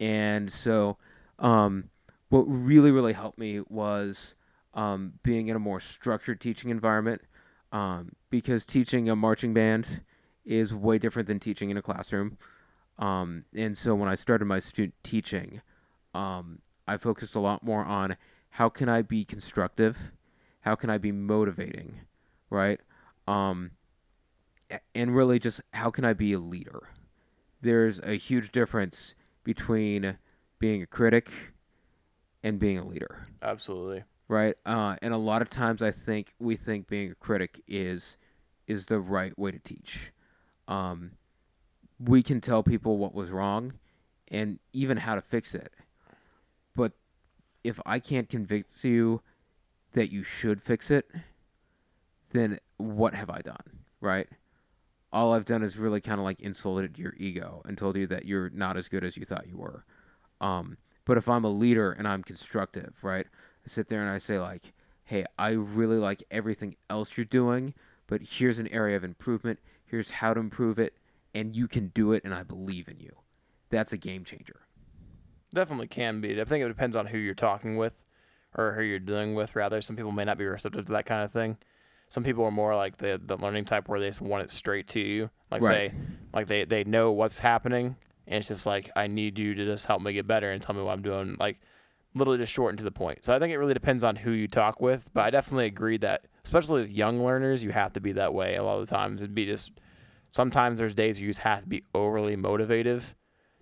and 0.00 0.50
so, 0.50 0.96
um, 1.38 1.90
what 2.28 2.42
really, 2.42 2.90
really 2.90 3.12
helped 3.12 3.38
me 3.38 3.60
was 3.68 4.34
um, 4.74 5.12
being 5.22 5.48
in 5.48 5.56
a 5.56 5.60
more 5.60 5.80
structured 5.80 6.40
teaching 6.40 6.70
environment 6.70 7.22
um, 7.72 8.12
because 8.30 8.64
teaching 8.64 9.08
a 9.08 9.16
marching 9.16 9.54
band 9.54 10.02
is 10.44 10.74
way 10.74 10.98
different 10.98 11.28
than 11.28 11.40
teaching 11.40 11.70
in 11.70 11.76
a 11.76 11.82
classroom. 11.82 12.36
Um, 12.98 13.44
and 13.54 13.76
so 13.76 13.94
when 13.94 14.08
I 14.08 14.14
started 14.14 14.44
my 14.44 14.60
student 14.60 14.94
teaching, 15.02 15.60
um, 16.14 16.60
I 16.86 16.96
focused 16.96 17.34
a 17.34 17.40
lot 17.40 17.62
more 17.62 17.84
on 17.84 18.16
how 18.50 18.68
can 18.68 18.88
I 18.88 19.02
be 19.02 19.24
constructive, 19.24 20.12
how 20.60 20.74
can 20.74 20.90
I 20.90 20.98
be 20.98 21.12
motivating, 21.12 22.00
right? 22.50 22.80
Um, 23.26 23.72
and 24.94 25.14
really 25.14 25.38
just 25.38 25.60
how 25.72 25.90
can 25.90 26.04
I 26.04 26.12
be 26.12 26.32
a 26.32 26.38
leader? 26.38 26.88
There's 27.60 27.98
a 28.00 28.14
huge 28.14 28.52
difference 28.52 29.14
between 29.44 30.18
being 30.58 30.82
a 30.82 30.86
critic 30.86 31.30
and 32.42 32.58
being 32.58 32.78
a 32.78 32.86
leader, 32.86 33.26
Absolutely. 33.42 34.04
right? 34.28 34.56
Uh, 34.66 34.96
and 35.02 35.14
a 35.14 35.18
lot 35.18 35.42
of 35.42 35.50
times, 35.50 35.82
I 35.82 35.90
think 35.90 36.34
we 36.38 36.56
think 36.56 36.88
being 36.88 37.10
a 37.12 37.14
critic 37.14 37.62
is 37.68 38.16
is 38.66 38.86
the 38.86 38.98
right 38.98 39.38
way 39.38 39.50
to 39.50 39.58
teach. 39.58 40.10
Um, 40.68 41.12
we 41.98 42.22
can 42.22 42.40
tell 42.40 42.62
people 42.62 42.96
what 42.98 43.14
was 43.14 43.30
wrong, 43.30 43.74
and 44.28 44.58
even 44.72 44.96
how 44.96 45.14
to 45.14 45.20
fix 45.20 45.54
it. 45.54 45.72
But 46.74 46.92
if 47.62 47.78
I 47.86 47.98
can't 47.98 48.28
convince 48.28 48.84
you 48.84 49.20
that 49.92 50.10
you 50.10 50.22
should 50.22 50.62
fix 50.62 50.90
it, 50.90 51.10
then 52.32 52.58
what 52.78 53.14
have 53.14 53.30
I 53.30 53.40
done, 53.40 53.84
right? 54.00 54.28
All 55.14 55.32
I've 55.32 55.44
done 55.44 55.62
is 55.62 55.78
really 55.78 56.00
kind 56.00 56.18
of 56.18 56.24
like 56.24 56.40
insulted 56.40 56.98
your 56.98 57.14
ego 57.16 57.62
and 57.64 57.78
told 57.78 57.96
you 57.96 58.08
that 58.08 58.24
you're 58.24 58.50
not 58.50 58.76
as 58.76 58.88
good 58.88 59.04
as 59.04 59.16
you 59.16 59.24
thought 59.24 59.46
you 59.46 59.56
were. 59.56 59.84
Um, 60.40 60.76
but 61.04 61.16
if 61.16 61.28
I'm 61.28 61.44
a 61.44 61.50
leader 61.50 61.92
and 61.92 62.08
I'm 62.08 62.24
constructive, 62.24 62.96
right? 63.00 63.24
I 63.64 63.68
sit 63.68 63.88
there 63.88 64.00
and 64.00 64.10
I 64.10 64.18
say 64.18 64.40
like, 64.40 64.72
"Hey, 65.04 65.24
I 65.38 65.50
really 65.50 65.98
like 65.98 66.24
everything 66.32 66.74
else 66.90 67.16
you're 67.16 67.24
doing, 67.26 67.74
but 68.08 68.22
here's 68.22 68.58
an 68.58 68.66
area 68.68 68.96
of 68.96 69.04
improvement. 69.04 69.60
Here's 69.86 70.10
how 70.10 70.34
to 70.34 70.40
improve 70.40 70.80
it, 70.80 70.96
and 71.32 71.54
you 71.54 71.68
can 71.68 71.92
do 71.94 72.10
it, 72.12 72.24
and 72.24 72.34
I 72.34 72.42
believe 72.42 72.88
in 72.88 72.98
you." 72.98 73.12
That's 73.70 73.92
a 73.92 73.96
game 73.96 74.24
changer. 74.24 74.62
Definitely 75.54 75.86
can 75.86 76.20
be. 76.20 76.40
I 76.40 76.44
think 76.44 76.64
it 76.64 76.68
depends 76.68 76.96
on 76.96 77.06
who 77.06 77.18
you're 77.18 77.34
talking 77.34 77.76
with 77.76 78.02
or 78.56 78.72
who 78.72 78.82
you're 78.82 78.98
dealing 78.98 79.36
with, 79.36 79.54
rather. 79.54 79.80
Some 79.80 79.94
people 79.94 80.10
may 80.10 80.24
not 80.24 80.38
be 80.38 80.44
receptive 80.44 80.86
to 80.86 80.92
that 80.92 81.06
kind 81.06 81.22
of 81.22 81.30
thing. 81.30 81.58
Some 82.10 82.22
people 82.24 82.44
are 82.44 82.50
more 82.50 82.74
like 82.76 82.98
the 82.98 83.20
the 83.24 83.36
learning 83.36 83.64
type 83.64 83.88
where 83.88 83.98
they 84.00 84.08
just 84.08 84.20
want 84.20 84.42
it 84.44 84.50
straight 84.50 84.88
to 84.88 85.00
you. 85.00 85.30
Like 85.50 85.62
Right. 85.62 85.90
say 85.90 85.94
like 86.32 86.46
they, 86.48 86.64
they 86.64 86.84
know 86.84 87.12
what's 87.12 87.38
happening 87.38 87.96
and 88.26 88.38
it's 88.38 88.48
just 88.48 88.66
like 88.66 88.90
I 88.96 89.06
need 89.06 89.38
you 89.38 89.54
to 89.54 89.64
just 89.64 89.86
help 89.86 90.02
me 90.02 90.12
get 90.12 90.26
better 90.26 90.50
and 90.50 90.62
tell 90.62 90.74
me 90.74 90.82
what 90.82 90.92
I'm 90.92 91.02
doing. 91.02 91.36
Like 91.38 91.60
literally 92.14 92.38
just 92.38 92.52
short 92.52 92.76
to 92.78 92.84
the 92.84 92.90
point. 92.92 93.24
So 93.24 93.34
I 93.34 93.38
think 93.38 93.52
it 93.52 93.58
really 93.58 93.74
depends 93.74 94.04
on 94.04 94.16
who 94.16 94.30
you 94.30 94.46
talk 94.48 94.80
with. 94.80 95.08
But 95.12 95.22
I 95.24 95.30
definitely 95.30 95.66
agree 95.66 95.96
that 95.98 96.26
especially 96.44 96.82
with 96.82 96.90
young 96.90 97.24
learners, 97.24 97.64
you 97.64 97.70
have 97.70 97.92
to 97.94 98.00
be 98.00 98.12
that 98.12 98.32
way 98.34 98.54
a 98.56 98.62
lot 98.62 98.78
of 98.80 98.88
the 98.88 98.94
times. 98.94 99.20
It'd 99.20 99.34
be 99.34 99.46
just 99.46 99.72
sometimes 100.30 100.78
there's 100.78 100.94
days 100.94 101.20
you 101.20 101.28
just 101.28 101.40
have 101.40 101.62
to 101.62 101.66
be 101.68 101.84
overly 101.94 102.36
motivative 102.36 103.14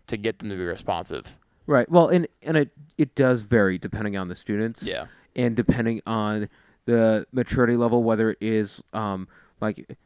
to 0.09 0.17
get 0.17 0.39
them 0.39 0.49
to 0.51 0.57
be 0.57 0.65
responsive. 0.65 1.39
Right. 1.67 1.89
Well, 1.91 2.09
and 2.09 2.27
and 2.43 2.57
it 2.57 2.71
it 2.99 3.15
does 3.15 3.43
vary 3.43 3.79
depending 3.79 4.17
on 4.17 4.29
the 4.29 4.37
students. 4.37 4.83
Yeah. 4.83 5.07
and 5.35 5.57
depending 5.57 6.03
on 6.07 6.49
the 6.87 7.27
maturity 7.33 7.77
level, 7.77 8.03
whether 8.03 8.31
it 8.31 8.39
is 8.41 8.83
um, 8.93 9.29
like 9.61 9.97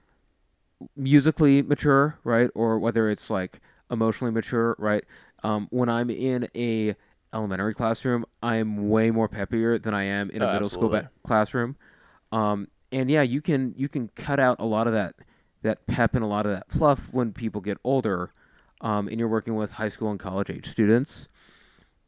musically 0.97 1.63
mature, 1.63 2.19
right, 2.25 2.51
or 2.55 2.79
whether 2.79 3.09
it's 3.09 3.31
like 3.31 3.61
emotionally 3.91 4.33
mature, 4.33 4.77
right. 4.79 5.05
Um, 5.43 5.69
when 5.71 5.89
I'm 5.89 6.11
in 6.11 6.49
a 6.55 6.95
elementary 7.33 7.75
classroom, 7.75 8.25
I'm 8.43 8.89
way 8.89 9.11
more 9.11 9.29
peppier 9.29 9.83
than 9.83 9.95
I 9.95 10.05
am 10.05 10.31
in 10.31 10.43
a 10.43 10.47
Oh, 10.49 10.53
middle 10.53 10.69
school 10.69 10.89
ba- 10.89 11.11
classroom. 11.25 11.77
Um, 12.33 12.69
and 12.93 13.11
yeah, 13.11 13.23
you 13.23 13.41
can 13.41 13.75
you 13.77 13.89
can 13.89 14.09
cut 14.15 14.39
out 14.41 14.57
a 14.59 14.65
lot 14.65 14.87
of 14.87 14.93
that 14.93 15.15
that 15.63 15.87
pep 15.87 16.15
and 16.15 16.23
a 16.23 16.27
lot 16.27 16.47
of 16.47 16.53
that 16.53 16.71
fluff 16.71 17.09
when 17.13 17.33
people 17.33 17.61
get 17.61 17.79
older, 17.85 18.33
um, 18.81 19.09
and 19.09 19.19
you're 19.19 19.29
working 19.29 19.55
with 19.55 19.73
high 19.73 19.89
school 19.89 20.11
and 20.11 20.21
college 20.21 20.51
age 20.51 20.67
students. 20.69 21.29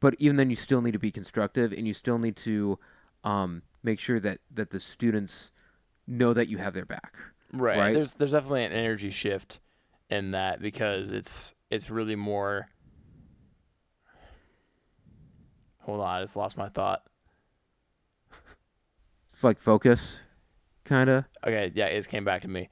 But 0.00 0.14
even 0.18 0.36
then, 0.36 0.48
you 0.50 0.56
still 0.56 0.80
need 0.80 0.92
to 0.92 0.98
be 0.98 1.10
constructive, 1.10 1.72
and 1.72 1.86
you 1.86 1.92
still 1.94 2.18
need 2.18 2.36
to 2.36 2.78
um, 3.24 3.62
make 3.89 3.99
sure 3.99 4.20
that 4.20 4.39
that 4.53 4.70
the 4.70 4.80
students 4.80 5.51
know 6.07 6.34
that 6.34 6.49
you 6.49 6.59
have 6.59 6.74
their 6.74 6.84
back. 6.84 7.16
Right. 7.53 7.78
Right? 7.78 7.95
There's 7.95 8.14
there's 8.14 8.32
definitely 8.32 8.64
an 8.64 8.72
energy 8.72 9.11
shift 9.11 9.61
in 10.11 10.32
that 10.32 10.61
because 10.61 11.11
it's 11.11 11.55
it's 11.70 11.91
really 11.91 12.16
more 12.16 12.68
Hold 15.89 16.03
on, 16.03 16.07
I 16.07 16.20
just 16.20 16.36
lost 16.36 16.59
my 16.59 16.68
thought. 16.68 17.03
It's 19.30 19.43
like 19.43 19.59
focus, 19.59 20.18
kind 20.84 21.09
of. 21.09 21.24
Okay, 21.47 21.72
yeah, 21.74 21.86
it 21.86 22.07
came 22.09 22.26
back 22.26 22.43
to 22.43 22.49
me. 22.49 22.68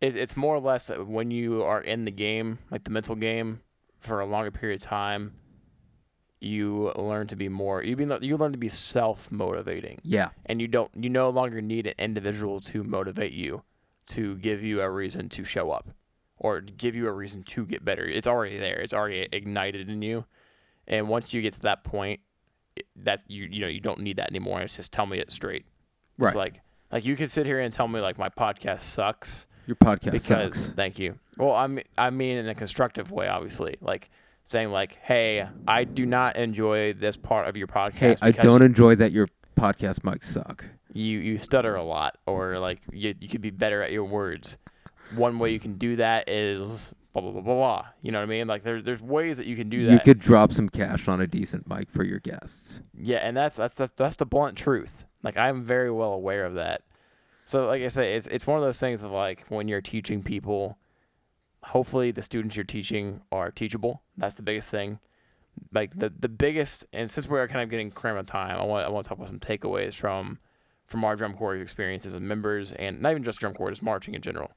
It, 0.00 0.16
it's 0.16 0.36
more 0.36 0.54
or 0.54 0.60
less 0.60 0.86
that 0.86 1.08
when 1.08 1.32
you 1.32 1.64
are 1.64 1.80
in 1.80 2.04
the 2.04 2.12
game, 2.12 2.60
like 2.70 2.84
the 2.84 2.90
mental 2.90 3.16
game, 3.16 3.62
for 3.98 4.20
a 4.20 4.26
longer 4.26 4.52
period 4.52 4.80
of 4.80 4.86
time, 4.86 5.32
you 6.40 6.92
learn 6.96 7.26
to 7.28 7.36
be 7.36 7.48
more. 7.48 7.82
You 7.82 7.96
be 7.96 8.06
you 8.20 8.36
learn 8.36 8.52
to 8.52 8.58
be 8.58 8.68
self 8.68 9.30
motivating. 9.30 9.98
Yeah, 10.02 10.30
and 10.44 10.60
you 10.60 10.68
don't 10.68 10.90
you 10.94 11.08
no 11.10 11.30
longer 11.30 11.60
need 11.62 11.86
an 11.86 11.94
individual 11.98 12.60
to 12.60 12.84
motivate 12.84 13.32
you 13.32 13.62
to 14.08 14.36
give 14.36 14.62
you 14.62 14.80
a 14.80 14.90
reason 14.90 15.28
to 15.30 15.44
show 15.44 15.70
up 15.72 15.88
or 16.38 16.60
give 16.60 16.94
you 16.94 17.08
a 17.08 17.12
reason 17.12 17.42
to 17.42 17.64
get 17.66 17.84
better 17.84 18.06
it's 18.06 18.26
already 18.26 18.56
there 18.58 18.78
it's 18.78 18.92
already 18.92 19.26
ignited 19.32 19.88
in 19.88 20.00
you 20.02 20.24
and 20.86 21.08
once 21.08 21.32
you 21.32 21.40
get 21.42 21.54
to 21.54 21.60
that 21.60 21.82
point 21.82 22.20
that 22.94 23.22
you 23.26 23.44
you 23.50 23.60
know 23.60 23.66
you 23.66 23.80
don't 23.80 23.98
need 24.00 24.16
that 24.18 24.28
anymore 24.30 24.60
it's 24.60 24.76
just 24.76 24.92
tell 24.92 25.06
me 25.06 25.18
it 25.18 25.32
straight 25.32 25.64
Right. 26.18 26.28
it's 26.28 26.36
like 26.36 26.60
like 26.92 27.04
you 27.04 27.16
could 27.16 27.30
sit 27.32 27.46
here 27.46 27.58
and 27.58 27.72
tell 27.72 27.88
me 27.88 27.98
like 28.00 28.16
my 28.18 28.28
podcast 28.28 28.82
sucks 28.82 29.46
your 29.66 29.76
podcast 29.76 30.12
because 30.12 30.54
sucks. 30.54 30.72
thank 30.74 30.98
you 31.00 31.18
well 31.36 31.52
i 31.54 31.66
mean 31.66 31.84
i 31.98 32.10
mean 32.10 32.36
in 32.36 32.48
a 32.48 32.54
constructive 32.54 33.10
way 33.10 33.26
obviously 33.26 33.76
like 33.80 34.08
saying 34.48 34.70
like 34.70 34.98
hey 35.02 35.46
i 35.66 35.84
do 35.84 36.06
not 36.06 36.36
enjoy 36.36 36.92
this 36.92 37.16
part 37.16 37.48
of 37.48 37.56
your 37.56 37.66
podcast 37.66 37.92
Hey, 37.94 38.16
I 38.20 38.30
don't 38.30 38.62
enjoy 38.62 38.94
that 38.96 39.12
your 39.12 39.28
podcast 39.58 40.00
mics 40.00 40.24
suck. 40.24 40.64
you 40.92 41.18
you 41.18 41.38
stutter 41.38 41.74
a 41.74 41.82
lot 41.82 42.18
or 42.26 42.58
like 42.58 42.80
you, 42.92 43.14
you 43.20 43.28
could 43.28 43.40
be 43.40 43.50
better 43.50 43.82
at 43.82 43.90
your 43.92 44.04
words 44.04 44.56
one 45.14 45.38
way 45.38 45.50
you 45.52 45.60
can 45.60 45.78
do 45.78 45.96
that 45.96 46.28
is 46.28 46.92
blah 47.12 47.22
blah 47.22 47.32
blah 47.32 47.40
blah 47.40 47.54
blah 47.54 47.86
you 48.02 48.12
know 48.12 48.18
what 48.18 48.24
i 48.24 48.26
mean 48.26 48.46
like 48.46 48.62
there's 48.62 48.84
there's 48.84 49.00
ways 49.02 49.36
that 49.38 49.46
you 49.46 49.56
can 49.56 49.68
do 49.70 49.86
that. 49.86 49.92
You 49.92 50.00
could 50.00 50.18
drop 50.20 50.52
some 50.52 50.68
cash 50.68 51.08
on 51.08 51.20
a 51.20 51.26
decent 51.26 51.68
mic 51.68 51.90
for 51.90 52.04
your 52.04 52.18
guests. 52.20 52.82
yeah 52.98 53.18
and 53.18 53.36
that's 53.36 53.56
that's 53.56 53.76
the, 53.76 53.90
that's 53.96 54.16
the 54.16 54.26
blunt 54.26 54.56
truth 54.56 55.04
like 55.22 55.36
i'm 55.36 55.62
very 55.64 55.90
well 55.90 56.12
aware 56.12 56.44
of 56.44 56.54
that 56.54 56.82
so 57.46 57.66
like 57.66 57.82
i 57.82 57.88
say 57.88 58.14
it's 58.14 58.26
it's 58.26 58.46
one 58.46 58.58
of 58.58 58.64
those 58.64 58.78
things 58.78 59.02
of 59.02 59.10
like 59.10 59.44
when 59.48 59.66
you're 59.68 59.80
teaching 59.80 60.22
people 60.22 60.76
hopefully 61.66 62.10
the 62.10 62.22
students 62.22 62.56
you're 62.56 62.64
teaching 62.64 63.20
are 63.32 63.50
teachable. 63.50 64.02
That's 64.16 64.34
the 64.34 64.42
biggest 64.42 64.68
thing. 64.68 64.98
Like 65.72 65.98
the 65.98 66.12
the 66.18 66.28
biggest 66.28 66.84
and 66.92 67.10
since 67.10 67.26
we're 67.26 67.46
kind 67.48 67.62
of 67.62 67.70
getting 67.70 67.90
cram 67.90 68.18
of 68.18 68.26
time 68.26 68.58
i 68.58 68.62
want 68.62 68.84
i 68.84 68.90
want 68.90 69.04
to 69.04 69.08
talk 69.08 69.16
about 69.16 69.28
some 69.28 69.40
takeaways 69.40 69.94
from 69.94 70.38
from 70.86 71.02
our 71.02 71.16
drum 71.16 71.32
corps 71.32 71.56
experiences 71.56 72.12
as 72.12 72.20
members 72.20 72.72
and 72.72 73.00
not 73.00 73.12
even 73.12 73.24
just 73.24 73.40
drum 73.40 73.54
corps 73.54 73.70
just 73.70 73.82
marching 73.82 74.14
in 74.14 74.20
general. 74.20 74.50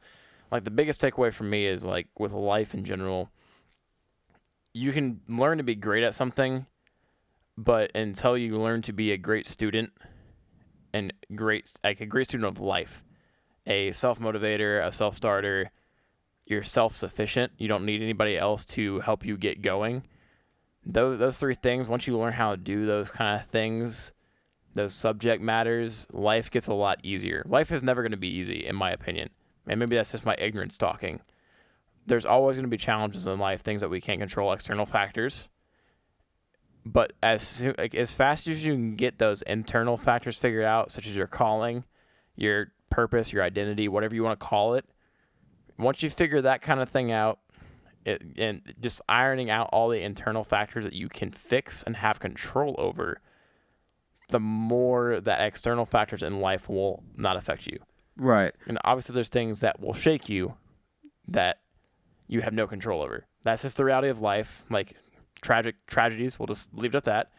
Like 0.52 0.66
the 0.66 0.72
biggest 0.72 1.00
takeaway 1.00 1.34
for 1.34 1.46
me 1.46 1.66
is 1.68 1.86
like 1.86 2.08
with 2.18 2.34
life 2.34 2.74
in 2.74 2.84
general 2.84 3.30
you 4.74 4.92
can 4.92 5.22
learn 5.28 5.58
to 5.58 5.64
be 5.64 5.76
great 5.76 6.04
at 6.04 6.14
something 6.14 6.66
but 7.58 7.92
until 7.96 8.38
you 8.38 8.58
learn 8.58 8.82
to 8.82 8.94
be 8.94 9.12
a 9.12 9.18
great 9.18 9.48
student 9.48 9.92
and 10.94 11.14
great 11.34 11.72
like 11.84 12.02
a 12.02 12.06
great 12.06 12.28
student 12.28 12.48
of 12.48 12.62
life 12.62 13.04
a 13.66 13.92
self-motivator 13.94 14.86
a 14.86 14.92
self-starter 14.92 15.72
you're 16.50 16.64
self-sufficient 16.64 17.54
you 17.58 17.68
don't 17.68 17.86
need 17.86 18.02
anybody 18.02 18.38
else 18.38 18.66
to 18.66 19.00
help 19.02 19.26
you 19.26 19.38
get 19.38 19.62
going. 19.62 20.04
Those 20.86 21.20
those 21.20 21.38
three 21.38 21.56
things 21.56 21.88
once 21.88 22.08
you 22.08 22.18
learn 22.18 22.34
how 22.34 22.52
to 22.52 22.58
do 22.58 22.86
those 22.86 23.12
kind 23.12 23.40
of 23.40 23.48
things 23.48 24.12
those 24.76 24.94
subject 24.94 25.42
matters 25.42 26.08
life 26.12 26.52
gets 26.52 26.68
a 26.68 26.74
lot 26.74 27.00
easier. 27.04 27.44
Life 27.48 27.72
is 27.72 27.84
never 27.84 28.02
going 28.02 28.12
to 28.12 28.18
be 28.18 28.28
easy 28.28 28.66
in 28.66 28.76
my 28.76 28.92
opinion. 28.92 29.30
And 29.68 29.80
maybe 29.80 29.96
that's 29.96 30.12
just 30.12 30.26
my 30.26 30.36
ignorance 30.38 30.78
talking. 30.78 31.22
There's 32.06 32.26
always 32.26 32.58
going 32.58 32.64
to 32.64 32.70
be 32.70 32.78
challenges 32.78 33.28
in 33.28 33.40
life 33.40 33.62
things 33.62 33.82
that 33.82 33.90
we 33.90 34.02
can't 34.02 34.20
control 34.20 34.52
external 34.52 34.86
factors. 34.86 35.50
But 36.86 37.14
as 37.22 37.44
soon, 37.44 37.76
like, 37.78 37.94
as 37.94 38.14
fast 38.14 38.48
as 38.48 38.64
you 38.64 38.74
can 38.74 38.96
get 38.96 39.20
those 39.20 39.42
internal 39.44 39.98
factors 39.98 40.38
figured 40.38 40.66
out 40.66 40.92
such 40.92 41.06
as 41.08 41.16
your 41.16 41.28
calling 41.28 41.84
your 42.36 42.72
purpose 42.90 43.32
your 43.32 43.44
identity 43.44 43.88
whatever 43.88 44.16
you 44.16 44.24
want 44.24 44.40
to 44.40 44.46
call 44.46 44.74
it 44.74 44.86
once 45.80 46.04
you 46.04 46.10
figure 46.10 46.42
that 46.42 46.62
kind 46.62 46.80
of 46.80 46.90
thing 46.90 47.12
out 47.12 47.40
it, 48.06 48.22
and 48.38 48.62
just 48.80 49.02
ironing 49.10 49.50
out 49.50 49.70
all 49.72 49.90
the 49.90 50.02
internal 50.02 50.44
factors 50.44 50.86
that 50.86 50.94
you 50.94 51.10
can 51.10 51.32
fix 51.32 51.84
and 51.84 51.98
have 51.98 52.20
control 52.20 52.76
over 52.78 53.22
the 54.30 54.40
more 54.40 55.20
that 55.22 55.42
external 55.42 55.86
factors 55.86 56.22
in 56.22 56.40
life 56.40 56.70
will 56.70 57.04
not 57.18 57.36
affect 57.36 57.66
you. 57.66 57.80
Right. 58.16 58.54
and 58.68 58.78
obviously 58.84 59.16
there's 59.16 59.30
things 59.30 59.62
that 59.62 59.80
will 59.80 59.94
shake 59.94 60.28
you 60.28 60.56
that 61.28 61.60
you 62.28 62.42
have 62.42 62.54
no 62.54 62.68
control 62.68 63.02
over. 63.02 63.26
That's 63.44 63.62
just 63.62 63.78
the 63.78 63.86
reality 63.86 64.10
of 64.10 64.20
life. 64.20 64.66
Like 64.70 64.96
tragic 65.42 65.76
tragedies 65.88 66.38
we'll 66.38 66.48
just 66.48 66.74
leave 66.74 66.94
it 66.94 66.98
at 66.98 67.06
that. 67.06 67.32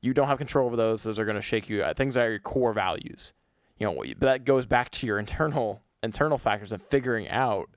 You 0.00 0.12
don't 0.14 0.28
have 0.28 0.38
control 0.38 0.66
over 0.66 0.76
those. 0.76 1.02
Those 1.02 1.18
are 1.18 1.24
going 1.24 1.36
to 1.36 1.42
shake 1.42 1.68
you 1.68 1.84
things 1.94 2.14
that 2.14 2.26
are 2.26 2.30
your 2.30 2.40
core 2.40 2.72
values. 2.72 3.32
You 3.78 3.86
know 3.86 3.92
but 4.18 4.26
that 4.26 4.44
goes 4.44 4.66
back 4.66 4.90
to 4.92 5.06
your 5.06 5.18
internal 5.20 5.82
internal 6.02 6.38
factors 6.38 6.72
and 6.72 6.82
figuring 6.82 7.28
out 7.28 7.68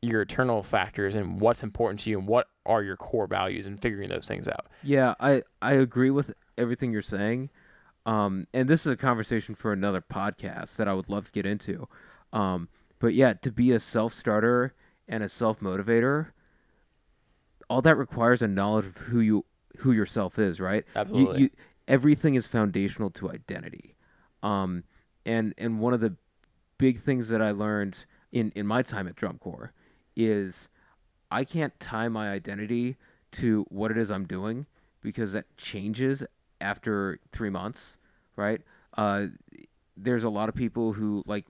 your 0.00 0.22
internal 0.22 0.62
factors 0.62 1.14
and 1.14 1.40
what's 1.40 1.62
important 1.62 2.00
to 2.00 2.10
you 2.10 2.18
and 2.18 2.28
what 2.28 2.48
are 2.64 2.82
your 2.82 2.96
core 2.96 3.26
values 3.26 3.66
and 3.66 3.80
figuring 3.82 4.08
those 4.08 4.28
things 4.28 4.46
out 4.46 4.66
Yeah, 4.82 5.14
I 5.18 5.42
I 5.60 5.72
agree 5.74 6.10
with 6.10 6.34
everything 6.56 6.92
you're 6.92 7.02
saying. 7.02 7.50
Um, 8.06 8.46
and 8.54 8.68
this 8.68 8.86
is 8.86 8.92
a 8.92 8.96
conversation 8.96 9.54
for 9.54 9.72
another 9.72 10.00
podcast 10.00 10.76
that 10.76 10.88
I 10.88 10.94
would 10.94 11.10
love 11.10 11.26
to 11.26 11.32
get 11.32 11.44
into. 11.44 11.88
Um, 12.32 12.68
but 13.00 13.12
yeah, 13.12 13.34
to 13.34 13.52
be 13.52 13.72
a 13.72 13.80
self 13.80 14.14
starter 14.14 14.74
and 15.08 15.22
a 15.22 15.28
self 15.28 15.60
motivator, 15.60 16.28
all 17.68 17.82
that 17.82 17.96
requires 17.96 18.40
a 18.40 18.48
knowledge 18.48 18.86
of 18.86 18.96
who 18.96 19.20
you 19.20 19.44
who 19.78 19.92
yourself 19.92 20.38
is, 20.38 20.60
right? 20.60 20.84
You- 20.94 21.00
Absolutely. 21.00 21.40
You, 21.42 21.50
everything 21.86 22.34
is 22.34 22.46
foundational 22.46 23.10
to 23.10 23.30
identity. 23.30 23.96
Um, 24.42 24.84
and 25.26 25.54
and 25.58 25.80
one 25.80 25.92
of 25.92 26.00
the 26.00 26.16
big 26.78 26.98
things 26.98 27.28
that 27.28 27.42
I 27.42 27.50
learned 27.50 28.04
in 28.32 28.52
in 28.54 28.66
my 28.66 28.82
time 28.82 29.08
at 29.08 29.16
drum 29.16 29.38
corps 29.38 29.72
is 30.16 30.68
I 31.30 31.44
can't 31.44 31.78
tie 31.80 32.08
my 32.08 32.30
identity 32.30 32.96
to 33.32 33.66
what 33.68 33.90
it 33.90 33.98
is 33.98 34.10
I'm 34.10 34.24
doing 34.26 34.66
because 35.02 35.32
that 35.32 35.44
changes 35.56 36.24
after 36.60 37.20
three 37.32 37.50
months, 37.50 37.98
right? 38.36 38.60
Uh, 38.96 39.26
there's 39.96 40.24
a 40.24 40.28
lot 40.28 40.48
of 40.48 40.54
people 40.54 40.92
who 40.92 41.22
like 41.26 41.44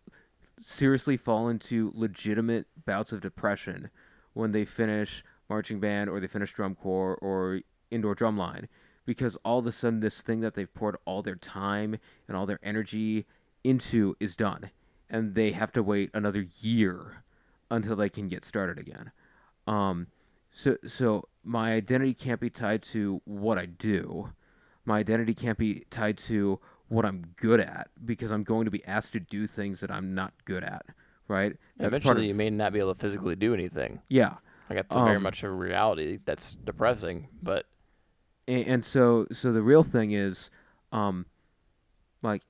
seriously 0.60 1.16
fall 1.16 1.48
into 1.48 1.92
legitimate 1.94 2.66
bouts 2.84 3.12
of 3.12 3.20
depression 3.20 3.90
when 4.32 4.52
they 4.52 4.64
finish 4.64 5.22
marching 5.48 5.80
band 5.80 6.10
or 6.10 6.20
they 6.20 6.26
finish 6.26 6.52
drum 6.52 6.74
corps 6.74 7.16
or 7.16 7.60
indoor 7.90 8.14
drum 8.14 8.36
line 8.36 8.68
because 9.06 9.36
all 9.44 9.58
of 9.58 9.66
a 9.66 9.72
sudden 9.72 10.00
this 10.00 10.20
thing 10.20 10.40
that 10.40 10.54
they've 10.54 10.74
poured 10.74 10.96
all 11.04 11.22
their 11.22 11.36
time 11.36 11.96
and 12.26 12.36
all 12.36 12.44
their 12.44 12.58
energy 12.62 13.24
into 13.64 14.16
is 14.20 14.36
done 14.36 14.70
and 15.10 15.34
they 15.34 15.52
have 15.52 15.72
to 15.72 15.82
wait 15.82 16.10
another 16.14 16.46
year 16.60 17.22
until 17.70 17.96
they 17.96 18.08
can 18.08 18.28
get 18.28 18.44
started 18.44 18.78
again 18.78 19.10
um 19.66 20.06
so 20.52 20.76
so 20.86 21.28
my 21.44 21.72
identity 21.72 22.14
can't 22.14 22.40
be 22.40 22.50
tied 22.50 22.82
to 22.82 23.20
what 23.24 23.58
i 23.58 23.66
do 23.66 24.30
my 24.84 24.98
identity 24.98 25.34
can't 25.34 25.58
be 25.58 25.84
tied 25.90 26.16
to 26.16 26.58
what 26.88 27.04
i'm 27.04 27.22
good 27.36 27.60
at 27.60 27.88
because 28.04 28.30
i'm 28.30 28.42
going 28.44 28.64
to 28.64 28.70
be 28.70 28.84
asked 28.86 29.12
to 29.12 29.20
do 29.20 29.46
things 29.46 29.80
that 29.80 29.90
i'm 29.90 30.14
not 30.14 30.32
good 30.46 30.64
at 30.64 30.84
right 31.28 31.56
That's 31.76 31.88
Eventually, 31.94 32.22
of- 32.22 32.28
you 32.28 32.34
may 32.34 32.48
not 32.50 32.72
be 32.72 32.78
able 32.78 32.94
to 32.94 33.00
physically 33.00 33.36
do 33.36 33.52
anything. 33.52 34.00
yeah 34.08 34.36
Like 34.70 34.78
that's 34.78 34.96
a 34.96 35.04
very 35.04 35.16
Um, 35.16 35.22
much 35.22 35.42
a 35.42 35.50
reality 35.50 36.18
that's 36.24 36.54
depressing. 36.54 37.28
But 37.42 37.66
and, 38.46 38.66
and 38.66 38.84
so 38.84 39.26
so 39.30 39.52
the 39.52 39.60
real 39.60 39.82
thing 39.82 40.12
is 40.12 40.48
um 40.90 41.26
like 42.22 42.42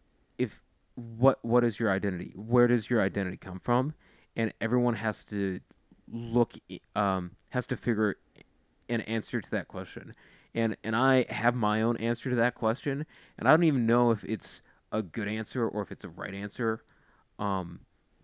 what 0.99 1.39
what 1.45 1.65
is 1.65 1.79
your 1.79 1.91
identity? 1.91 2.33
Where 2.35 2.67
does 2.67 2.91
your 2.91 3.01
identity 3.01 3.37
come 3.37 3.61
from? 3.61 3.95
And 4.37 4.53
everyone 4.61 4.95
has 4.95 5.25
to 5.25 5.61
look 6.11 6.55
um 6.97 7.33
has 7.51 7.67
to 7.69 7.77
figure 7.77 8.17
an 8.89 9.03
answer 9.03 9.41
to 9.41 9.51
that 9.51 9.69
question. 9.69 10.15
And 10.55 10.77
and 10.83 10.97
i 10.97 11.27
have 11.29 11.55
my 11.55 11.83
own 11.83 11.97
answer 11.99 12.31
to 12.31 12.37
that 12.37 12.55
question 12.55 13.05
and 13.39 13.47
i 13.47 13.51
don't 13.51 13.65
even 13.65 13.87
know 13.87 14.11
if 14.11 14.25
it's 14.25 14.63
a 14.93 15.03
good 15.03 15.29
answer 15.29 15.69
or 15.69 15.83
if 15.83 15.93
it's 15.93 16.05
a 16.05 16.09
right 16.09 16.35
answer 16.35 16.83
um 17.39 17.81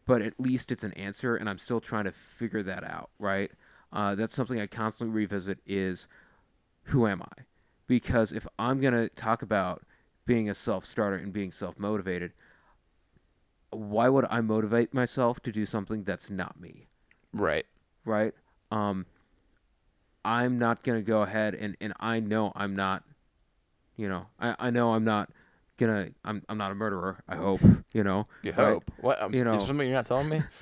but 0.07 0.23
at 0.23 0.33
least 0.41 0.73
it's 0.73 0.85
an 0.85 0.95
answer 0.95 1.37
and 1.37 1.51
i'm 1.51 1.59
still 1.59 1.81
trying 1.81 2.05
to 2.05 2.13
figure 2.13 2.63
that 2.63 2.83
out 2.83 3.11
right? 3.19 3.53
Uh, 3.93 4.15
that's 4.15 4.35
something 4.35 4.59
i 4.59 4.67
constantly 4.67 5.15
revisit 5.15 5.59
is 5.67 6.09
who 6.85 7.07
am 7.07 7.23
i? 7.23 7.43
Because 7.87 8.33
if 8.33 8.47
I'm 8.59 8.81
going 8.81 8.95
to 8.95 9.09
talk 9.11 9.43
about 9.43 9.85
being 10.27 10.49
a 10.49 10.55
self 10.55 10.85
starter 10.85 11.17
and 11.17 11.33
being 11.33 11.53
self 11.53 11.79
motivated, 11.79 12.33
why 13.77 14.09
would 14.09 14.27
I 14.31 14.41
motivate 14.41 14.95
myself 14.95 15.41
to 15.41 15.53
do 15.53 15.67
something 15.67 16.05
that's 16.05 16.31
not 16.31 16.61
me? 16.61 16.87
right, 17.33 17.67
Right? 18.05 18.33
Um, 18.71 19.07
I'm 20.25 20.59
not 20.59 20.83
going 20.83 20.99
to 20.99 21.03
go 21.07 21.23
ahead 21.23 21.55
and, 21.55 21.77
and 21.81 21.93
I 22.01 22.21
know 22.21 22.53
I'm 22.57 22.75
not, 22.77 23.03
you 23.97 24.09
know, 24.09 24.27
I, 24.41 24.57
I 24.59 24.71
know 24.71 24.95
I'm 24.95 25.05
not 25.05 25.31
gonna, 25.77 26.09
I'm, 26.25 26.43
I'm 26.49 26.57
not 26.57 26.73
a 26.73 26.75
murderer, 26.75 27.23
I 27.29 27.37
hope, 27.37 27.61
you 27.93 28.05
know. 28.05 28.27
you 28.43 28.53
Right. 28.53 28.73
hope. 28.75 28.91
What? 28.99 29.21
Um, 29.21 29.33
You 29.35 29.41
is 29.41 29.45
know- 29.45 29.59
something 29.59 29.87
you're 29.87 29.97
not 29.97 30.07
telling 30.07 30.29
me? 30.29 30.43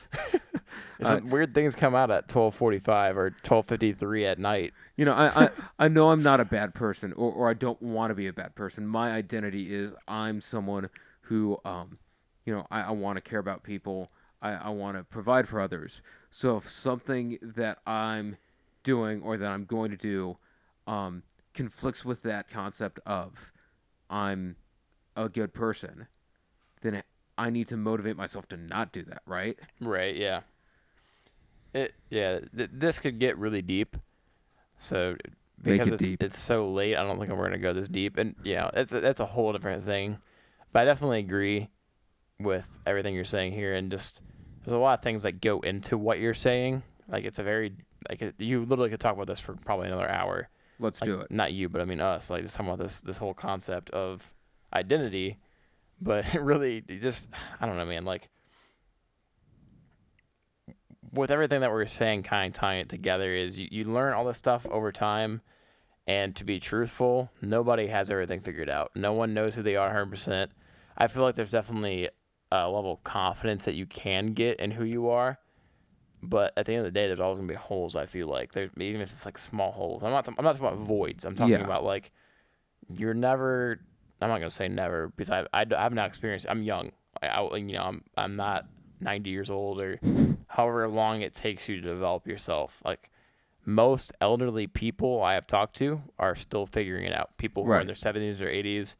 Is 0.98 1.08
Uh, 1.08 1.20
weird 1.24 1.52
things 1.52 1.74
come 1.74 1.94
out 1.96 2.10
at 2.12 2.28
12:45 2.28 3.16
or 3.16 3.30
12:53 3.42 4.24
at 4.30 4.38
night. 4.38 4.72
You 4.96 5.04
know, 5.04 5.12
I, 5.14 5.44
I, 5.44 5.50
I 5.80 5.88
know 5.88 6.10
I'm 6.10 6.22
not 6.22 6.38
a 6.40 6.44
bad 6.44 6.74
person, 6.74 7.12
or, 7.14 7.32
or 7.32 7.48
I 7.48 7.54
don't 7.54 7.80
want 7.82 8.10
to 8.10 8.14
be 8.14 8.26
a 8.28 8.32
bad 8.32 8.54
person. 8.54 8.86
My 8.86 9.10
identity 9.12 9.74
is 9.74 9.92
I'm 10.06 10.40
someone 10.40 10.88
who, 11.22 11.58
um, 11.64 11.98
you 12.44 12.54
know, 12.54 12.66
I, 12.70 12.82
I 12.82 12.90
want 12.90 13.16
to 13.16 13.20
care 13.20 13.38
about 13.38 13.62
people. 13.62 14.10
I, 14.40 14.52
I 14.52 14.68
want 14.70 14.96
to 14.96 15.04
provide 15.04 15.48
for 15.48 15.60
others. 15.60 16.02
So 16.30 16.56
if 16.56 16.68
something 16.68 17.38
that 17.42 17.78
I'm 17.86 18.36
doing 18.82 19.22
or 19.22 19.36
that 19.36 19.50
I'm 19.50 19.64
going 19.64 19.90
to 19.90 19.96
do 19.96 20.36
um, 20.86 21.22
conflicts 21.54 22.04
with 22.04 22.22
that 22.22 22.50
concept 22.50 23.00
of 23.06 23.52
I'm 24.10 24.56
a 25.16 25.28
good 25.28 25.54
person, 25.54 26.06
then 26.82 27.02
I 27.38 27.50
need 27.50 27.68
to 27.68 27.76
motivate 27.76 28.16
myself 28.16 28.48
to 28.48 28.56
not 28.56 28.92
do 28.92 29.02
that, 29.04 29.22
right? 29.26 29.58
Right. 29.80 30.16
Yeah. 30.16 30.40
It. 31.72 31.94
Yeah. 32.10 32.40
Th- 32.56 32.70
this 32.72 32.98
could 32.98 33.18
get 33.18 33.38
really 33.38 33.62
deep. 33.62 33.96
So 34.78 35.16
because 35.62 35.88
it 35.88 35.94
it's 35.94 36.02
deep. 36.02 36.22
it's 36.22 36.40
so 36.40 36.68
late, 36.68 36.96
I 36.96 37.04
don't 37.04 37.18
think 37.18 37.30
we're 37.30 37.44
gonna 37.44 37.58
go 37.58 37.72
this 37.72 37.86
deep. 37.86 38.18
And 38.18 38.34
you 38.42 38.56
know, 38.56 38.70
it's 38.74 38.90
that's 38.90 39.20
a 39.20 39.26
whole 39.26 39.52
different 39.52 39.84
thing. 39.84 40.18
But 40.72 40.80
I 40.80 40.84
definitely 40.86 41.20
agree 41.20 41.68
with 42.40 42.66
everything 42.86 43.14
you're 43.14 43.24
saying 43.24 43.52
here, 43.52 43.74
and 43.74 43.90
just 43.90 44.20
there's 44.64 44.74
a 44.74 44.78
lot 44.78 44.98
of 44.98 45.02
things 45.02 45.22
that 45.22 45.40
go 45.40 45.60
into 45.60 45.96
what 45.98 46.18
you're 46.18 46.34
saying. 46.34 46.82
Like 47.08 47.24
it's 47.24 47.38
a 47.38 47.42
very 47.42 47.74
like 48.08 48.22
it, 48.22 48.34
you 48.38 48.64
literally 48.64 48.90
could 48.90 49.00
talk 49.00 49.14
about 49.14 49.26
this 49.26 49.40
for 49.40 49.54
probably 49.54 49.88
another 49.88 50.10
hour. 50.10 50.48
Let's 50.78 51.00
Like, 51.00 51.08
do 51.08 51.20
it. 51.20 51.30
Not 51.30 51.52
you, 51.52 51.68
but 51.68 51.80
I 51.80 51.84
mean 51.84 52.00
us. 52.00 52.30
Like 52.30 52.42
just 52.42 52.56
talking 52.56 52.72
about 52.72 52.82
this 52.82 53.00
this 53.00 53.18
whole 53.18 53.34
concept 53.34 53.90
of 53.90 54.32
identity, 54.74 55.38
but 56.00 56.32
really 56.40 56.80
just 56.80 57.28
I 57.60 57.66
don't 57.66 57.76
know, 57.76 57.84
man. 57.84 58.04
Like 58.04 58.28
with 61.12 61.30
everything 61.30 61.60
that 61.60 61.70
we're 61.70 61.86
saying, 61.86 62.22
kind 62.22 62.54
of 62.54 62.58
tying 62.58 62.80
it 62.80 62.88
together 62.88 63.34
is 63.34 63.58
you, 63.58 63.68
you 63.70 63.84
learn 63.84 64.14
all 64.14 64.24
this 64.24 64.38
stuff 64.38 64.66
over 64.70 64.90
time. 64.90 65.42
And 66.06 66.34
to 66.36 66.44
be 66.44 66.58
truthful, 66.58 67.30
nobody 67.40 67.86
has 67.86 68.10
everything 68.10 68.40
figured 68.40 68.68
out. 68.68 68.90
No 68.96 69.12
one 69.12 69.34
knows 69.34 69.54
who 69.54 69.62
they 69.62 69.76
are 69.76 69.94
100%. 69.94 70.48
I 70.98 71.06
feel 71.06 71.22
like 71.22 71.36
there's 71.36 71.52
definitely 71.52 72.08
a 72.54 72.68
level 72.68 72.92
of 72.92 73.02
confidence 73.04 73.64
that 73.64 73.74
you 73.74 73.86
can 73.86 74.34
get 74.34 74.60
in 74.60 74.70
who 74.72 74.84
you 74.84 75.08
are. 75.08 75.38
But 76.22 76.52
at 76.56 76.66
the 76.66 76.72
end 76.74 76.86
of 76.86 76.92
the 76.92 76.98
day, 76.98 77.06
there's 77.08 77.18
always 77.18 77.38
gonna 77.38 77.48
be 77.48 77.54
holes. 77.54 77.96
I 77.96 78.06
feel 78.06 78.28
like 78.28 78.52
there's 78.52 78.70
even 78.78 79.00
if 79.00 79.10
it's 79.10 79.24
like 79.24 79.38
small 79.38 79.72
holes. 79.72 80.04
I'm 80.04 80.10
not. 80.10 80.28
I'm 80.28 80.44
not 80.44 80.56
talking 80.56 80.66
about 80.68 80.86
voids. 80.86 81.24
I'm 81.24 81.34
talking 81.34 81.54
Yeah. 81.54 81.64
about 81.64 81.82
like 81.82 82.12
you're 82.94 83.14
never. 83.14 83.80
I'm 84.20 84.28
not 84.28 84.38
gonna 84.38 84.50
say 84.50 84.68
never 84.68 85.08
because 85.16 85.30
I 85.30 85.46
I 85.52 85.64
have 85.70 85.94
not 85.94 86.06
experienced. 86.06 86.46
I'm 86.48 86.62
young. 86.62 86.92
I, 87.22 87.26
I 87.28 87.56
you 87.56 87.72
know 87.72 87.82
I'm 87.82 88.04
I'm 88.16 88.36
not 88.36 88.66
90 89.00 89.30
years 89.30 89.50
old 89.50 89.80
or 89.80 89.98
however 90.46 90.86
long 90.88 91.22
it 91.22 91.34
takes 91.34 91.68
you 91.68 91.80
to 91.80 91.88
develop 91.88 92.28
yourself. 92.28 92.80
Like 92.84 93.10
most 93.64 94.12
elderly 94.20 94.66
people 94.68 95.22
I 95.22 95.34
have 95.34 95.46
talked 95.46 95.74
to 95.76 96.02
are 96.18 96.36
still 96.36 96.66
figuring 96.66 97.04
it 97.04 97.12
out. 97.14 97.36
People 97.36 97.64
who 97.64 97.70
are 97.72 97.80
in 97.80 97.86
their 97.86 97.96
70s 97.96 98.40
or 98.40 98.46
80s, 98.46 98.94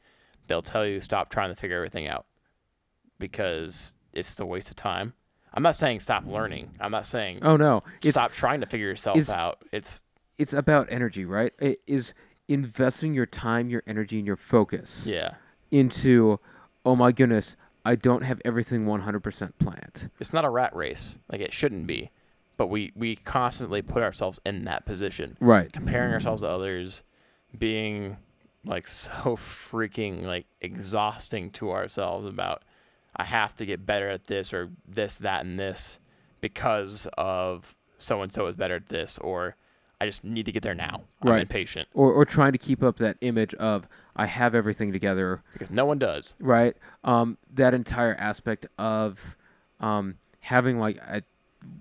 they'll 0.49 0.63
tell 0.63 0.87
you 0.87 1.01
stop 1.01 1.29
trying 1.31 1.51
to 1.51 1.57
figure 1.61 1.77
everything 1.77 2.09
out 2.09 2.27
because 3.23 3.95
it's 4.13 4.29
just 4.29 4.41
a 4.41 4.45
waste 4.45 4.69
of 4.69 4.77
time. 4.77 5.15
I'm 5.55 5.63
not 5.63 5.77
saying 5.77 6.01
stop 6.01 6.27
learning. 6.27 6.73
I'm 6.81 6.91
not 6.91 7.07
saying 7.07 7.39
Oh 7.43 7.57
no, 7.57 7.85
it's 8.03 8.11
stop 8.19 8.33
trying 8.33 8.61
to 8.61 8.67
figure 8.67 8.87
yourself 8.87 9.17
is- 9.17 9.31
out. 9.31 9.65
It's 9.73 10.03
it's 10.39 10.53
about 10.53 10.89
energy, 10.91 11.25
right? 11.25 11.53
It 11.61 11.81
is 11.87 12.13
investing 12.49 13.15
your 13.15 13.27
time, 13.27 13.69
your 13.69 13.83
energy, 13.87 14.19
and 14.19 14.27
your 14.27 14.37
focus 14.37 15.05
yeah. 15.07 15.35
into, 15.71 16.41
oh 16.85 16.97
my 16.97 17.13
goodness, 17.13 17.55
I 17.85 17.95
don't 17.95 18.23
have 18.23 18.41
everything 18.45 18.87
100% 18.87 19.53
planned. 19.59 20.11
It's 20.19 20.33
not 20.33 20.45
a 20.45 20.51
rat 20.51 20.75
race. 20.75 21.17
Like 21.31 21.41
it 21.41 21.53
shouldn't 21.53 21.87
be. 21.87 22.11
But 22.57 22.67
we 22.69 22.93
we 22.97 23.17
constantly 23.17 23.83
put 23.83 24.03
ourselves 24.03 24.41
in 24.45 24.65
that 24.65 24.85
position. 24.85 25.37
Right. 25.41 25.73
comparing 25.73 26.13
ourselves 26.13 26.43
to 26.43 26.49
others, 26.49 27.03
being 27.57 28.17
like 28.65 28.89
so 28.89 29.37
freaking 29.37 30.23
like 30.23 30.47
exhausting 30.61 31.51
to 31.51 31.71
ourselves 31.71 32.27
about 32.27 32.63
I 33.17 33.25
have 33.25 33.55
to 33.57 33.67
get 33.67 33.85
better 33.87 34.09
at 34.09 34.27
this 34.27 34.53
or 34.53 34.71
this, 34.89 35.17
that, 35.17 35.45
and 35.45 35.59
this 35.59 35.99
because 36.41 37.07
of 37.19 37.75
so 37.99 38.23
and 38.23 38.33
so 38.33 38.47
is 38.47 38.57
better 38.57 38.77
at 38.77 38.89
this, 38.89 39.19
or 39.19 39.57
I 40.01 40.07
just 40.07 40.25
need 40.25 40.47
to 40.47 40.53
get 40.53 40.63
there 40.63 40.75
now. 40.75 41.03
I'm 41.23 41.29
Right. 41.29 41.43
impatient 41.43 41.89
Or, 41.95 42.13
or 42.13 42.25
trying 42.25 42.53
to 42.53 42.59
keep 42.59 42.83
up 42.83 42.97
that 42.99 43.17
image 43.21 43.55
of 43.55 43.87
I 44.17 44.27
have 44.27 44.55
everything 44.55 44.93
together, 44.93 45.43
because 45.53 45.71
no 45.71 45.85
one 45.85 45.99
does. 45.99 46.35
right? 46.41 46.77
Um, 47.05 47.39
that 47.55 47.75
entire 47.75 48.15
aspect 48.17 48.67
of 48.79 49.37
um, 49.81 50.17
having 50.41 50.79
like 50.79 50.99
a, 50.99 51.23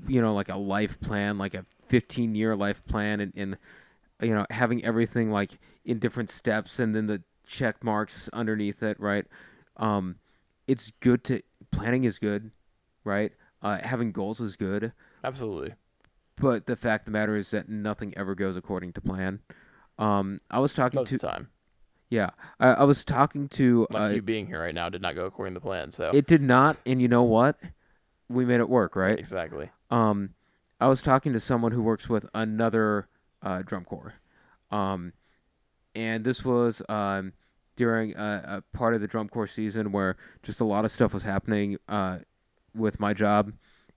you 0.07 0.21
know, 0.21 0.34
like 0.34 0.49
a 0.49 0.57
life 0.57 0.99
plan, 0.99 1.38
like 1.38 1.53
a 1.55 1.65
15 1.88 2.36
year 2.36 2.55
life 2.55 2.86
plan, 2.86 3.19
and, 3.19 3.34
and 3.36 3.57
you 4.21 4.34
know, 4.36 4.45
having 4.51 4.84
everything 4.86 5.32
like 5.32 5.57
in 5.86 5.97
different 5.97 6.29
steps, 6.29 6.77
and 6.77 6.93
then 6.95 7.07
the 7.07 7.21
check 7.47 7.84
marks 7.84 8.29
underneath 8.34 8.84
it, 8.84 8.99
right? 8.99 9.25
Um, 9.77 10.15
it's 10.72 10.91
good 11.01 11.24
to 11.26 11.41
planning 11.72 12.05
is 12.05 12.17
good, 12.17 12.51
right? 13.03 13.32
Uh, 13.61 13.80
having 13.84 14.11
goals 14.13 14.39
is 14.39 14.55
good, 14.55 14.93
Absolutely. 15.24 15.74
but 16.38 16.65
the 16.65 16.76
fact 16.76 17.01
of 17.01 17.05
the 17.13 17.19
matter 17.19 17.36
is 17.36 17.51
that 17.51 17.67
nothing 17.69 18.13
ever 18.17 18.34
goes 18.36 18.55
according 18.55 18.93
to 18.93 19.01
plan. 19.01 19.39
Um, 19.99 20.39
I 20.49 20.59
was 20.59 20.74
talking 20.74 20.99
Most 21.01 21.09
to 21.09 21.17
time. 21.19 21.49
yeah, 22.09 22.30
I, 22.59 22.69
I 22.69 22.84
was 22.86 23.03
talking 23.03 23.49
to 23.49 23.86
Like 23.91 24.01
uh, 24.01 24.15
you 24.15 24.22
being 24.22 24.47
here 24.47 24.61
right 24.61 24.74
now 24.74 24.88
did 24.89 25.01
not 25.01 25.15
go 25.15 25.26
according 25.26 25.53
to 25.55 25.59
plan. 25.59 25.91
So 25.91 26.09
it 26.13 26.26
did 26.26 26.41
not, 26.41 26.78
and 26.86 27.01
you 27.01 27.07
know 27.07 27.24
what? 27.24 27.59
We 28.30 28.45
made 28.45 28.61
it 28.61 28.69
work, 28.69 28.95
right? 28.95 29.19
exactly. 29.19 29.69
Um, 29.91 30.30
I 30.80 30.88
was 30.88 31.01
talking 31.01 31.34
to 31.34 31.39
someone 31.39 31.74
who 31.74 31.84
works 31.84 32.07
with 32.09 32.28
another 32.34 33.09
uh, 33.43 33.61
drum 33.61 33.84
corps, 33.84 34.13
um, 34.72 35.13
and 35.93 36.24
this 36.24 36.43
was 36.45 36.82
um, 36.89 37.34
during 37.82 38.15
a, 38.15 38.61
a 38.61 38.77
part 38.77 38.93
of 38.93 39.01
the 39.01 39.07
drum 39.07 39.27
corps 39.27 39.47
season 39.47 39.91
where 39.91 40.15
just 40.43 40.59
a 40.59 40.63
lot 40.63 40.86
of 40.86 40.91
stuff 40.91 41.15
was 41.15 41.23
happening 41.23 41.79
uh, 41.89 42.19
with 42.75 42.99
my 42.99 43.11
job, 43.11 43.51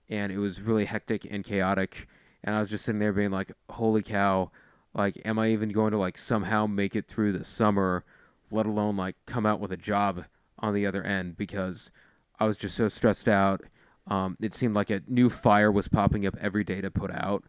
and 0.09 0.31
it 0.31 0.39
was 0.39 0.59
really 0.59 0.85
hectic 0.85 1.27
and 1.29 1.43
chaotic. 1.43 2.07
And 2.43 2.55
I 2.55 2.59
was 2.61 2.71
just 2.71 2.83
sitting 2.83 2.97
there 2.97 3.13
being 3.13 3.29
like, 3.29 3.51
"Holy 3.69 4.01
cow! 4.01 4.49
Like, 4.95 5.21
am 5.23 5.37
I 5.37 5.51
even 5.51 5.69
going 5.69 5.91
to 5.91 5.99
like 5.99 6.17
somehow 6.17 6.65
make 6.65 6.95
it 6.95 7.07
through 7.07 7.33
the 7.33 7.45
summer, 7.45 8.03
let 8.49 8.65
alone 8.65 8.97
like 8.97 9.17
come 9.27 9.45
out 9.45 9.59
with 9.59 9.71
a 9.71 9.77
job 9.77 10.25
on 10.57 10.73
the 10.73 10.87
other 10.87 11.03
end?" 11.03 11.37
Because 11.37 11.91
I 12.39 12.47
was 12.47 12.57
just 12.57 12.75
so 12.75 12.89
stressed 12.89 13.27
out. 13.27 13.61
Um, 14.07 14.35
it 14.41 14.55
seemed 14.55 14.73
like 14.73 14.89
a 14.89 15.03
new 15.07 15.29
fire 15.29 15.71
was 15.71 15.87
popping 15.87 16.25
up 16.25 16.35
every 16.41 16.63
day 16.63 16.81
to 16.81 16.89
put 16.89 17.11
out. 17.11 17.43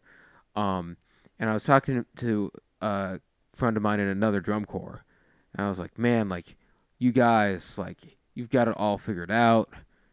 Um, 0.55 0.99
and 1.39 1.49
I 1.49 1.55
was 1.55 1.65
talking 1.65 2.05
to 2.17 2.51
a 2.83 3.21
friend 3.55 3.79
of 3.79 3.83
mine 3.83 4.01
in 4.01 4.09
another 4.09 4.41
drum 4.41 4.67
corps, 4.67 5.03
and 5.57 5.67
I 5.67 5.69
was 5.69 5.79
like, 5.79 5.99
man, 5.99 6.29
like, 6.29 6.57
you 6.99 7.13
guys, 7.13 7.79
like, 7.79 7.99
you've 8.35 8.51
got 8.51 8.69
it 8.69 8.77
all 8.77 8.99
figured 8.99 9.31
out. 9.33 9.71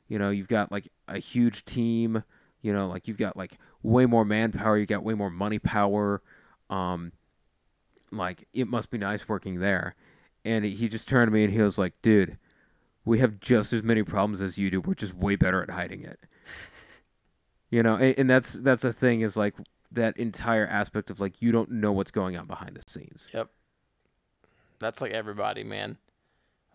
You 0.08 0.18
know, 0.18 0.32
you've 0.32 0.48
got 0.48 0.72
like 0.72 0.92
a 1.08 1.20
huge 1.20 1.66
team. 1.66 2.24
You 2.62 2.74
know, 2.74 2.88
like 2.88 3.08
you've 3.08 3.18
got 3.18 3.38
like 3.38 3.58
way 3.84 4.06
more 4.06 4.26
manpower. 4.26 4.78
You 4.78 4.86
got 4.86 5.04
way 5.04 5.14
more 5.14 5.30
money 5.30 5.60
power. 5.60 6.22
Um, 6.70 7.12
like 8.12 8.48
it 8.54 8.68
must 8.68 8.90
be 8.90 8.98
nice 8.98 9.28
working 9.28 9.60
there. 9.60 9.96
And 10.46 10.66
he 10.66 10.88
just 10.90 11.08
turned 11.08 11.28
to 11.28 11.34
me 11.34 11.44
and 11.44 11.54
he 11.54 11.62
was 11.62 11.78
like, 11.78 11.94
dude, 12.02 12.38
we 13.06 13.20
have 13.20 13.40
just 13.40 13.74
as 13.74 13.84
many 13.84 14.04
problems 14.04 14.42
as 14.42 14.58
you 14.58 14.70
do. 14.72 14.82
We're 14.82 14.94
just 14.94 15.14
way 15.14 15.36
better 15.36 15.62
at 15.62 15.70
hiding 15.70 16.04
it. 16.04 16.20
You 17.70 17.84
know, 17.84 17.96
and, 17.96 18.16
and 18.18 18.30
that's 18.30 18.54
that's 18.54 18.84
the 18.84 18.94
thing 18.94 19.22
is 19.22 19.36
like 19.36 19.56
that 19.92 20.16
entire 20.18 20.68
aspect 20.68 21.10
of 21.10 21.20
like 21.20 21.42
you 21.42 21.52
don't 21.52 21.72
know 21.72 21.92
what's 21.92 22.12
going 22.12 22.38
on 22.38 22.46
behind 22.46 22.76
the 22.76 22.84
scenes. 22.88 23.30
Yep. 23.34 23.50
That's 24.84 25.02
like 25.02 25.12
everybody, 25.12 25.64
man. 25.64 25.98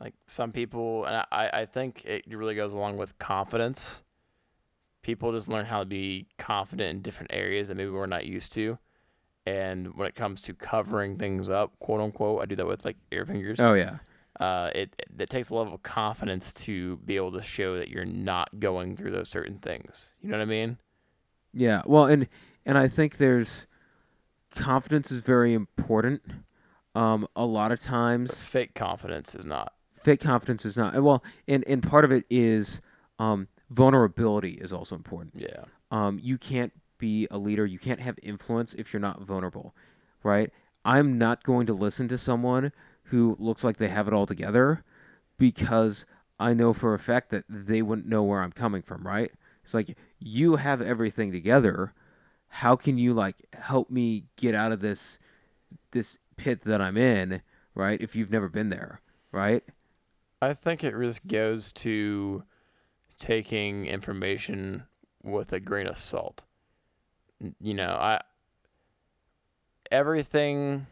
Like 0.01 0.15
some 0.27 0.53
people, 0.53 1.05
and 1.05 1.25
I, 1.33 1.51
I 1.53 1.67
think 1.67 2.05
it 2.05 2.25
really 2.29 2.55
goes 2.55 2.73
along 2.73 2.97
with 2.97 3.19
confidence. 3.19 4.03
People 5.03 5.33
just 5.33 5.49
learn 5.49 5.67
how 5.67 5.81
to 5.81 5.87
be 5.87 6.27
confident 6.39 6.91
in 6.91 7.03
different 7.03 7.33
areas 7.33 7.69
that 7.69 7.77
maybe 7.77 7.91
we're 7.91 8.07
not 8.07 8.27
used 8.27 8.53
to. 8.53 8.79
And 9.47 9.97
when 9.97 10.07
it 10.07 10.15
comes 10.15 10.43
to 10.43 10.55
covering 10.55 11.17
things 11.17 11.49
up, 11.49 11.79
quote 11.79 12.01
unquote, 12.01 12.43
I 12.43 12.45
do 12.45 12.55
that 12.57 12.67
with 12.67 12.85
like 12.85 12.97
ear 13.11 13.25
fingers. 13.25 13.59
Oh 13.59 13.75
yeah. 13.75 13.99
Uh, 14.39 14.71
it 14.75 14.95
it 15.19 15.31
takes 15.31 15.51
a 15.51 15.55
level 15.55 15.75
of 15.75 15.83
confidence 15.83 16.53
to 16.53 16.99
be 16.99 17.17
able 17.17 17.33
to 17.33 17.43
show 17.43 17.77
that 17.77 17.89
you're 17.89 18.05
not 18.05 18.61
going 18.61 18.97
through 18.97 19.11
those 19.11 19.29
certain 19.29 19.59
things. 19.59 20.13
You 20.23 20.31
know 20.31 20.37
what 20.37 20.43
I 20.43 20.47
mean? 20.47 20.79
Yeah. 21.53 21.83
Well, 21.87 22.05
and 22.05 22.29
and 22.65 22.79
I 22.79 22.87
think 22.87 23.17
there's 23.17 23.67
confidence 24.55 25.11
is 25.11 25.21
very 25.23 25.55
important. 25.55 26.23
Um, 26.95 27.29
a 27.37 27.45
lot 27.47 27.71
of 27.73 27.81
But 27.81 27.87
times 27.87 28.35
fake 28.43 28.75
confidence 28.75 29.35
is 29.35 29.45
not. 29.45 29.73
fake 30.03 30.21
confidence 30.21 30.65
is 30.65 30.77
not 30.77 31.01
well, 31.03 31.23
and 31.47 31.65
and 31.67 31.83
part 31.83 32.05
of 32.05 32.11
it 32.13 32.25
is 32.31 32.81
um, 33.19 33.49
vulnerability 33.71 34.53
is 34.53 34.73
also 34.73 34.95
important. 34.95 35.35
Yeah. 35.37 35.65
Um, 35.91 36.19
you 36.23 36.39
can't 36.39 36.73
be 36.99 37.29
a 37.31 37.39
leader. 37.39 37.65
You 37.67 37.79
can't 37.79 38.01
have 38.01 38.19
influence 38.23 38.75
if 38.75 38.93
you're 38.93 39.01
not 39.01 39.21
vulnerable, 39.23 39.75
right? 40.23 40.51
I'm 40.85 41.19
not 41.19 41.43
going 41.45 41.67
to 41.67 41.73
listen 41.73 42.09
to 42.09 42.19
someone 42.19 42.73
who 43.05 43.37
looks 43.39 43.63
like 43.65 43.77
they 43.77 43.89
have 43.89 44.09
it 44.09 44.15
all 44.15 44.27
together 44.27 44.83
because 45.39 46.05
I 46.41 46.55
know 46.55 46.73
for 46.73 46.95
a 46.95 46.99
fact 46.99 47.31
that 47.31 47.45
they 47.49 47.83
wouldn't 47.83 48.07
know 48.09 48.23
where 48.23 48.43
I'm 48.43 48.53
coming 48.53 48.83
from, 48.83 49.07
right? 49.07 49.31
It's 49.65 49.75
like 49.75 49.97
you 50.19 50.57
have 50.57 50.81
everything 50.83 51.31
together. 51.33 51.93
How 52.49 52.77
can 52.77 52.99
you 52.99 53.13
like 53.15 53.37
help 53.53 53.91
me 53.91 54.25
get 54.37 54.55
out 54.55 54.73
of 54.73 54.81
this 54.81 55.19
this 55.93 56.19
pit 56.39 56.63
that 56.65 56.81
I'm 56.81 56.97
in, 56.97 57.43
right? 57.75 58.01
If 58.01 58.17
you've 58.17 58.31
never 58.31 58.49
been 58.49 58.71
there, 58.71 59.03
right? 59.31 59.63
I 60.41 60.55
think 60.55 60.83
it 60.83 60.95
just 60.99 61.27
goes 61.27 61.73
to 61.73 62.45
taking 63.19 63.87
information 63.87 64.85
with 65.23 65.53
a 65.53 65.61
grain 65.61 65.87
of 65.87 65.99
salt. 65.99 66.45
You 67.61 67.75
know, 67.75 67.91
I 67.91 68.21
everything 69.91 70.87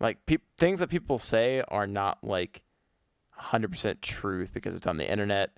like 0.00 0.24
peop 0.26 0.42
things 0.56 0.80
that 0.80 0.88
people 0.88 1.18
say 1.18 1.62
are 1.68 1.86
not 1.86 2.22
like 2.22 2.62
100% 3.40 4.00
truth 4.00 4.50
because 4.52 4.74
it's 4.74 4.86
on 4.86 4.96
the 4.96 5.10
internet 5.10 5.50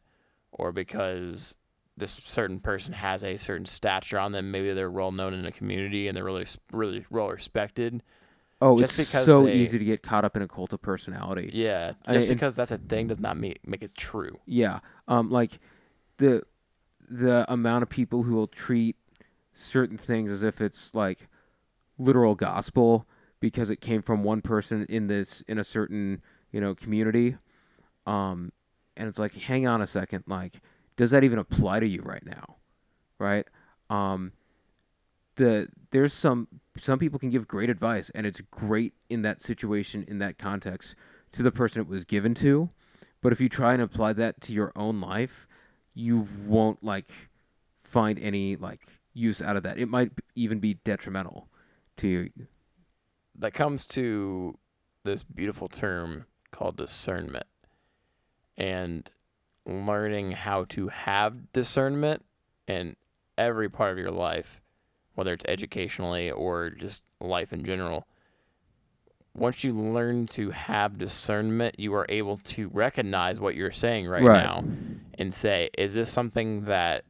or 0.52 0.72
because 0.72 1.54
this 1.96 2.20
certain 2.24 2.58
person 2.58 2.94
has 2.94 3.22
a 3.22 3.36
certain 3.36 3.66
stature 3.66 4.18
on 4.18 4.32
them. 4.32 4.50
Maybe 4.50 4.72
they're 4.72 4.90
well 4.90 5.12
known 5.12 5.34
in 5.34 5.46
a 5.46 5.52
community 5.52 6.08
and 6.08 6.16
they're 6.16 6.24
really 6.24 6.46
really 6.72 7.04
well 7.10 7.28
respected. 7.28 8.02
Oh, 8.62 8.78
Just 8.78 8.98
it's 8.98 9.08
because 9.10 9.24
so 9.26 9.44
they- 9.46 9.54
easy 9.54 9.78
to 9.78 9.84
get 9.84 10.02
caught 10.02 10.24
up 10.24 10.36
in 10.36 10.42
a 10.42 10.48
cult 10.48 10.72
of 10.74 10.82
personality. 10.82 11.50
Yeah, 11.54 11.92
just 12.06 12.24
it's- 12.24 12.28
because 12.28 12.54
that's 12.54 12.70
a 12.70 12.78
thing 12.78 13.06
does 13.06 13.18
not 13.18 13.36
make 13.38 13.66
make 13.66 13.82
it 13.82 13.94
true. 13.94 14.38
Yeah. 14.46 14.80
Um 15.08 15.30
like 15.30 15.58
the 16.18 16.42
the 17.08 17.44
amount 17.52 17.82
of 17.82 17.88
people 17.88 18.22
who 18.22 18.34
will 18.34 18.46
treat 18.46 18.96
certain 19.54 19.96
things 19.98 20.30
as 20.30 20.42
if 20.42 20.60
it's 20.60 20.94
like 20.94 21.28
literal 21.98 22.34
gospel 22.34 23.06
because 23.40 23.70
it 23.70 23.80
came 23.80 24.02
from 24.02 24.22
one 24.22 24.42
person 24.42 24.84
in 24.88 25.06
this 25.06 25.42
in 25.48 25.58
a 25.58 25.64
certain, 25.64 26.20
you 26.52 26.60
know, 26.60 26.74
community. 26.74 27.36
Um 28.06 28.52
and 28.96 29.08
it's 29.08 29.18
like 29.18 29.34
hang 29.34 29.66
on 29.66 29.80
a 29.80 29.86
second, 29.86 30.24
like 30.26 30.60
does 30.96 31.10
that 31.12 31.24
even 31.24 31.38
apply 31.38 31.80
to 31.80 31.88
you 31.88 32.02
right 32.02 32.24
now? 32.26 32.56
Right? 33.18 33.46
Um 33.88 34.32
the 35.36 35.68
there's 35.90 36.12
some 36.12 36.46
some 36.80 36.98
people 36.98 37.18
can 37.18 37.30
give 37.30 37.46
great 37.46 37.70
advice 37.70 38.10
and 38.14 38.26
it's 38.26 38.40
great 38.50 38.94
in 39.08 39.22
that 39.22 39.40
situation 39.42 40.04
in 40.08 40.18
that 40.18 40.38
context 40.38 40.94
to 41.32 41.42
the 41.42 41.52
person 41.52 41.80
it 41.80 41.88
was 41.88 42.04
given 42.04 42.34
to 42.34 42.68
but 43.20 43.32
if 43.32 43.40
you 43.40 43.48
try 43.48 43.72
and 43.72 43.82
apply 43.82 44.14
that 44.14 44.40
to 44.42 44.52
your 44.52 44.72
own 44.74 45.00
life, 45.00 45.46
you 45.94 46.26
won't 46.46 46.82
like 46.82 47.10
find 47.82 48.18
any 48.18 48.56
like 48.56 48.80
use 49.12 49.42
out 49.42 49.56
of 49.56 49.62
that. 49.64 49.78
It 49.78 49.88
might 49.88 50.12
even 50.34 50.58
be 50.58 50.74
detrimental 50.74 51.48
to 51.98 52.08
you. 52.08 52.30
that 53.38 53.52
comes 53.52 53.86
to 53.86 54.56
this 55.04 55.22
beautiful 55.22 55.68
term 55.68 56.26
called 56.50 56.76
discernment 56.76 57.46
and 58.56 59.10
learning 59.66 60.32
how 60.32 60.64
to 60.64 60.88
have 60.88 61.52
discernment 61.52 62.24
in 62.66 62.96
every 63.36 63.68
part 63.68 63.92
of 63.92 63.98
your 63.98 64.10
life, 64.10 64.60
whether 65.14 65.32
it's 65.32 65.44
educationally 65.46 66.30
or 66.30 66.70
just 66.70 67.02
life 67.20 67.52
in 67.52 67.64
general. 67.64 68.06
Once 69.34 69.62
you 69.62 69.72
learn 69.72 70.26
to 70.26 70.50
have 70.50 70.98
discernment, 70.98 71.78
you 71.78 71.94
are 71.94 72.06
able 72.08 72.36
to 72.38 72.68
recognize 72.68 73.38
what 73.38 73.54
you're 73.54 73.70
saying 73.70 74.08
right, 74.08 74.22
Right. 74.22 74.42
now 74.42 74.64
and 75.18 75.32
say, 75.32 75.70
is 75.78 75.94
this 75.94 76.10
something 76.10 76.64
that 76.64 77.04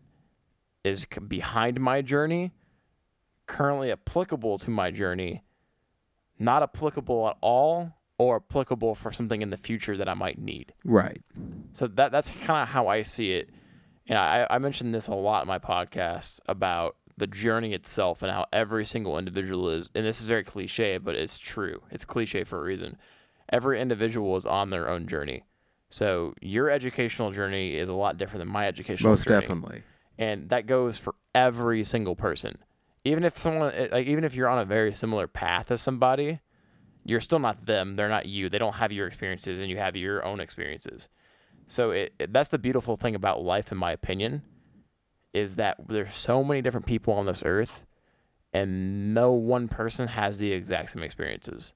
is 0.85 1.07
behind 1.29 1.81
my 1.81 2.03
journey, 2.03 2.53
currently 3.47 3.91
applicable 3.91 4.59
to 4.59 4.71
my 4.71 4.91
journey, 4.91 5.43
not 6.39 6.63
applicable 6.63 7.29
at 7.29 7.37
all, 7.41 7.95
or 8.19 8.37
applicable 8.37 8.95
for 8.95 9.13
something 9.13 9.41
in 9.41 9.49
the 9.49 9.57
future 9.57 9.97
that 9.97 10.09
I 10.09 10.15
might 10.15 10.39
need. 10.39 10.75
Right. 10.85 11.23
So 11.73 11.87
that 11.87 12.13
that's 12.13 12.31
kind 12.31 12.63
of 12.63 12.69
how 12.69 12.87
I 12.87 13.03
see 13.03 13.33
it. 13.33 13.49
And 14.07 14.19
I, 14.19 14.47
I 14.51 14.59
mentioned 14.59 14.95
this 14.95 15.07
a 15.07 15.15
lot 15.15 15.43
in 15.43 15.49
my 15.49 15.59
podcast 15.59 16.41
about 16.47 16.97
the 17.21 17.27
journey 17.29 17.73
itself 17.73 18.23
and 18.23 18.33
how 18.33 18.47
every 18.53 18.85
single 18.85 19.17
individual 19.17 19.69
is, 19.71 19.89
and 19.95 20.05
this 20.05 20.21
is 20.21 20.27
very 20.27 20.43
cliche, 20.43 20.99
but 20.99 21.15
it's 21.15 21.39
true. 21.39 21.83
It's 21.93 22.05
cliche 22.05 22.43
for 22.43 22.59
a 22.59 22.63
reason. 22.63 22.97
Every 23.49 23.81
individual 23.81 24.37
is 24.37 24.45
on 24.47 24.71
their 24.71 24.89
own 24.89 25.07
journey. 25.07 25.45
So 25.89 26.35
your 26.41 26.69
educational 26.71 27.31
journey 27.33 27.77
is 27.77 27.89
a 27.89 27.95
lot 27.95 28.19
different 28.19 28.41
than 28.41 28.49
my 28.53 28.67
educational 28.67 29.11
journey. 29.11 29.13
Most 29.13 29.25
journey 29.25 29.41
definitely. 29.43 29.83
and 30.19 30.49
that 30.51 30.67
goes 30.67 30.99
for 30.99 31.15
every 31.35 31.85
single 31.85 32.17
person. 32.17 32.59
Even 33.05 33.25
if 33.25 33.39
someone, 33.39 33.73
eh, 33.75 33.89
like, 33.91 34.07
even 34.07 34.25
if 34.25 34.35
you're 34.35 34.49
on 34.49 34.59
a 34.59 34.65
very 34.65 34.93
similar 34.93 35.27
path 35.27 35.71
as 35.71 35.81
somebody, 35.81 36.41
you're 37.05 37.21
still 37.21 37.39
not 37.39 37.65
them. 37.67 37.97
They're 37.97 38.09
not 38.11 38.27
you. 38.27 38.49
They 38.49 38.59
don't 38.59 38.75
have 38.75 38.93
your 38.93 39.07
experiences, 39.07 39.59
and 39.59 39.69
you 39.71 39.79
have 39.79 39.97
your 39.97 40.25
own 40.25 40.39
experiences. 40.39 41.09
So 41.67 41.91
it, 41.93 42.13
it- 42.19 42.33
that's 42.33 42.51
the 42.51 42.59
beautiful 42.59 42.97
thing 42.97 43.15
about 43.15 43.43
life, 43.43 43.73
in 43.73 43.79
my 43.79 43.91
opinion, 43.93 44.43
is 45.33 45.57
that 45.57 45.77
there's 45.89 46.15
so 46.15 46.43
many 46.43 46.63
different 46.63 46.87
people 46.87 47.15
on 47.15 47.27
this 47.27 47.43
earth, 47.45 47.85
and 48.53 49.15
no 49.15 49.33
one 49.33 49.69
person 49.69 50.09
has 50.09 50.39
the 50.39 50.53
exact 50.53 50.93
same 50.93 51.03
experiences. 51.03 51.73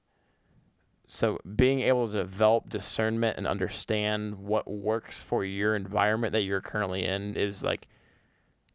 So 1.07 1.39
being 1.55 1.81
able 1.81 2.07
to 2.07 2.13
develop 2.13 2.69
discernment 2.69 3.37
and 3.37 3.47
understand 3.47 4.35
what 4.35 4.67
works 4.67 5.21
for 5.21 5.45
your 5.45 5.75
environment 5.75 6.33
that 6.33 6.41
you're 6.41 6.61
currently 6.61 7.05
in 7.05 7.35
is 7.35 7.63
like 7.63 7.87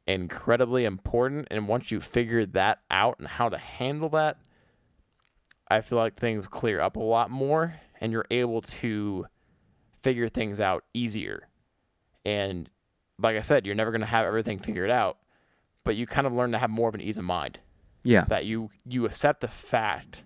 incredibly 0.07 0.85
important. 0.85 1.49
And 1.51 1.67
once 1.67 1.91
you 1.91 2.01
figure 2.01 2.47
that 2.47 2.79
out 2.91 3.19
and 3.19 3.27
how 3.27 3.49
to 3.49 3.59
handle 3.59 4.09
that, 4.11 4.39
I 5.69 5.81
feel 5.81 5.99
like 5.99 6.19
things 6.19 6.47
clear 6.47 6.81
up 6.81 6.97
a 6.97 7.01
lot 7.01 7.31
more 7.31 7.77
and 8.01 8.13
you're 8.13 8.27
able 8.31 8.61
to 8.63 9.27
figure 10.03 10.29
things 10.29 10.61
out 10.61 10.85
easier. 10.95 11.49
And 12.25 12.71
like 13.21 13.37
I 13.37 13.43
said, 13.43 13.67
you're 13.67 13.75
never 13.75 13.91
going 13.91 14.01
to 14.01 14.07
have 14.07 14.25
everything 14.27 14.59
figured 14.59 14.91
out, 14.91 15.19
but 15.85 15.97
you 15.97 16.07
kind 16.07 16.27
of 16.27 16.33
learn 16.33 16.53
to 16.53 16.59
have 16.59 16.71
more 16.71 16.89
of 16.89 16.95
an 16.95 17.01
ease 17.01 17.19
of 17.19 17.25
mind 17.25 17.59
Yeah. 18.03 18.25
that 18.29 18.45
you 18.47 18.71
you 18.87 19.05
accept 19.07 19.41
the 19.41 19.49
fact 19.49 20.25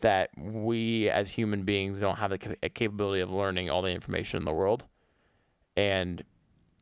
that 0.00 0.30
we 0.36 1.08
as 1.08 1.30
human 1.30 1.62
beings 1.64 2.00
don't 2.00 2.16
have 2.16 2.30
the 2.30 2.38
ca- 2.38 2.68
capability 2.74 3.20
of 3.22 3.30
learning 3.30 3.70
all 3.70 3.82
the 3.82 3.90
information 3.90 4.36
in 4.38 4.44
the 4.44 4.52
world. 4.52 4.84
And 5.76 6.22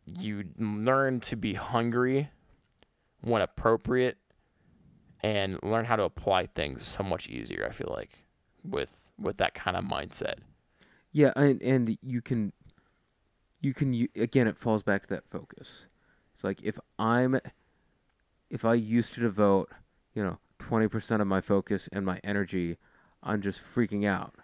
you 0.06 0.44
learn 0.58 1.20
to 1.20 1.36
be 1.36 1.54
hungry 1.54 2.30
when 3.22 3.40
appropriate 3.42 4.18
and 5.22 5.58
learn 5.62 5.84
how 5.86 5.96
to 5.96 6.02
apply 6.02 6.46
things 6.46 6.86
so 6.86 7.02
much 7.02 7.26
easier, 7.28 7.66
I 7.68 7.72
feel 7.72 7.92
like, 7.96 8.24
with 8.62 8.90
with 9.18 9.36
that 9.38 9.54
kind 9.54 9.76
of 9.76 9.84
mindset. 9.84 10.36
Yeah, 11.12 11.32
and 11.36 11.62
and 11.62 11.96
you 12.02 12.20
can 12.20 12.52
you 13.64 13.72
can 13.74 14.08
again 14.14 14.46
it 14.46 14.58
falls 14.58 14.82
back 14.82 15.02
to 15.02 15.08
that 15.08 15.28
focus. 15.30 15.86
It's 16.34 16.44
like 16.44 16.62
if 16.62 16.78
I'm 16.98 17.40
if 18.50 18.64
I 18.64 18.74
used 18.74 19.14
to 19.14 19.20
devote, 19.20 19.70
you 20.14 20.22
know, 20.22 20.38
20% 20.60 21.20
of 21.20 21.26
my 21.26 21.40
focus 21.40 21.88
and 21.92 22.04
my 22.04 22.20
energy 22.22 22.76
on 23.22 23.40
just 23.42 23.60
freaking 23.60 24.04
out 24.04 24.34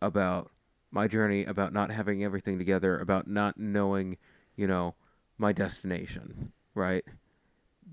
about 0.00 0.50
my 0.90 1.08
journey, 1.08 1.44
about 1.44 1.72
not 1.72 1.90
having 1.90 2.22
everything 2.22 2.58
together, 2.58 2.98
about 2.98 3.26
not 3.26 3.58
knowing, 3.58 4.18
you 4.54 4.66
know, 4.66 4.94
my 5.38 5.52
destination, 5.52 6.52
right? 6.74 7.04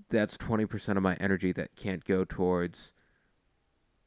That's 0.09 0.37
20% 0.37 0.97
of 0.97 1.03
my 1.03 1.15
energy 1.15 1.51
that 1.53 1.75
can't 1.75 2.03
go 2.03 2.25
towards 2.25 2.91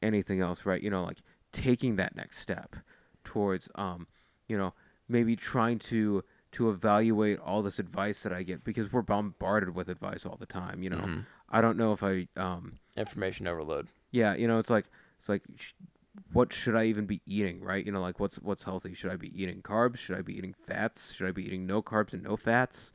anything 0.01 0.39
else, 0.39 0.65
right? 0.65 0.81
You 0.81 0.91
know, 0.91 1.03
like 1.03 1.23
taking 1.51 1.95
that 1.95 2.15
next 2.15 2.39
step 2.39 2.75
towards 3.23 3.67
um, 3.75 4.07
you 4.47 4.57
know, 4.57 4.73
maybe 5.07 5.35
trying 5.35 5.79
to 5.79 6.23
to 6.53 6.69
evaluate 6.69 7.39
all 7.39 7.61
this 7.61 7.79
advice 7.79 8.23
that 8.23 8.33
I 8.33 8.43
get 8.43 8.63
because 8.63 8.91
we're 8.91 9.01
bombarded 9.01 9.75
with 9.75 9.89
advice 9.89 10.25
all 10.25 10.37
the 10.37 10.45
time, 10.45 10.81
you 10.83 10.89
know. 10.89 10.97
Mhm. 10.97 11.25
I 11.49 11.61
don't 11.61 11.77
know 11.77 11.93
if 11.93 12.03
I 12.03 12.27
um 12.37 12.79
Information 12.95 13.47
overload. 13.47 13.87
yeah, 14.11 14.35
you 14.35 14.47
know, 14.47 14.59
it's 14.59 14.69
like 14.69 14.85
it's 15.19 15.29
like 15.29 15.43
sh- 15.57 15.73
what 16.31 16.53
should 16.53 16.75
I 16.75 16.85
even 16.85 17.05
be 17.05 17.21
eating, 17.25 17.61
right? 17.61 17.85
You 17.85 17.91
know, 17.91 18.01
like 18.01 18.19
what's 18.19 18.37
what's 18.37 18.63
healthy? 18.63 18.93
Should 18.93 19.11
I 19.11 19.15
be 19.15 19.41
eating 19.41 19.61
carbs? 19.61 19.97
Should 19.97 20.17
I 20.17 20.21
be 20.21 20.37
eating 20.37 20.53
fats? 20.53 21.11
Should 21.11 21.27
I 21.27 21.31
be 21.31 21.45
eating 21.45 21.65
no 21.65 21.81
carbs 21.81 22.13
and 22.13 22.23
no 22.23 22.37
fats? 22.37 22.91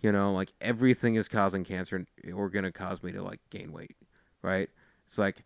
You 0.00 0.10
know, 0.10 0.32
like 0.32 0.52
everything 0.60 1.14
is 1.14 1.28
causing 1.28 1.64
cancer 1.64 1.96
and 1.96 2.34
or 2.34 2.48
to 2.50 2.72
cause 2.72 3.02
me 3.02 3.12
to 3.12 3.22
like 3.22 3.40
gain 3.50 3.72
weight, 3.72 3.96
right? 4.42 4.68
It's 5.06 5.18
like 5.18 5.44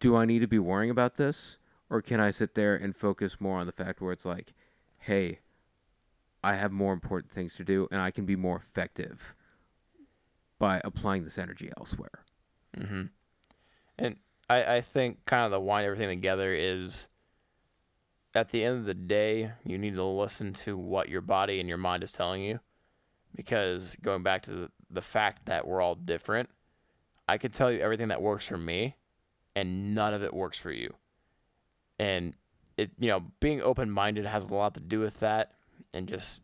do 0.00 0.16
I 0.16 0.24
need 0.24 0.40
to 0.40 0.48
be 0.48 0.58
worrying 0.58 0.90
about 0.90 1.16
this 1.16 1.58
or 1.90 2.00
can 2.00 2.20
I 2.20 2.30
sit 2.30 2.54
there 2.54 2.74
and 2.74 2.96
focus 2.96 3.40
more 3.40 3.58
on 3.58 3.66
the 3.66 3.72
fact 3.72 4.00
where 4.00 4.12
it's 4.12 4.24
like, 4.24 4.54
hey, 4.98 5.40
I 6.42 6.54
have 6.54 6.72
more 6.72 6.92
important 6.92 7.32
things 7.32 7.54
to 7.56 7.64
do 7.64 7.88
and 7.90 8.00
I 8.00 8.10
can 8.10 8.24
be 8.24 8.36
more 8.36 8.56
effective 8.56 9.34
by 10.58 10.80
applying 10.84 11.24
this 11.24 11.38
energy 11.38 11.70
elsewhere. 11.78 12.24
hmm 12.76 13.04
And 13.98 14.16
I, 14.48 14.76
I 14.76 14.80
think 14.80 15.24
kind 15.24 15.44
of 15.44 15.50
the 15.50 15.60
wind 15.60 15.86
everything 15.86 16.08
together 16.08 16.54
is 16.54 17.08
at 18.34 18.50
the 18.50 18.64
end 18.64 18.78
of 18.78 18.84
the 18.84 18.94
day, 18.94 19.52
you 19.64 19.76
need 19.76 19.94
to 19.94 20.04
listen 20.04 20.52
to 20.54 20.76
what 20.76 21.08
your 21.08 21.20
body 21.20 21.58
and 21.60 21.68
your 21.68 21.78
mind 21.78 22.02
is 22.02 22.12
telling 22.12 22.42
you. 22.42 22.60
Because 23.34 23.96
going 24.02 24.22
back 24.22 24.42
to 24.42 24.50
the, 24.52 24.70
the 24.90 25.02
fact 25.02 25.46
that 25.46 25.66
we're 25.66 25.80
all 25.80 25.94
different, 25.94 26.50
I 27.28 27.38
could 27.38 27.52
tell 27.52 27.70
you 27.70 27.80
everything 27.80 28.08
that 28.08 28.22
works 28.22 28.46
for 28.46 28.58
me 28.58 28.96
and 29.54 29.94
none 29.94 30.14
of 30.14 30.22
it 30.22 30.34
works 30.34 30.58
for 30.58 30.72
you. 30.72 30.94
And 31.98 32.34
it 32.76 32.90
you 32.98 33.08
know, 33.08 33.24
being 33.40 33.60
open 33.62 33.90
minded 33.90 34.26
has 34.26 34.44
a 34.44 34.54
lot 34.54 34.74
to 34.74 34.80
do 34.80 35.00
with 35.00 35.20
that 35.20 35.52
and 35.92 36.08
just 36.08 36.40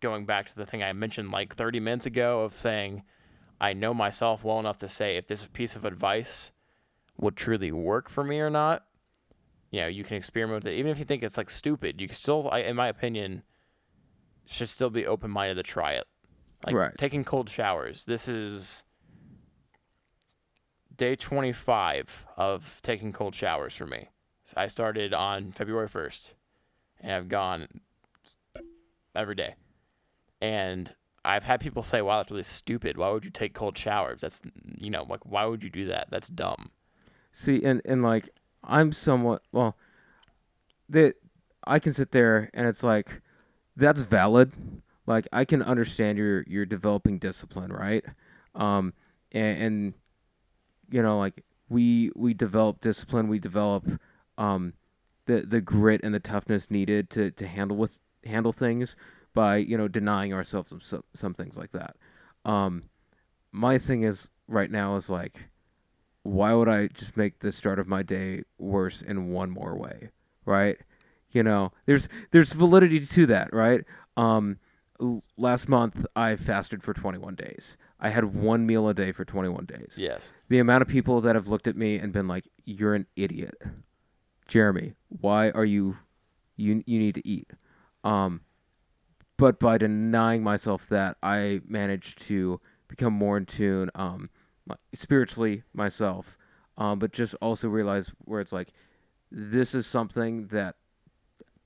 going 0.00 0.26
back 0.26 0.48
to 0.48 0.56
the 0.56 0.66
thing 0.66 0.82
I 0.82 0.92
mentioned 0.92 1.30
like 1.30 1.54
30 1.54 1.80
minutes 1.80 2.06
ago 2.06 2.40
of 2.40 2.56
saying 2.56 3.02
I 3.60 3.72
know 3.72 3.94
myself 3.94 4.42
well 4.42 4.58
enough 4.58 4.78
to 4.80 4.88
say 4.88 5.16
if 5.16 5.28
this 5.28 5.46
piece 5.52 5.76
of 5.76 5.84
advice 5.84 6.50
would 7.16 7.36
truly 7.36 7.70
work 7.70 8.08
for 8.08 8.24
me 8.24 8.40
or 8.40 8.50
not. 8.50 8.84
You 9.70 9.82
know, 9.82 9.86
you 9.86 10.04
can 10.04 10.16
experiment 10.16 10.64
with 10.64 10.72
it. 10.72 10.76
Even 10.76 10.90
if 10.90 10.98
you 10.98 11.04
think 11.04 11.22
it's 11.22 11.36
like 11.36 11.48
stupid, 11.48 12.00
you 12.00 12.08
can 12.08 12.16
still, 12.16 12.48
I, 12.50 12.58
in 12.60 12.76
my 12.76 12.88
opinion, 12.88 13.42
should 14.44 14.68
still 14.68 14.90
be 14.90 15.06
open 15.06 15.30
minded 15.30 15.54
to 15.54 15.62
try 15.62 15.92
it. 15.92 16.06
Like 16.66 16.74
Right. 16.74 16.92
taking 16.98 17.24
cold 17.24 17.48
showers. 17.48 18.04
This 18.04 18.28
is 18.28 18.82
day 20.94 21.16
25 21.16 22.26
of 22.36 22.80
taking 22.82 23.12
cold 23.12 23.34
showers 23.34 23.74
for 23.74 23.86
me. 23.86 24.08
I 24.56 24.66
started 24.66 25.14
on 25.14 25.52
February 25.52 25.88
1st 25.88 26.34
and 27.00 27.12
I've 27.12 27.28
gone 27.28 27.80
every 29.14 29.34
day. 29.34 29.54
And 30.40 30.94
I've 31.24 31.44
had 31.44 31.60
people 31.60 31.82
say, 31.82 32.02
"Wow, 32.02 32.18
that's 32.18 32.30
really 32.30 32.42
stupid. 32.42 32.96
Why 32.96 33.10
would 33.10 33.24
you 33.24 33.30
take 33.30 33.54
cold 33.54 33.78
showers? 33.78 34.20
That's 34.20 34.42
you 34.76 34.90
know, 34.90 35.04
like 35.08 35.24
why 35.24 35.44
would 35.46 35.62
you 35.62 35.70
do 35.70 35.86
that? 35.86 36.08
That's 36.10 36.28
dumb." 36.28 36.70
See, 37.32 37.62
and 37.62 37.80
and 37.84 38.02
like 38.02 38.28
I'm 38.64 38.92
somewhat 38.92 39.42
well. 39.52 39.76
That 40.88 41.14
I 41.64 41.78
can 41.78 41.92
sit 41.92 42.10
there 42.10 42.50
and 42.52 42.66
it's 42.66 42.82
like 42.82 43.22
that's 43.76 44.00
valid. 44.00 44.52
Like 45.06 45.28
I 45.32 45.44
can 45.44 45.62
understand 45.62 46.18
your 46.18 46.42
your 46.46 46.66
developing 46.66 47.18
discipline, 47.18 47.72
right? 47.72 48.04
Um, 48.54 48.92
and, 49.30 49.62
and 49.62 49.94
you 50.90 51.02
know, 51.02 51.18
like 51.18 51.44
we 51.68 52.10
we 52.14 52.34
develop 52.34 52.80
discipline, 52.80 53.28
we 53.28 53.38
develop 53.38 53.86
um 54.38 54.74
the 55.26 55.40
the 55.40 55.60
grit 55.60 56.02
and 56.02 56.14
the 56.14 56.20
toughness 56.20 56.70
needed 56.70 57.10
to 57.10 57.30
to 57.32 57.46
handle 57.46 57.76
with 57.76 57.98
handle 58.24 58.52
things 58.52 58.96
by 59.34 59.56
you 59.56 59.76
know 59.76 59.88
denying 59.88 60.32
ourselves 60.32 60.70
some 60.70 60.80
some, 60.80 61.04
some 61.14 61.34
things 61.34 61.56
like 61.56 61.72
that. 61.72 61.96
Um, 62.44 62.84
my 63.52 63.78
thing 63.78 64.02
is 64.02 64.28
right 64.48 64.70
now 64.70 64.96
is 64.96 65.08
like 65.08 65.40
why 66.22 66.52
would 66.54 66.68
I 66.68 66.88
just 66.88 67.16
make 67.16 67.40
the 67.40 67.52
start 67.52 67.78
of 67.78 67.88
my 67.88 68.02
day 68.02 68.44
worse 68.58 69.02
in 69.02 69.30
one 69.30 69.50
more 69.50 69.76
way, 69.76 70.10
right? 70.44 70.78
You 71.30 71.42
know, 71.42 71.72
there's 71.86 72.08
there's 72.30 72.52
validity 72.52 73.04
to 73.04 73.26
that, 73.26 73.52
right? 73.52 73.84
Um, 74.16 74.58
last 75.36 75.68
month 75.68 76.06
I 76.14 76.36
fasted 76.36 76.82
for 76.82 76.94
21 76.94 77.34
days. 77.34 77.76
I 77.98 78.10
had 78.10 78.34
one 78.34 78.66
meal 78.66 78.88
a 78.88 78.94
day 78.94 79.12
for 79.12 79.24
21 79.24 79.64
days. 79.64 79.96
Yes. 79.98 80.32
The 80.48 80.58
amount 80.58 80.82
of 80.82 80.88
people 80.88 81.20
that 81.22 81.34
have 81.34 81.48
looked 81.48 81.66
at 81.66 81.76
me 81.76 81.96
and 81.96 82.12
been 82.12 82.28
like, 82.28 82.48
"You're 82.64 82.94
an 82.94 83.06
idiot, 83.16 83.54
Jeremy. 84.46 84.94
Why 85.08 85.50
are 85.50 85.64
you? 85.64 85.96
You 86.56 86.82
you 86.86 86.98
need 86.98 87.14
to 87.14 87.26
eat." 87.26 87.50
Um, 88.04 88.42
but 89.36 89.58
by 89.58 89.78
denying 89.78 90.42
myself 90.42 90.86
that, 90.88 91.16
I 91.22 91.60
managed 91.66 92.22
to 92.22 92.60
become 92.88 93.12
more 93.12 93.36
in 93.36 93.46
tune, 93.46 93.90
um, 93.94 94.30
spiritually 94.94 95.62
myself. 95.72 96.36
Um, 96.78 96.98
but 96.98 97.12
just 97.12 97.34
also 97.42 97.68
realize 97.68 98.12
where 98.24 98.40
it's 98.40 98.52
like, 98.52 98.72
this 99.30 99.74
is 99.74 99.86
something 99.86 100.46
that 100.48 100.76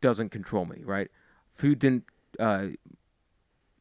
doesn't 0.01 0.31
control 0.31 0.65
me, 0.65 0.83
right? 0.85 1.09
Food 1.55 1.79
didn't. 1.79 2.05
Uh, 2.39 2.69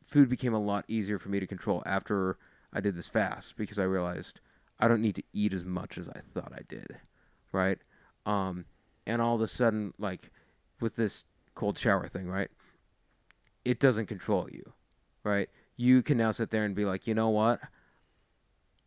food 0.05 0.29
became 0.29 0.53
a 0.53 0.59
lot 0.59 0.85
easier 0.87 1.19
for 1.19 1.29
me 1.29 1.39
to 1.39 1.47
control 1.47 1.83
after 1.85 2.37
I 2.73 2.79
did 2.79 2.95
this 2.95 3.07
fast 3.07 3.57
because 3.57 3.79
I 3.79 3.83
realized 3.83 4.39
I 4.79 4.87
don't 4.87 5.01
need 5.01 5.15
to 5.15 5.23
eat 5.33 5.53
as 5.53 5.65
much 5.65 5.97
as 5.97 6.09
I 6.09 6.19
thought 6.33 6.53
I 6.53 6.61
did, 6.67 6.97
right? 7.51 7.77
Um, 8.25 8.65
and 9.07 9.21
all 9.21 9.35
of 9.35 9.41
a 9.41 9.47
sudden, 9.47 9.93
like 9.99 10.31
with 10.79 10.95
this 10.95 11.25
cold 11.55 11.77
shower 11.77 12.07
thing, 12.07 12.27
right? 12.27 12.49
It 13.63 13.79
doesn't 13.79 14.05
control 14.05 14.47
you, 14.51 14.73
right? 15.23 15.49
You 15.77 16.03
can 16.03 16.17
now 16.17 16.31
sit 16.31 16.51
there 16.51 16.63
and 16.63 16.75
be 16.75 16.85
like, 16.85 17.07
you 17.07 17.13
know 17.13 17.29
what? 17.29 17.59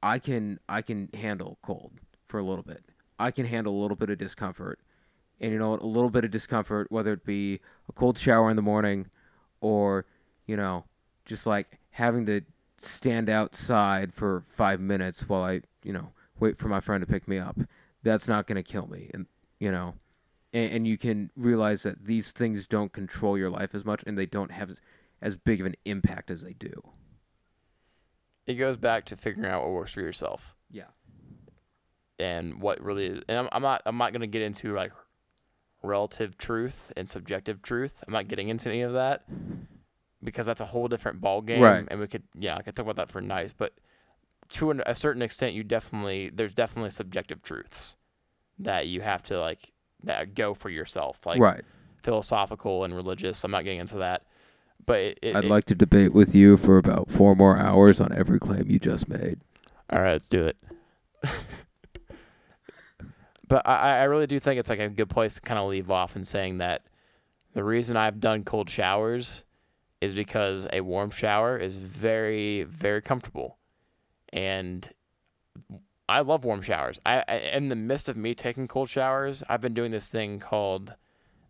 I 0.02 0.18
can 0.18 0.60
I 0.68 0.82
can 0.82 1.08
handle 1.14 1.58
cold 1.62 1.92
for 2.28 2.38
a 2.38 2.44
little 2.44 2.62
bit. 2.62 2.84
I 3.18 3.30
can 3.30 3.46
handle 3.46 3.74
a 3.74 3.80
little 3.80 3.96
bit 3.96 4.10
of 4.10 4.18
discomfort, 4.18 4.78
and 5.40 5.50
you 5.52 5.58
know 5.58 5.70
what? 5.70 5.82
A 5.82 5.86
little 5.86 6.10
bit 6.10 6.24
of 6.24 6.30
discomfort, 6.30 6.86
whether 6.90 7.12
it 7.12 7.24
be 7.24 7.60
a 7.88 7.92
cold 7.92 8.16
shower 8.16 8.48
in 8.48 8.56
the 8.56 8.62
morning, 8.62 9.08
or 9.60 10.06
you 10.46 10.56
know, 10.56 10.84
just 11.24 11.46
like 11.46 11.78
having 11.90 12.26
to 12.26 12.42
stand 12.78 13.28
outside 13.28 14.14
for 14.14 14.44
five 14.46 14.78
minutes 14.80 15.28
while 15.28 15.42
I, 15.42 15.62
you 15.82 15.92
know, 15.92 16.12
wait 16.38 16.58
for 16.58 16.68
my 16.68 16.78
friend 16.78 17.00
to 17.00 17.06
pick 17.06 17.26
me 17.26 17.38
up. 17.38 17.58
That's 18.04 18.28
not 18.28 18.46
going 18.46 18.56
to 18.56 18.62
kill 18.62 18.86
me, 18.86 19.10
and 19.12 19.26
you 19.58 19.72
know, 19.72 19.94
and, 20.52 20.72
and 20.72 20.86
you 20.86 20.98
can 20.98 21.30
realize 21.36 21.82
that 21.82 22.04
these 22.04 22.32
things 22.32 22.66
don't 22.66 22.92
control 22.92 23.36
your 23.36 23.50
life 23.50 23.74
as 23.74 23.84
much, 23.84 24.02
and 24.06 24.16
they 24.16 24.26
don't 24.26 24.52
have 24.52 24.70
as, 25.20 25.36
big 25.36 25.60
of 25.60 25.66
an 25.66 25.74
impact 25.84 26.30
as 26.30 26.42
they 26.42 26.52
do. 26.52 26.82
It 28.46 28.54
goes 28.54 28.76
back 28.76 29.04
to 29.06 29.16
figuring 29.16 29.50
out 29.50 29.62
what 29.62 29.72
works 29.72 29.92
for 29.92 30.00
yourself 30.00 30.56
Yeah. 30.70 30.84
and 32.18 32.60
what 32.62 32.82
really 32.82 33.06
is. 33.06 33.22
And 33.28 33.38
I'm, 33.38 33.48
I'm 33.52 33.62
not 33.62 33.82
I'm 33.84 33.98
not 33.98 34.12
gonna 34.12 34.26
get 34.26 34.42
into 34.42 34.74
like 34.74 34.92
relative 35.82 36.38
truth 36.38 36.92
and 36.96 37.08
subjective 37.08 37.62
truth. 37.62 38.02
I'm 38.06 38.12
not 38.12 38.26
getting 38.28 38.48
into 38.48 38.68
any 38.70 38.80
of 38.82 38.94
that 38.94 39.24
because 40.24 40.46
that's 40.46 40.60
a 40.60 40.66
whole 40.66 40.88
different 40.88 41.20
ball 41.20 41.42
game. 41.42 41.60
Right. 41.60 41.84
And 41.88 42.00
we 42.00 42.06
could 42.08 42.22
yeah 42.34 42.56
I 42.56 42.62
could 42.62 42.74
talk 42.74 42.84
about 42.86 42.96
that 42.96 43.12
for 43.12 43.20
nice, 43.20 43.52
but 43.52 43.74
to 44.50 44.70
an, 44.70 44.82
a 44.86 44.94
certain 44.94 45.20
extent, 45.20 45.54
you 45.54 45.62
definitely 45.62 46.30
there's 46.32 46.54
definitely 46.54 46.90
subjective 46.90 47.42
truths 47.42 47.96
that 48.58 48.86
you 48.86 49.02
have 49.02 49.22
to 49.24 49.38
like 49.38 49.72
that 50.04 50.34
go 50.34 50.54
for 50.54 50.70
yourself, 50.70 51.18
like 51.26 51.40
right. 51.40 51.62
philosophical 52.02 52.84
and 52.84 52.94
religious. 52.94 53.44
I'm 53.44 53.50
not 53.50 53.64
getting 53.64 53.80
into 53.80 53.98
that, 53.98 54.22
but 54.86 55.00
it, 55.00 55.18
it, 55.22 55.36
I'd 55.36 55.44
it- 55.44 55.50
like 55.50 55.64
to 55.66 55.74
debate 55.74 56.12
with 56.12 56.34
you 56.34 56.56
for 56.56 56.78
about 56.78 57.10
four 57.10 57.34
more 57.34 57.58
hours 57.58 58.00
on 58.00 58.12
every 58.12 58.38
claim 58.38 58.64
you 58.68 58.78
just 58.78 59.08
made. 59.08 59.40
All 59.90 60.00
right, 60.00 60.12
let's 60.12 60.28
do 60.28 60.46
it. 60.46 60.56
but 63.48 63.66
I, 63.66 63.98
I 63.98 64.02
really 64.04 64.26
do 64.26 64.38
think 64.38 64.60
it's 64.60 64.68
like 64.68 64.78
a 64.78 64.88
good 64.88 65.08
place 65.08 65.34
to 65.34 65.40
kind 65.40 65.58
of 65.58 65.68
leave 65.68 65.90
off 65.90 66.14
in 66.14 66.24
saying 66.24 66.58
that 66.58 66.82
the 67.54 67.64
reason 67.64 67.96
I've 67.96 68.20
done 68.20 68.44
cold 68.44 68.68
showers 68.68 69.44
is 70.00 70.14
because 70.14 70.68
a 70.72 70.80
warm 70.82 71.10
shower 71.10 71.56
is 71.56 71.76
very, 71.76 72.62
very 72.64 73.02
comfortable. 73.02 73.58
And 74.32 74.88
I 76.08 76.20
love 76.20 76.44
warm 76.44 76.62
showers. 76.62 76.98
I, 77.04 77.22
I 77.28 77.34
in 77.36 77.68
the 77.68 77.76
midst 77.76 78.08
of 78.08 78.16
me 78.16 78.34
taking 78.34 78.66
cold 78.68 78.88
showers, 78.88 79.42
I've 79.48 79.60
been 79.60 79.74
doing 79.74 79.90
this 79.90 80.08
thing 80.08 80.38
called 80.38 80.94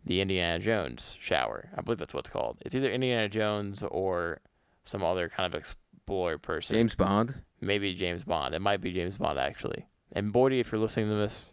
the 0.05 0.21
Indiana 0.21 0.59
Jones 0.59 1.17
shower. 1.19 1.69
I 1.75 1.81
believe 1.81 1.99
that's 1.99 2.13
what 2.13 2.21
it's 2.21 2.29
called. 2.29 2.57
It's 2.61 2.75
either 2.75 2.91
Indiana 2.91 3.29
Jones 3.29 3.83
or 3.83 4.41
some 4.83 5.03
other 5.03 5.29
kind 5.29 5.53
of 5.53 5.59
explorer 5.59 6.37
person. 6.37 6.75
James 6.75 6.95
Bond. 6.95 7.35
Maybe 7.61 7.93
James 7.93 8.23
Bond. 8.23 8.55
It 8.55 8.59
might 8.59 8.81
be 8.81 8.91
James 8.91 9.17
Bond 9.17 9.39
actually. 9.39 9.87
And 10.11 10.33
Boydie, 10.33 10.59
if 10.59 10.71
you're 10.71 10.81
listening 10.81 11.09
to 11.09 11.15
this, 11.15 11.51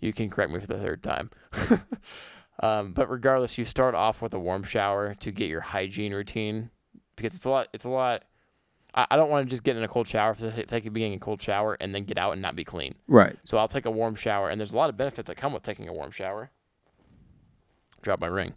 you 0.00 0.12
can 0.12 0.28
correct 0.28 0.52
me 0.52 0.60
for 0.60 0.66
the 0.66 0.78
third 0.78 1.02
time. 1.02 1.30
um, 2.60 2.92
but 2.92 3.08
regardless, 3.08 3.56
you 3.56 3.64
start 3.64 3.94
off 3.94 4.20
with 4.20 4.34
a 4.34 4.40
warm 4.40 4.64
shower 4.64 5.14
to 5.14 5.30
get 5.30 5.48
your 5.48 5.60
hygiene 5.60 6.12
routine 6.12 6.70
because 7.16 7.34
it's 7.34 7.44
a 7.44 7.50
lot. 7.50 7.68
It's 7.72 7.84
a 7.84 7.90
lot. 7.90 8.24
I, 8.94 9.06
I 9.10 9.16
don't 9.16 9.30
want 9.30 9.46
to 9.46 9.50
just 9.50 9.62
get 9.62 9.76
in 9.76 9.82
a 9.82 9.88
cold 9.88 10.06
shower 10.06 10.34
for 10.34 10.42
the 10.42 10.64
sake 10.68 10.86
of 10.86 10.92
being 10.92 11.12
in 11.12 11.16
a 11.16 11.20
cold 11.20 11.40
shower 11.40 11.76
and 11.80 11.94
then 11.94 12.04
get 12.04 12.18
out 12.18 12.32
and 12.32 12.42
not 12.42 12.56
be 12.56 12.64
clean. 12.64 12.94
Right. 13.08 13.36
So 13.44 13.58
I'll 13.58 13.68
take 13.68 13.86
a 13.86 13.90
warm 13.90 14.14
shower, 14.14 14.48
and 14.48 14.60
there's 14.60 14.72
a 14.72 14.76
lot 14.76 14.90
of 14.90 14.96
benefits 14.96 15.26
that 15.26 15.36
come 15.36 15.52
with 15.52 15.62
taking 15.62 15.88
a 15.88 15.92
warm 15.92 16.10
shower. 16.10 16.50
Drop 18.02 18.20
my 18.20 18.26
ring. 18.26 18.54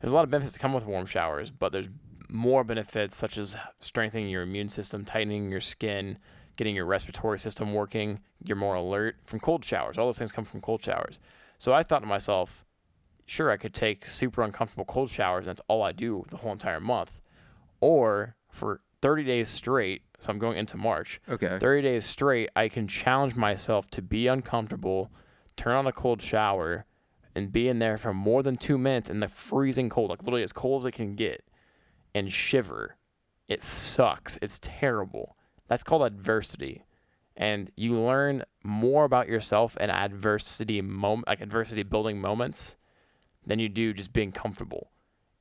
There's 0.00 0.12
a 0.12 0.16
lot 0.16 0.24
of 0.24 0.30
benefits 0.30 0.52
that 0.52 0.60
come 0.60 0.72
with 0.72 0.84
warm 0.84 1.06
showers, 1.06 1.50
but 1.50 1.72
there's 1.72 1.88
more 2.28 2.62
benefits 2.64 3.16
such 3.16 3.38
as 3.38 3.56
strengthening 3.80 4.28
your 4.28 4.42
immune 4.42 4.68
system, 4.68 5.04
tightening 5.04 5.50
your 5.50 5.60
skin, 5.60 6.18
getting 6.56 6.74
your 6.74 6.84
respiratory 6.84 7.38
system 7.38 7.72
working. 7.72 8.20
You're 8.44 8.56
more 8.56 8.74
alert 8.74 9.16
from 9.24 9.40
cold 9.40 9.64
showers. 9.64 9.96
All 9.96 10.06
those 10.06 10.18
things 10.18 10.32
come 10.32 10.44
from 10.44 10.60
cold 10.60 10.82
showers. 10.82 11.18
So 11.58 11.72
I 11.72 11.82
thought 11.82 12.00
to 12.00 12.06
myself, 12.06 12.64
sure, 13.26 13.50
I 13.50 13.56
could 13.56 13.74
take 13.74 14.06
super 14.06 14.42
uncomfortable 14.42 14.84
cold 14.84 15.10
showers, 15.10 15.46
and 15.46 15.48
that's 15.48 15.62
all 15.68 15.82
I 15.82 15.92
do 15.92 16.24
the 16.30 16.36
whole 16.36 16.52
entire 16.52 16.80
month. 16.80 17.12
Or 17.80 18.36
for 18.50 18.80
30 19.00 19.24
days 19.24 19.48
straight, 19.48 20.02
so 20.18 20.30
I'm 20.30 20.38
going 20.38 20.56
into 20.58 20.76
March, 20.76 21.20
Okay. 21.28 21.58
30 21.58 21.82
days 21.82 22.04
straight, 22.04 22.50
I 22.56 22.68
can 22.68 22.88
challenge 22.88 23.34
myself 23.36 23.88
to 23.92 24.02
be 24.02 24.26
uncomfortable, 24.26 25.10
turn 25.56 25.74
on 25.74 25.86
a 25.86 25.92
cold 25.92 26.20
shower, 26.20 26.84
and 27.34 27.52
be 27.52 27.68
in 27.68 27.78
there 27.78 27.96
for 27.98 28.12
more 28.12 28.42
than 28.42 28.56
two 28.56 28.78
minutes 28.78 29.08
in 29.08 29.20
the 29.20 29.28
freezing 29.28 29.88
cold, 29.88 30.10
like 30.10 30.22
literally 30.22 30.42
as 30.42 30.52
cold 30.52 30.82
as 30.82 30.86
it 30.86 30.92
can 30.92 31.14
get, 31.14 31.44
and 32.14 32.32
shiver. 32.32 32.96
It 33.46 33.62
sucks. 33.62 34.38
It's 34.42 34.58
terrible. 34.60 35.36
That's 35.68 35.82
called 35.84 36.02
adversity. 36.02 36.84
And 37.36 37.70
you 37.76 37.94
learn 37.94 38.42
more 38.64 39.04
about 39.04 39.28
yourself 39.28 39.76
in 39.76 39.90
adversity 39.90 40.80
moment, 40.82 41.28
like 41.28 41.40
adversity 41.40 41.84
building 41.84 42.20
moments, 42.20 42.74
than 43.46 43.60
you 43.60 43.68
do 43.68 43.94
just 43.94 44.12
being 44.12 44.32
comfortable. 44.32 44.90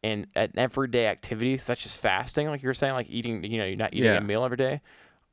And 0.07 0.27
an 0.35 0.51
everyday 0.57 1.07
activity 1.07 1.57
such 1.57 1.85
as 1.85 1.95
fasting, 1.97 2.47
like 2.47 2.61
you 2.63 2.67
were 2.69 2.73
saying, 2.73 2.93
like 2.93 3.09
eating, 3.09 3.43
you 3.43 3.57
know, 3.57 3.65
you're 3.65 3.75
not 3.75 3.93
eating 3.93 4.05
Yeah. 4.05 4.17
a 4.17 4.21
meal 4.21 4.43
every 4.45 4.57
day. 4.57 4.81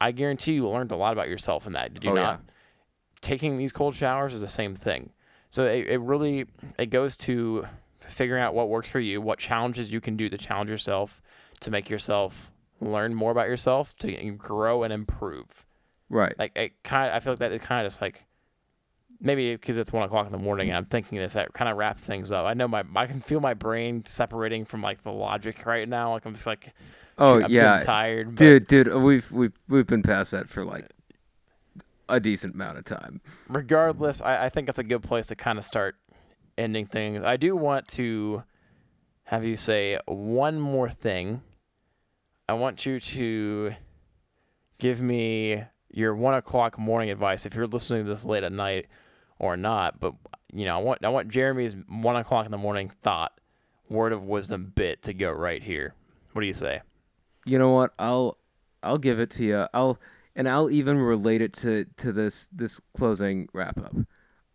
I 0.01 0.11
guarantee 0.13 0.53
you 0.55 0.69
learned 0.69 0.91
a 0.91 0.97
lot 0.97 1.13
about 1.13 1.29
yourself 1.29 1.67
in 1.67 1.73
that. 1.75 1.95
Did 1.95 2.03
you 2.05 2.11
Oh, 2.11 2.15
not? 2.15 2.41
yeah. 2.45 2.53
Taking 3.21 3.57
these 3.59 3.73
cold 3.73 3.95
showers 3.95 4.35
is 4.35 4.41
the 4.41 4.49
same 4.49 4.75
thing. 4.75 5.11
So 5.51 5.65
it, 5.65 5.87
it 5.87 5.99
really 6.01 6.47
it 6.79 6.87
goes 6.87 7.17
to 7.19 7.67
figuring 8.07 8.43
out 8.43 8.55
what 8.55 8.69
works 8.69 8.89
for 8.89 9.01
you, 9.01 9.21
what 9.21 9.39
challenges 9.39 9.91
you 9.91 10.01
can 10.01 10.17
do 10.17 10.29
to 10.29 10.37
challenge 10.37 10.69
yourself, 10.71 11.23
to 11.61 11.71
make 11.71 11.89
yourself 11.89 12.51
learn 12.81 13.15
more 13.15 13.31
about 13.31 13.49
yourself, 13.49 13.97
to 13.99 14.13
grow 14.33 14.83
and 14.83 14.93
improve. 14.93 15.65
Right. 16.11 16.35
Like 16.39 16.53
it 16.57 16.83
kind, 16.83 17.09
of, 17.11 17.15
I 17.17 17.21
feel 17.21 17.33
like 17.35 17.41
that 17.41 17.53
it 17.53 17.63
kind 17.63 17.87
of 17.87 17.91
just 17.93 18.03
like 18.03 18.25
maybe 19.21 19.55
because 19.55 19.77
it's 19.77 19.93
one 19.93 20.03
o'clock 20.03 20.27
in 20.27 20.33
the 20.33 20.39
morning 20.39 20.69
and 20.69 20.77
I'm 20.77 20.85
thinking 20.87 21.19
this, 21.19 21.35
that 21.35 21.53
kind 21.53 21.71
of 21.71 21.77
wraps 21.77 22.03
things 22.03 22.31
up. 22.31 22.47
I 22.47 22.55
know 22.55 22.69
my 22.69 22.85
I 22.97 23.07
can 23.07 23.21
feel 23.21 23.41
my 23.41 23.55
brain 23.55 24.05
separating 24.07 24.65
from 24.65 24.83
like 24.83 25.03
the 25.03 25.13
logic 25.13 25.65
right 25.67 25.89
now. 25.89 26.13
Like 26.13 26.25
I'm 26.27 26.35
just 26.35 26.47
like 26.47 26.73
Oh 27.19 27.43
I'm 27.43 27.51
yeah, 27.51 27.83
tired, 27.85 28.35
but 28.37 28.37
dude, 28.37 28.67
dude, 28.67 28.93
uh, 28.93 28.99
we've 28.99 29.31
we've 29.31 29.53
we've 29.69 29.87
been 29.87 30.03
past 30.03 30.33
that 30.33 30.49
for 30.51 30.65
like 30.65 30.87
a 32.09 32.21
decent 32.21 32.55
amount 32.55 32.79
of 32.79 32.85
time. 32.85 33.21
regardless, 33.49 34.21
I, 34.21 34.47
I 34.47 34.49
think 34.49 34.69
it's 34.69 34.79
a 34.79 34.85
good 34.85 35.03
place 35.03 35.27
to 35.29 35.37
kind 35.37 35.59
of 35.59 35.65
start 35.65 35.97
ending 36.59 36.87
things. 36.87 37.23
I 37.25 37.37
do 37.37 37.57
want 37.57 37.89
to 37.89 38.43
have 39.25 39.45
you 39.45 39.57
say 39.57 39.99
one 40.07 40.61
more 40.61 40.91
thing. 40.91 41.43
I 42.49 42.55
want 42.55 42.85
you 42.85 43.01
to 43.01 43.75
give 44.79 45.01
me 45.01 45.63
your 45.91 46.15
one 46.15 46.35
o'clock 46.35 46.79
morning 46.79 47.11
advice 47.11 47.47
if 47.47 47.55
you're 47.55 47.67
listening 47.67 48.05
to 48.05 48.11
this 48.11 48.25
late 48.25 48.43
at 48.43 48.53
night 48.53 48.87
or 49.39 49.57
not. 49.57 50.01
But 50.01 50.15
you 50.53 50.65
know, 50.65 50.79
I 50.79 50.83
want 50.83 51.05
I 51.05 51.09
want 51.09 51.29
Jeremy's 51.29 51.75
one 51.89 52.17
o'clock 52.17 52.47
in 52.47 52.53
the 52.53 52.59
morning 52.59 52.91
thought, 53.03 53.41
word 53.89 54.13
of 54.13 54.23
wisdom 54.23 54.73
bit 54.75 55.03
to 55.03 55.15
go 55.15 55.33
right 55.33 55.63
here. 55.63 55.95
What 56.33 56.41
do 56.41 56.47
you 56.47 56.55
say? 56.55 56.83
You 57.45 57.59
know 57.59 57.71
what? 57.71 57.93
I'll 57.99 58.39
I'll 58.83 58.99
give 58.99 59.19
it 59.19 59.31
to 59.33 59.45
you. 59.45 59.67
I'll 59.75 59.99
and 60.37 60.49
I'll 60.49 60.71
even 60.71 60.99
relate 60.99 61.43
it 61.43 61.53
to 61.55 61.87
to 61.99 62.13
this 62.13 62.49
this 62.53 62.81
closing 62.97 63.49
wrap 63.53 63.79
up. 63.79 63.95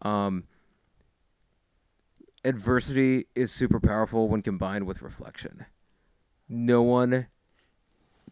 Um, 0.08 0.46
adversity 2.46 3.28
is 3.36 3.52
super 3.52 3.80
powerful 3.80 4.30
when 4.30 4.42
combined 4.42 4.86
with 4.86 5.02
reflection. 5.02 5.66
No 6.48 6.82
one, 6.82 7.28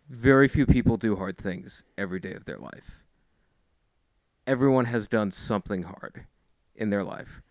very 0.10 0.48
few 0.48 0.66
people 0.66 0.98
do 0.98 1.16
hard 1.16 1.38
things 1.38 1.84
every 1.98 2.20
day 2.20 2.34
of 2.34 2.46
their 2.46 2.58
life. 2.58 3.02
Everyone 4.48 4.86
has 4.86 5.08
done 5.08 5.32
something 5.32 5.84
hard 5.84 6.26
in 6.78 6.90
their 6.90 7.04
life. 7.04 7.42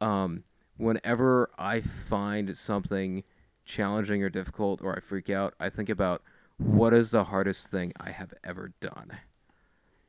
Um, 0.00 0.44
whenever 0.76 1.50
I 1.58 1.80
find 1.80 2.56
something 2.56 3.22
challenging 3.64 4.22
or 4.22 4.28
difficult 4.28 4.82
or 4.82 4.96
I 4.96 5.00
freak 5.00 5.30
out, 5.30 5.54
I 5.58 5.70
think 5.70 5.88
about 5.88 6.22
what 6.58 6.94
is 6.94 7.10
the 7.10 7.24
hardest 7.24 7.68
thing 7.68 7.92
I 7.98 8.10
have 8.10 8.32
ever 8.44 8.72
done. 8.80 9.12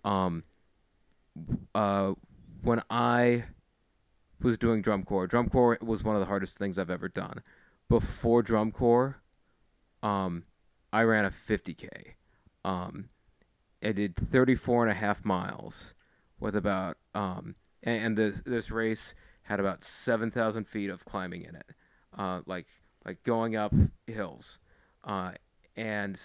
Um, 0.04 0.44
uh, 1.76 2.14
when 2.62 2.82
I 2.90 3.46
was 4.42 4.58
doing 4.58 4.82
drum 4.82 5.04
corps, 5.04 5.28
drum 5.28 5.50
corps 5.50 5.78
was 5.82 6.04
one 6.04 6.16
of 6.16 6.20
the 6.20 6.28
hardest 6.28 6.58
things 6.58 6.78
I've 6.78 6.90
ever 6.90 7.10
done. 7.10 7.42
Before 7.90 8.42
drum 8.42 8.72
corps, 8.72 9.18
um, 10.04 10.44
I 10.94 11.04
ran 11.04 11.26
a 11.26 11.32
50k. 11.32 12.14
Um, 12.64 13.10
I 13.84 13.92
did 13.92 14.16
34 14.16 14.84
and 14.84 14.92
a 14.92 14.96
half 14.96 15.24
miles 15.24 15.94
with 16.40 16.56
about 16.56 16.98
um, 17.14 17.56
and, 17.84 18.04
and 18.04 18.18
this 18.18 18.42
this 18.46 18.72
race 18.72 19.14
had 19.44 19.60
about 19.60 19.84
7,000 19.84 20.68
feet 20.68 20.90
of 20.90 21.06
climbing 21.06 21.44
in 21.44 21.56
it, 21.56 21.70
uh, 22.18 22.42
like 22.46 22.68
like 23.06 23.24
going 23.24 23.56
up 23.56 23.74
hills. 24.06 24.60
Uh, 25.04 25.32
and 25.78 26.22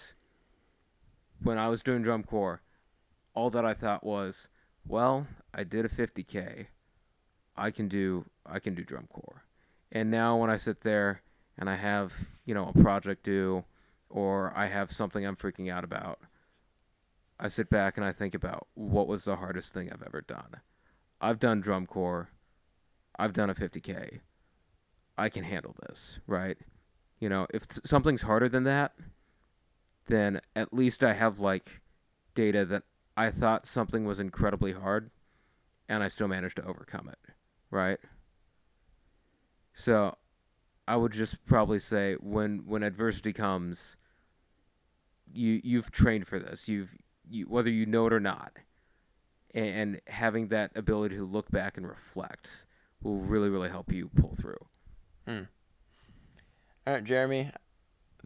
when 1.41 1.57
I 1.57 1.69
was 1.69 1.81
doing 1.81 2.01
drum 2.03 2.23
corps, 2.23 2.61
all 3.33 3.49
that 3.51 3.65
I 3.65 3.73
thought 3.73 4.03
was, 4.03 4.49
well, 4.85 5.25
I 5.53 5.63
did 5.63 5.85
a 5.85 5.89
50k. 5.89 6.67
I 7.55 7.71
can 7.71 7.87
do 7.87 8.25
I 8.45 8.59
can 8.59 8.75
do 8.75 8.83
drum 8.83 9.07
corps. 9.11 9.43
And 9.91 10.09
now 10.09 10.37
when 10.37 10.49
I 10.49 10.57
sit 10.57 10.81
there 10.81 11.21
and 11.57 11.69
I 11.69 11.75
have, 11.75 12.13
you 12.45 12.53
know, 12.53 12.71
a 12.75 12.81
project 12.81 13.23
due 13.23 13.63
or 14.09 14.51
I 14.55 14.65
have 14.65 14.91
something 14.91 15.25
I'm 15.25 15.35
freaking 15.35 15.71
out 15.71 15.83
about, 15.83 16.19
I 17.39 17.47
sit 17.47 17.69
back 17.69 17.97
and 17.97 18.05
I 18.05 18.11
think 18.11 18.33
about 18.35 18.67
what 18.73 19.07
was 19.07 19.23
the 19.23 19.35
hardest 19.35 19.73
thing 19.73 19.91
I've 19.91 20.03
ever 20.03 20.21
done. 20.21 20.57
I've 21.23 21.39
done 21.39 21.61
drum 21.61 21.85
corps. 21.85 22.29
I've 23.17 23.33
done 23.33 23.49
a 23.49 23.55
50k. 23.55 24.19
I 25.17 25.29
can 25.29 25.45
handle 25.45 25.73
this, 25.87 26.19
right? 26.27 26.57
You 27.19 27.29
know, 27.29 27.47
if 27.53 27.65
something's 27.85 28.23
harder 28.23 28.49
than 28.49 28.65
that, 28.65 28.93
then 30.07 30.41
at 30.55 30.73
least 30.73 31.03
I 31.03 31.13
have 31.13 31.39
like 31.39 31.67
data 32.35 32.65
that 32.65 32.83
I 33.15 33.29
thought 33.29 33.65
something 33.65 34.03
was 34.03 34.19
incredibly 34.19 34.73
hard 34.73 35.11
and 35.87 36.03
I 36.03 36.09
still 36.09 36.27
managed 36.27 36.57
to 36.57 36.65
overcome 36.65 37.07
it, 37.07 37.33
right? 37.71 37.99
So 39.73 40.17
I 40.87 40.97
would 40.97 41.13
just 41.13 41.45
probably 41.45 41.79
say 41.79 42.15
when 42.15 42.63
when 42.65 42.83
adversity 42.83 43.31
comes 43.31 43.95
you 45.31 45.61
you've 45.63 45.91
trained 45.91 46.27
for 46.27 46.37
this. 46.37 46.67
You've 46.67 46.89
you 47.29 47.45
whether 47.45 47.69
you 47.69 47.85
know 47.85 48.07
it 48.07 48.13
or 48.13 48.19
not. 48.19 48.57
And, 49.53 50.01
having 50.07 50.47
that 50.47 50.71
ability 50.75 51.15
to 51.17 51.25
look 51.25 51.51
back 51.51 51.77
and 51.77 51.87
reflect 51.87 52.65
will 53.03 53.17
really 53.17 53.49
really 53.49 53.69
help 53.69 53.91
you 53.91 54.09
pull 54.15 54.35
through. 54.35 54.57
All 55.27 56.93
right, 56.93 57.03
Jeremy. 57.03 57.51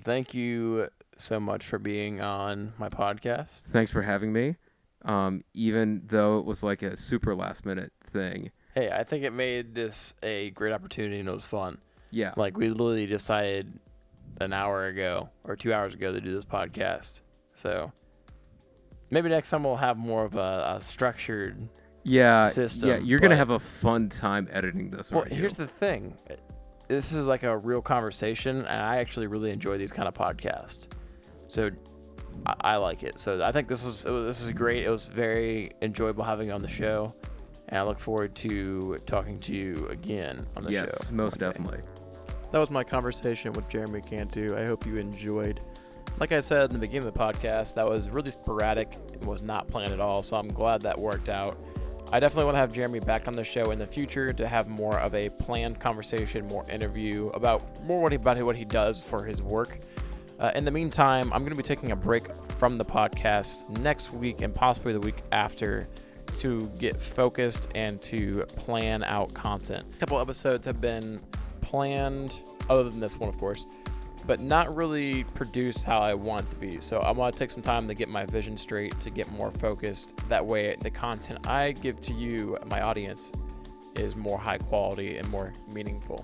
Thank 0.04 0.34
you 0.34 0.90
so 1.18 1.40
much 1.40 1.66
for 1.66 1.80
being 1.80 2.22
on 2.22 2.74
my 2.78 2.90
podcast. 2.90 3.64
Thanks 3.72 3.92
for 3.92 4.02
having 4.02 4.32
me. 4.32 4.56
Um, 5.06 5.44
even 5.54 6.02
though 6.08 6.40
it 6.40 6.46
was 6.46 6.64
like 6.64 6.82
a 6.82 6.98
super 6.98 7.36
last 7.36 7.66
minute 7.66 7.92
thing. 8.12 8.52
Hey, 8.74 8.90
I 8.92 9.04
think 9.04 9.24
it 9.24 9.32
made 9.32 9.76
this 9.76 10.14
a 10.24 10.52
great 10.52 10.74
opportunity 10.74 11.20
and 11.20 11.30
it 11.30 11.32
was 11.32 11.46
fun. 11.46 11.78
Yeah. 12.12 12.34
Like 12.36 12.58
we 12.58 12.70
literally 12.70 13.06
decided 13.06 13.80
an 14.40 14.54
hour 14.54 14.88
ago 14.88 15.30
or 15.44 15.56
two 15.56 15.74
hours 15.74 15.94
ago 15.94 16.12
to 16.12 16.22
do 16.22 16.34
this 16.34 16.46
podcast. 16.46 17.22
So 17.56 17.92
maybe 19.10 19.30
next 19.30 19.50
time 19.50 19.64
we'll 19.64 19.76
have 19.76 19.98
more 19.98 20.26
of 20.26 20.36
a, 20.36 20.76
a 20.78 20.82
structured 20.82 21.70
yeah, 22.04 22.48
system, 22.50 22.90
yeah, 22.90 22.98
you're 22.98 23.20
gonna 23.20 23.36
have 23.36 23.50
a 23.50 23.60
fun 23.60 24.10
time 24.10 24.48
editing 24.52 24.90
this. 24.90 25.12
Well, 25.12 25.22
aren't 25.22 25.32
you? 25.34 25.40
here's 25.40 25.56
the 25.56 25.68
thing. 25.68 26.18
This 26.88 27.12
is 27.12 27.28
like 27.28 27.44
a 27.44 27.58
real 27.58 27.82
conversation, 27.82 28.58
and 28.60 28.82
I 28.82 28.98
actually 28.98 29.28
really 29.28 29.52
enjoy 29.52 29.78
these 29.78 29.92
kind 29.92 30.08
of 30.08 30.14
podcasts. 30.14 30.88
So 31.50 31.70
I, 32.46 32.56
I 32.62 32.76
like 32.78 33.04
it. 33.04 33.20
So 33.20 33.42
I 33.44 33.52
think 33.52 33.68
this 33.68 33.84
was 33.84 34.06
it 34.06 34.12
was- 34.12 34.26
this 34.26 34.42
was 34.42 34.54
great. 34.54 34.86
It 34.86 34.90
was 34.90 35.06
very 35.06 35.72
enjoyable 35.82 36.24
having 36.24 36.48
you 36.48 36.54
on 36.54 36.62
the 36.62 36.70
show, 36.70 37.14
and 37.68 37.80
I 37.80 37.84
look 37.84 38.00
forward 38.00 38.36
to 38.38 38.96
talking 39.06 39.38
to 39.42 39.54
you 39.54 39.88
again 39.90 40.46
on 40.56 40.64
the 40.64 40.72
yes, 40.72 40.90
show. 40.90 40.98
Yes, 41.02 41.12
most 41.12 41.42
one 41.42 41.52
day. 41.52 41.58
definitely. 41.58 41.80
That 42.54 42.60
was 42.60 42.70
my 42.70 42.86
conversation 42.86 43.52
with 43.52 43.68
Jeremy 43.68 44.00
Cantu. 44.00 44.56
I 44.56 44.64
hope 44.66 44.86
you 44.86 44.96
enjoyed. 44.96 45.60
Like 46.20 46.32
I 46.32 46.40
said 46.40 46.70
in 46.70 46.74
the 46.74 46.80
beginning 46.80 47.08
of 47.08 47.14
the 47.14 47.20
podcast, 47.20 47.76
that 47.76 47.88
was 47.88 48.10
really 48.10 48.32
sporadic 48.32 48.98
and 49.14 49.24
was 49.24 49.42
not 49.42 49.68
planned 49.68 49.94
at 49.94 50.00
all. 50.00 50.24
So 50.24 50.36
I'm 50.36 50.48
glad 50.48 50.82
that 50.82 50.98
worked 50.98 51.30
out. 51.30 51.58
I 52.12 52.20
definitely 52.20 52.46
want 52.46 52.56
to 52.56 52.60
have 52.60 52.72
Jeremy 52.72 53.00
back 53.00 53.28
on 53.28 53.34
the 53.34 53.44
show 53.44 53.72
in 53.72 53.80
the 53.80 53.86
future 53.86 54.32
to 54.32 54.48
have 54.48 54.70
more 54.70 54.98
of 54.98 55.14
a 55.14 55.30
planned 55.30 55.80
conversation, 55.80 56.48
more 56.48 56.66
interview 56.70 57.28
about 57.34 57.84
more 57.84 58.02
what 58.02 58.14
he, 58.14 58.16
about 58.16 58.42
what 58.44 58.56
he 58.56 58.64
does 58.64 59.02
for 59.02 59.26
his 59.26 59.44
work. 59.44 59.80
Uh, 60.40 60.52
in 60.56 60.64
the 60.64 60.72
meantime, 60.72 61.34
I'm 61.34 61.42
going 61.42 61.50
to 61.50 61.56
be 61.56 61.64
taking 61.64 61.92
a 61.92 61.96
break 61.96 62.28
from 62.58 62.78
the 62.78 62.86
podcast 62.86 63.68
next 63.80 64.14
week 64.14 64.42
and 64.42 64.56
possibly 64.56 64.94
the 64.94 65.00
week 65.00 65.22
after 65.32 65.88
to 66.38 66.72
get 66.78 67.02
focused 67.02 67.68
and 67.76 68.02
to 68.04 68.46
plan 68.56 69.04
out 69.04 69.34
content. 69.34 69.86
A 69.96 69.98
couple 69.98 70.20
episodes 70.20 70.66
have 70.66 70.80
been 70.80 71.20
planned, 71.62 72.40
other 72.70 72.84
than 72.84 73.00
this 73.00 73.20
one, 73.20 73.30
of 73.30 73.38
course, 73.38 73.66
but 74.28 74.42
not 74.42 74.76
really 74.76 75.24
produced 75.24 75.86
how 75.86 76.00
I 76.00 76.14
want 76.14 76.50
to 76.50 76.56
be. 76.58 76.80
So 76.82 77.00
I 77.00 77.12
want 77.12 77.34
to 77.34 77.40
take 77.40 77.50
some 77.50 77.64
time 77.64 77.88
to 77.88 77.94
get 77.94 78.10
my 78.10 78.26
vision 78.26 78.58
straight, 78.58 79.00
to 79.00 79.10
get 79.10 79.32
more 79.32 79.52
focused. 79.52 80.14
That 80.28 80.46
way, 80.46 80.76
the 80.82 80.92
content 80.92 81.48
I 81.48 81.72
give 81.72 82.02
to 82.02 82.14
you, 82.14 82.58
my 82.68 82.82
audience, 82.82 83.32
is 83.96 84.16
more 84.16 84.38
high 84.38 84.58
quality 84.58 85.18
and 85.18 85.28
more 85.30 85.54
meaningful. 85.74 86.24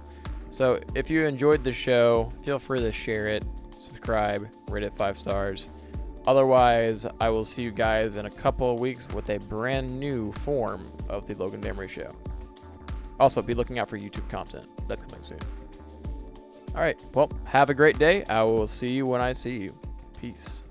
So 0.52 0.80
if 0.94 1.10
you 1.10 1.26
enjoyed 1.26 1.64
the 1.64 1.72
show, 1.72 2.32
feel 2.44 2.60
free 2.60 2.80
to 2.80 2.92
share 2.92 3.24
it, 3.24 3.44
subscribe, 3.80 4.50
rate 4.70 4.84
it 4.84 4.94
five 4.94 5.18
stars. 5.18 5.70
Otherwise, 6.28 7.06
I 7.20 7.30
will 7.30 7.46
see 7.46 7.64
you 7.64 7.72
guys 7.72 8.18
in 8.18 8.26
a 8.26 8.30
couple 8.30 8.72
of 8.72 8.80
weeks 8.80 9.08
with 9.10 9.30
a 9.30 9.40
brand 9.40 10.00
new 10.00 10.32
form 10.34 10.92
of 11.10 11.26
the 11.26 11.36
Logan 11.36 11.62
Damery 11.62 11.90
Show. 11.90 12.12
Also, 13.20 13.42
be 13.42 13.54
looking 13.54 13.80
out 13.80 13.90
for 13.90 13.98
YouTube 13.98 14.30
content. 14.30 14.68
That's 14.88 15.04
coming 15.04 15.24
soon. 15.24 15.40
All 16.76 16.82
right. 16.82 17.00
Well, 17.14 17.30
have 17.46 17.70
a 17.70 17.74
great 17.74 18.00
day. 18.00 18.24
I 18.26 18.44
will 18.44 18.68
see 18.68 18.92
you 18.92 19.06
when 19.06 19.22
I 19.22 19.34
see 19.34 19.58
you. 19.58 19.76
Peace. 20.20 20.63